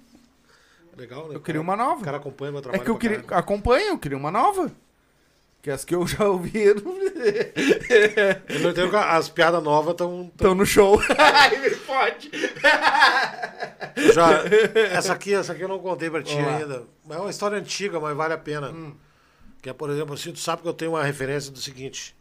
[0.98, 1.36] Legal, né?
[1.36, 2.02] eu queria uma nova.
[2.02, 2.84] O cara acompanha meu É trabalho.
[2.84, 3.20] que eu queria.
[3.30, 4.72] Acompanha, eu queria uma nova.
[5.62, 6.98] Que as que eu já ouvi eu não
[8.50, 10.32] Eu não as piadas novas estão.
[10.32, 11.00] estão no show.
[11.18, 12.32] Ai, me pode.
[14.14, 14.44] Já...
[14.92, 16.58] essa, aqui, essa aqui eu não contei pra ti Vamos lá.
[16.58, 16.84] ainda.
[17.10, 18.74] É uma história antiga, mas vale a pena.
[19.62, 22.16] Que é, por exemplo, assim, tu sabe que eu tenho uma referência do seguinte: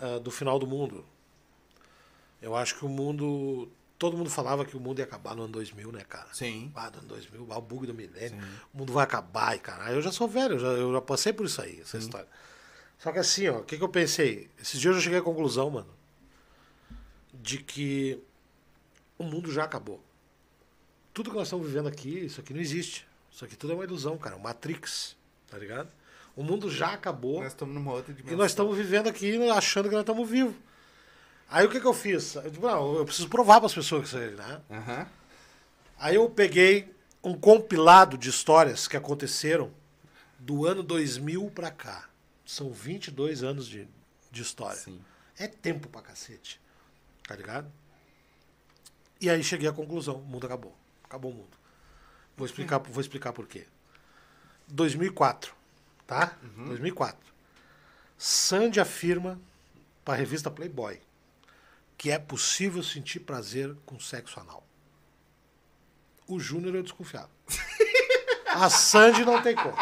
[0.00, 1.04] ah, do final do mundo.
[2.40, 3.70] Eu acho que o mundo.
[4.02, 6.26] Todo mundo falava que o mundo ia acabar no ano 2000, né, cara?
[6.32, 6.72] Sim.
[6.74, 8.36] Ah, no ano 2000, ah, o bug do milênio,
[8.74, 9.94] o mundo vai acabar, e caralho.
[9.94, 12.26] Eu já sou velho, eu já, eu já passei por isso aí, essa história.
[12.98, 14.50] Só que assim, ó, o que, que eu pensei?
[14.60, 15.88] Esses dias eu cheguei à conclusão, mano,
[17.32, 18.20] de que
[19.16, 20.02] o mundo já acabou.
[21.14, 23.06] Tudo que nós estamos vivendo aqui, isso aqui não existe.
[23.30, 24.36] Isso aqui tudo é uma ilusão, cara.
[24.36, 25.16] Matrix,
[25.48, 25.88] tá ligado?
[26.34, 27.40] O mundo já acabou.
[27.40, 28.36] Nós estamos numa outra E dimensão.
[28.38, 30.56] nós estamos vivendo aqui achando que nós estamos vivos.
[31.52, 32.34] Aí o que, que eu fiz?
[32.34, 34.62] Eu, digo, não, eu preciso provar para as pessoas que isso aí, né?
[34.70, 35.06] Aham.
[35.98, 36.90] Aí eu peguei
[37.22, 39.70] um compilado de histórias que aconteceram
[40.38, 42.08] do ano 2000 pra cá.
[42.46, 43.86] São 22 anos de,
[44.30, 44.78] de história.
[44.78, 44.98] Sim.
[45.38, 46.58] É tempo pra cacete.
[47.28, 47.70] Tá ligado?
[49.20, 50.74] E aí cheguei à conclusão: o mundo acabou.
[51.04, 51.58] Acabou o mundo.
[52.34, 53.66] Vou explicar, vou explicar por quê.
[54.68, 55.54] 2004,
[56.06, 56.34] tá?
[56.56, 57.20] 2004.
[58.16, 59.38] Sandy afirma
[60.02, 60.98] para a revista Playboy
[62.02, 64.66] que é possível sentir prazer com sexo anal.
[66.26, 67.30] O Júnior é desconfiado.
[68.48, 69.76] A Sandy não tem como.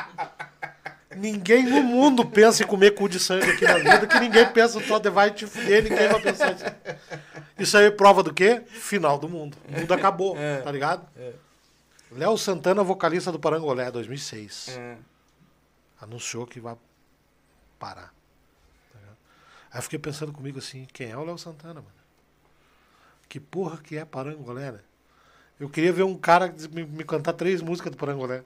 [1.16, 4.78] Ninguém no mundo pensa em comer cu de sangue aqui na vida, que ninguém pensa,
[4.82, 6.64] todo vai te fuder, ninguém vai pensar nisso.
[7.58, 8.64] Isso aí é prova do quê?
[8.66, 9.56] Final do mundo.
[9.66, 11.08] O mundo acabou, tá ligado?
[12.12, 14.76] Léo Santana, vocalista do Parangolé, 2006.
[14.76, 14.98] É.
[16.02, 16.76] Anunciou que vai
[17.78, 18.12] parar.
[18.92, 18.98] tá?
[19.72, 21.99] Aí eu fiquei pensando comigo assim, quem é o Léo Santana, mano?
[23.30, 24.80] Que porra que é Parangolé, né?
[25.60, 28.42] Eu queria ver um cara me, me cantar três músicas do Parangolé.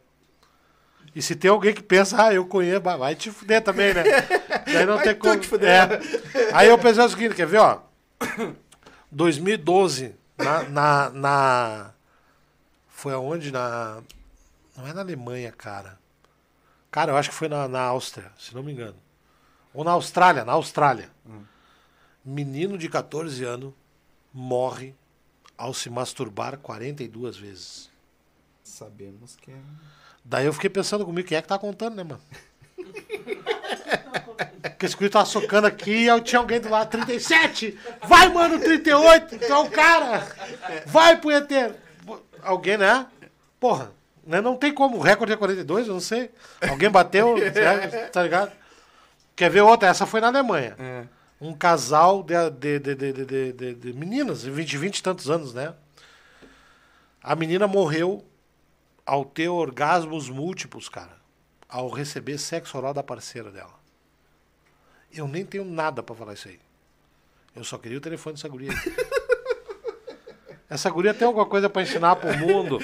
[1.15, 4.03] E se tem alguém que pensa, ah, eu conheço, vai- te fuder também, né?
[4.71, 5.33] Daí não Vai tem como.
[5.65, 6.53] É.
[6.53, 7.81] Aí eu pensei o seguinte, quer ver, ó?
[9.11, 11.91] 2012, na, na, na-
[12.89, 13.51] Foi aonde?
[13.51, 14.03] Na.
[14.77, 15.99] Não é na Alemanha, cara.
[16.91, 18.97] Cara, eu acho que foi na, na Áustria, se não me engano.
[19.73, 21.09] Ou na Austrália, na Austrália.
[22.25, 23.73] Menino de 14 anos
[24.35, 24.95] morre
[25.57, 27.89] ao se masturbar 42 vezes.
[28.65, 29.57] Sabemos que é.
[30.25, 32.21] Daí eu fiquei pensando comigo, quem é que tá contando, né, mano?
[34.63, 37.79] Porque esse tava socando aqui e eu tinha alguém do lado, 37!
[38.03, 39.37] Vai, mano, 38!
[39.37, 40.27] Então, o cara!
[40.87, 41.75] Vai, punheteiro!
[42.43, 43.07] Alguém, né?
[43.61, 43.93] Porra,
[44.27, 44.41] né?
[44.41, 44.99] não tem como.
[44.99, 46.31] O recorde é 42, eu não sei.
[46.69, 47.51] Alguém bateu, né?
[48.13, 48.53] tá ligado?
[49.37, 49.89] Quer ver outra?
[49.89, 50.75] Essa foi na Alemanha.
[50.79, 51.05] É.
[51.41, 55.75] Um casal de, de, de, de, de, meninas, de 20, 20 e tantos anos, né?
[57.23, 58.25] A menina morreu
[59.05, 61.17] ao ter orgasmos múltiplos, cara.
[61.69, 63.75] Ao receber sexo oral da parceira dela.
[65.13, 66.59] Eu nem tenho nada pra falar isso aí.
[67.55, 68.71] Eu só queria o telefone dessa guria.
[70.69, 72.79] Essa guria tem alguma coisa pra ensinar pro mundo.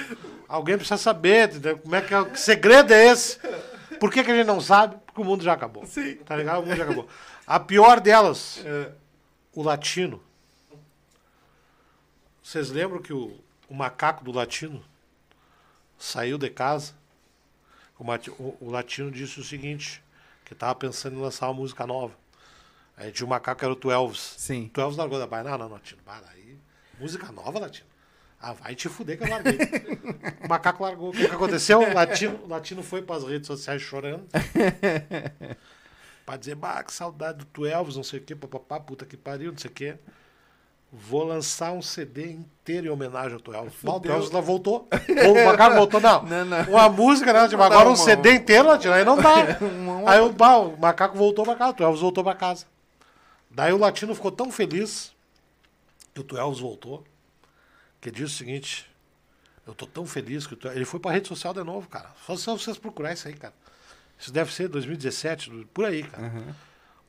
[0.47, 1.77] Alguém precisa saber, entendeu?
[1.77, 3.37] Como é que, é, que segredo é esse?
[3.99, 4.95] Por que, que a gente não sabe?
[5.05, 5.85] Porque o mundo já acabou.
[5.85, 6.15] Sim.
[6.25, 6.61] Tá ligado?
[6.61, 7.07] O mundo já acabou.
[7.45, 8.91] A pior delas, É.
[9.53, 10.21] o latino.
[12.43, 13.39] Vocês lembram que o,
[13.69, 14.83] o macaco do latino
[15.97, 16.93] saiu de casa?
[17.97, 20.03] O, o- o latino disse o seguinte,
[20.45, 22.13] que tava pensando em lançar uma música nova.
[22.97, 24.35] Aí tinha o macaco que era o Tu Elvis.
[24.37, 24.69] Sim.
[24.73, 25.43] Tu Elvis largou da baia.
[25.43, 26.01] Não, não, latino.
[26.03, 26.57] Para aí.
[26.99, 27.87] Música nova, latino.
[28.39, 29.57] Ah, vai te fuder que eu larguei.
[30.43, 31.09] o macaco largou.
[31.09, 31.79] O que, que aconteceu?
[31.79, 34.27] O latino, o latino foi para as redes sociais chorando.
[36.25, 39.17] pra dizer, bah, que saudade do Tu Elvis, não sei o quê, papapá, puta que
[39.17, 39.97] pariu, não sei o quê.
[40.93, 43.75] Vou lançar um CD inteiro em homenagem ao Tu Elvis.
[43.81, 44.89] Bah, o Tu Elvis lá voltou.
[45.25, 46.23] Ou o macaco voltou, não.
[46.27, 46.63] Não, não.
[46.63, 47.43] Uma música, né?
[47.45, 49.57] Tipo, Não agora um CD inteiro, latino, aí não dá.
[50.05, 52.65] Aí o, bah, o macaco voltou pra casa, o Tu Elvis voltou pra casa.
[53.49, 55.13] Daí o latino ficou tão feliz
[56.13, 57.03] que o Tu Elvis voltou,
[58.01, 58.89] que disse o seguinte:
[59.65, 62.09] Eu tô tão feliz que o Tu Ele foi pra rede social de novo, cara.
[62.25, 63.53] Só se vocês procurar isso aí, cara.
[64.21, 66.31] Isso deve ser 2017, do- por aí, cara.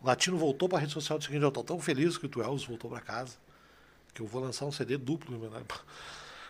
[0.00, 2.24] O latino voltou pra rede social e disse o seguinte: Eu tô tão feliz que
[2.26, 3.34] o Tu Elvis voltou pra casa,
[4.14, 5.38] que eu vou lançar um CD duplo.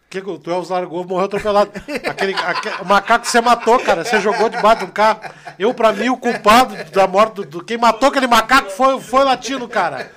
[0.05, 1.71] O que, o Tu Elvis largou, morreu atropelado.
[2.07, 4.05] Aquele, aque- o macaco que você matou, cara.
[4.05, 5.21] Você jogou debaixo de um carro.
[5.59, 9.23] Eu, pra mim, o culpado da morte do, do- Quem matou aquele macaco foi, foi
[9.23, 10.13] o latino, cara.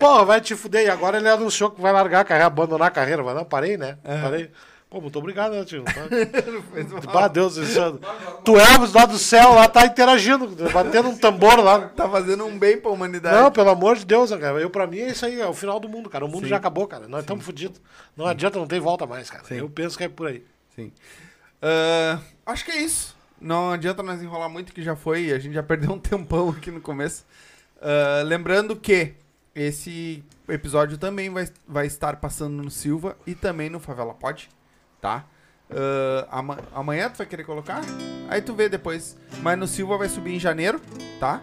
[0.00, 0.84] Porra, vai te fuder.
[0.84, 3.22] E agora ele anunciou que vai largar a carreira, abandonar a carreira.
[3.22, 3.98] Mas não, parei, né?
[4.02, 4.50] Parei.
[4.90, 5.84] Pô, muito obrigado, né, tio?
[7.12, 7.96] Bah, Deus do céu.
[8.44, 11.88] Tu Elvis lá do céu, lá tá interagindo, batendo um tambor lá.
[11.88, 13.36] Tá fazendo um bem pra humanidade.
[13.36, 14.60] Não, pelo amor de Deus, cara.
[14.60, 16.24] Eu, pra mim, é isso aí, é o final do mundo, cara.
[16.24, 16.48] O mundo Sim.
[16.48, 17.06] já acabou, cara.
[17.06, 17.80] Nós estamos fodidos.
[18.16, 19.44] Não adianta, não tem volta mais, cara.
[19.44, 19.58] Sim.
[19.58, 20.44] Eu penso que é por aí.
[20.74, 20.90] Sim.
[21.62, 23.16] Ah, acho que é isso.
[23.40, 25.30] Não adianta nós enrolar muito, que já foi.
[25.30, 27.24] A gente já perdeu um tempão aqui no começo.
[27.80, 29.14] Ah, lembrando que
[29.54, 34.48] esse episódio também vai, vai estar passando no Silva e também no Favela Pod,
[35.00, 35.24] tá?
[36.30, 37.80] Ama- amanhã tu vai querer colocar?
[38.28, 39.16] Aí tu vê depois.
[39.42, 40.80] Mas no Silva vai subir em janeiro,
[41.18, 41.40] tá?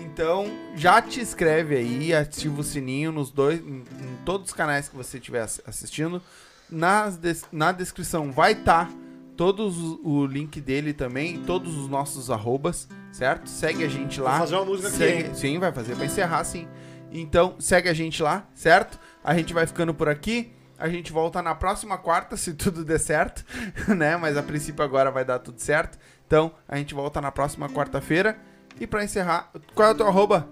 [0.00, 4.88] Então já te inscreve aí, ativa o sininho nos dois, em, em todos os canais
[4.88, 6.20] que você estiver ass- assistindo.
[6.68, 8.90] Nas des- na descrição vai estar
[9.36, 13.48] todos o, link dele também, todos os nossos arrobas, certo?
[13.48, 14.32] Segue a gente lá.
[14.32, 15.34] Vou fazer uma música aqui, Segue- hein?
[15.34, 16.68] Sim, vai fazer pra encerrar, sim.
[17.10, 18.98] Então, segue a gente lá, certo?
[19.24, 20.52] A gente vai ficando por aqui.
[20.80, 23.44] A gente volta na próxima quarta, se tudo der certo,
[23.94, 24.16] né?
[24.16, 25.98] Mas a princípio agora vai dar tudo certo.
[26.26, 28.38] Então, a gente volta na próxima quarta-feira.
[28.80, 30.48] E pra encerrar, qual é o teu arroba?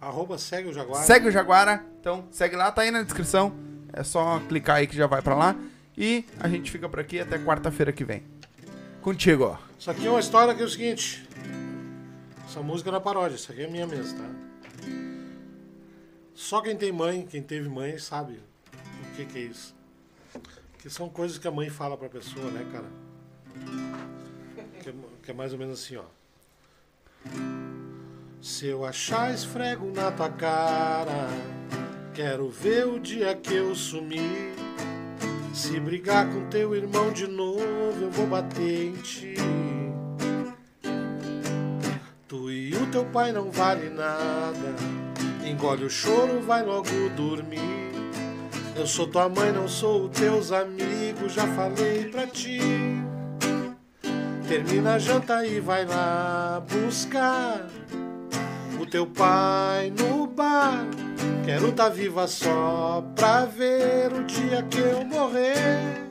[0.00, 1.04] Arroba segue o Jaguar.
[1.04, 1.84] Segue o Jaguara.
[2.00, 3.54] Então, segue lá, tá aí na descrição.
[3.92, 5.54] É só clicar aí que já vai pra lá.
[5.96, 8.24] E a gente fica por aqui até quarta-feira que vem.
[9.00, 9.56] Contigo, ó.
[9.78, 11.28] Isso aqui é uma história que é o seguinte.
[12.44, 14.28] Essa música não é paródia, isso aqui é minha mesmo, tá?
[16.34, 18.49] Só quem tem mãe, quem teve mãe, sabe
[19.00, 19.74] o que, que é isso.
[20.78, 22.86] Que são coisas que a mãe fala pra pessoa, né, cara?
[24.82, 26.04] Que é, que é mais ou menos assim, ó.
[28.40, 31.28] Se eu achar esfrego na tua cara,
[32.14, 34.54] quero ver o dia que eu sumir.
[35.52, 39.34] Se brigar com teu irmão de novo, eu vou bater em ti.
[42.26, 44.74] Tu e o teu pai não vale nada.
[45.44, 47.89] Engole o choro, vai logo dormir.
[48.80, 52.58] Eu sou tua mãe, não sou os teus amigos, já falei pra ti.
[54.48, 57.66] Termina a janta e vai lá buscar
[58.80, 60.86] o teu pai no bar.
[61.44, 66.08] Quero tá viva só pra ver o dia que eu morrer.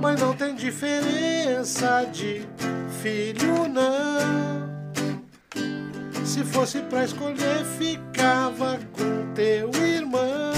[0.00, 2.48] Mas não tem diferença de
[3.02, 4.64] filho, não.
[6.24, 10.53] Se fosse pra escolher, ficava com teu irmão.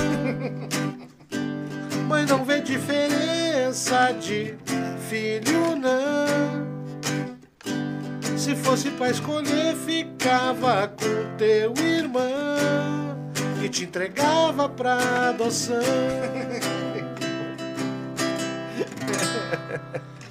[2.08, 4.54] Mas não vê diferença de
[5.08, 6.66] filho, não.
[8.36, 13.32] Se fosse pra escolher, ficava com teu irmão.
[13.60, 15.82] que te entregava pra adoção.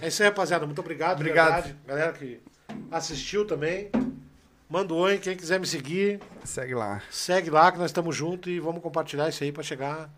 [0.01, 0.65] É isso aí, rapaziada.
[0.65, 1.15] Muito obrigado.
[1.19, 1.75] Obrigado.
[1.85, 2.39] Galera que
[2.91, 3.89] assistiu também.
[4.75, 5.17] Manda um oi.
[5.19, 7.01] Quem quiser me seguir, Segue lá.
[7.09, 10.09] segue lá que nós estamos juntos e vamos compartilhar isso aí pra chegar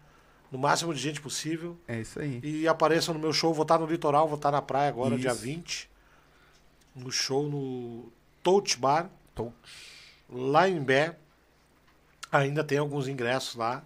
[0.52, 1.78] no máximo de gente possível.
[1.88, 2.40] É isso aí.
[2.44, 3.54] E apareçam no meu show.
[3.54, 5.22] Vou estar no litoral, vou estar na praia agora, Isso.
[5.22, 5.88] dia 20.
[6.96, 8.12] No show no
[8.42, 9.54] Touch Bar, Touch.
[10.28, 11.16] lá em Bé.
[12.32, 13.84] Ainda tem alguns ingressos lá.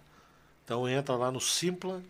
[0.64, 2.02] Então entra lá no Simpla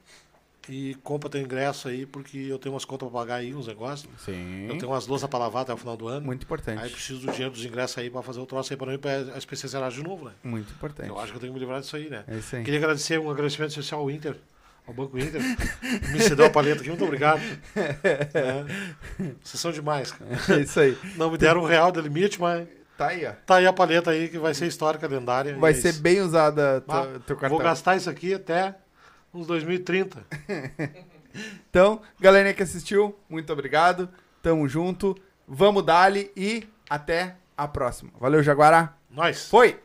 [0.68, 4.09] e compra teu ingresso aí, porque eu tenho umas contas pra pagar aí, uns negócios.
[4.24, 4.66] Sim.
[4.68, 6.24] Eu tenho umas louças pra lavar até o final do ano.
[6.24, 6.80] Muito importante.
[6.82, 8.98] Aí preciso do dinheiro dos ingressos aí pra fazer o troço aí pra não ir
[8.98, 10.32] pra SPC Serasa de novo, né?
[10.44, 11.09] Muito importante.
[11.09, 12.24] Eu acho que eu tenho que me livrar disso aí, né?
[12.28, 12.62] É isso aí.
[12.64, 14.36] Queria agradecer um agradecimento especial ao Inter,
[14.86, 15.40] ao Banco Inter.
[16.12, 17.40] Me cedeu a paleta aqui, muito obrigado.
[17.74, 18.64] É.
[19.43, 20.30] Vocês são demais, cara.
[20.59, 20.97] É isso aí.
[21.16, 22.66] Não me deram um real de limite, mas
[22.97, 23.32] Tá aí, ó.
[23.47, 25.56] tá aí a paleta aí que vai ser histórica, lendária.
[25.56, 26.02] Vai é ser isso.
[26.02, 27.56] bem usada Ah, tua- teu cartão.
[27.56, 28.74] Vou gastar isso aqui até
[29.33, 30.25] uns 2030.
[31.71, 34.07] Então, galerinha que assistiu, muito obrigado.
[34.43, 35.17] Tamo junto.
[35.49, 38.11] Vamos dali e até a próxima.
[38.21, 38.95] Valeu, Jaguará.
[39.11, 39.49] Nós.
[39.49, 39.81] Foi!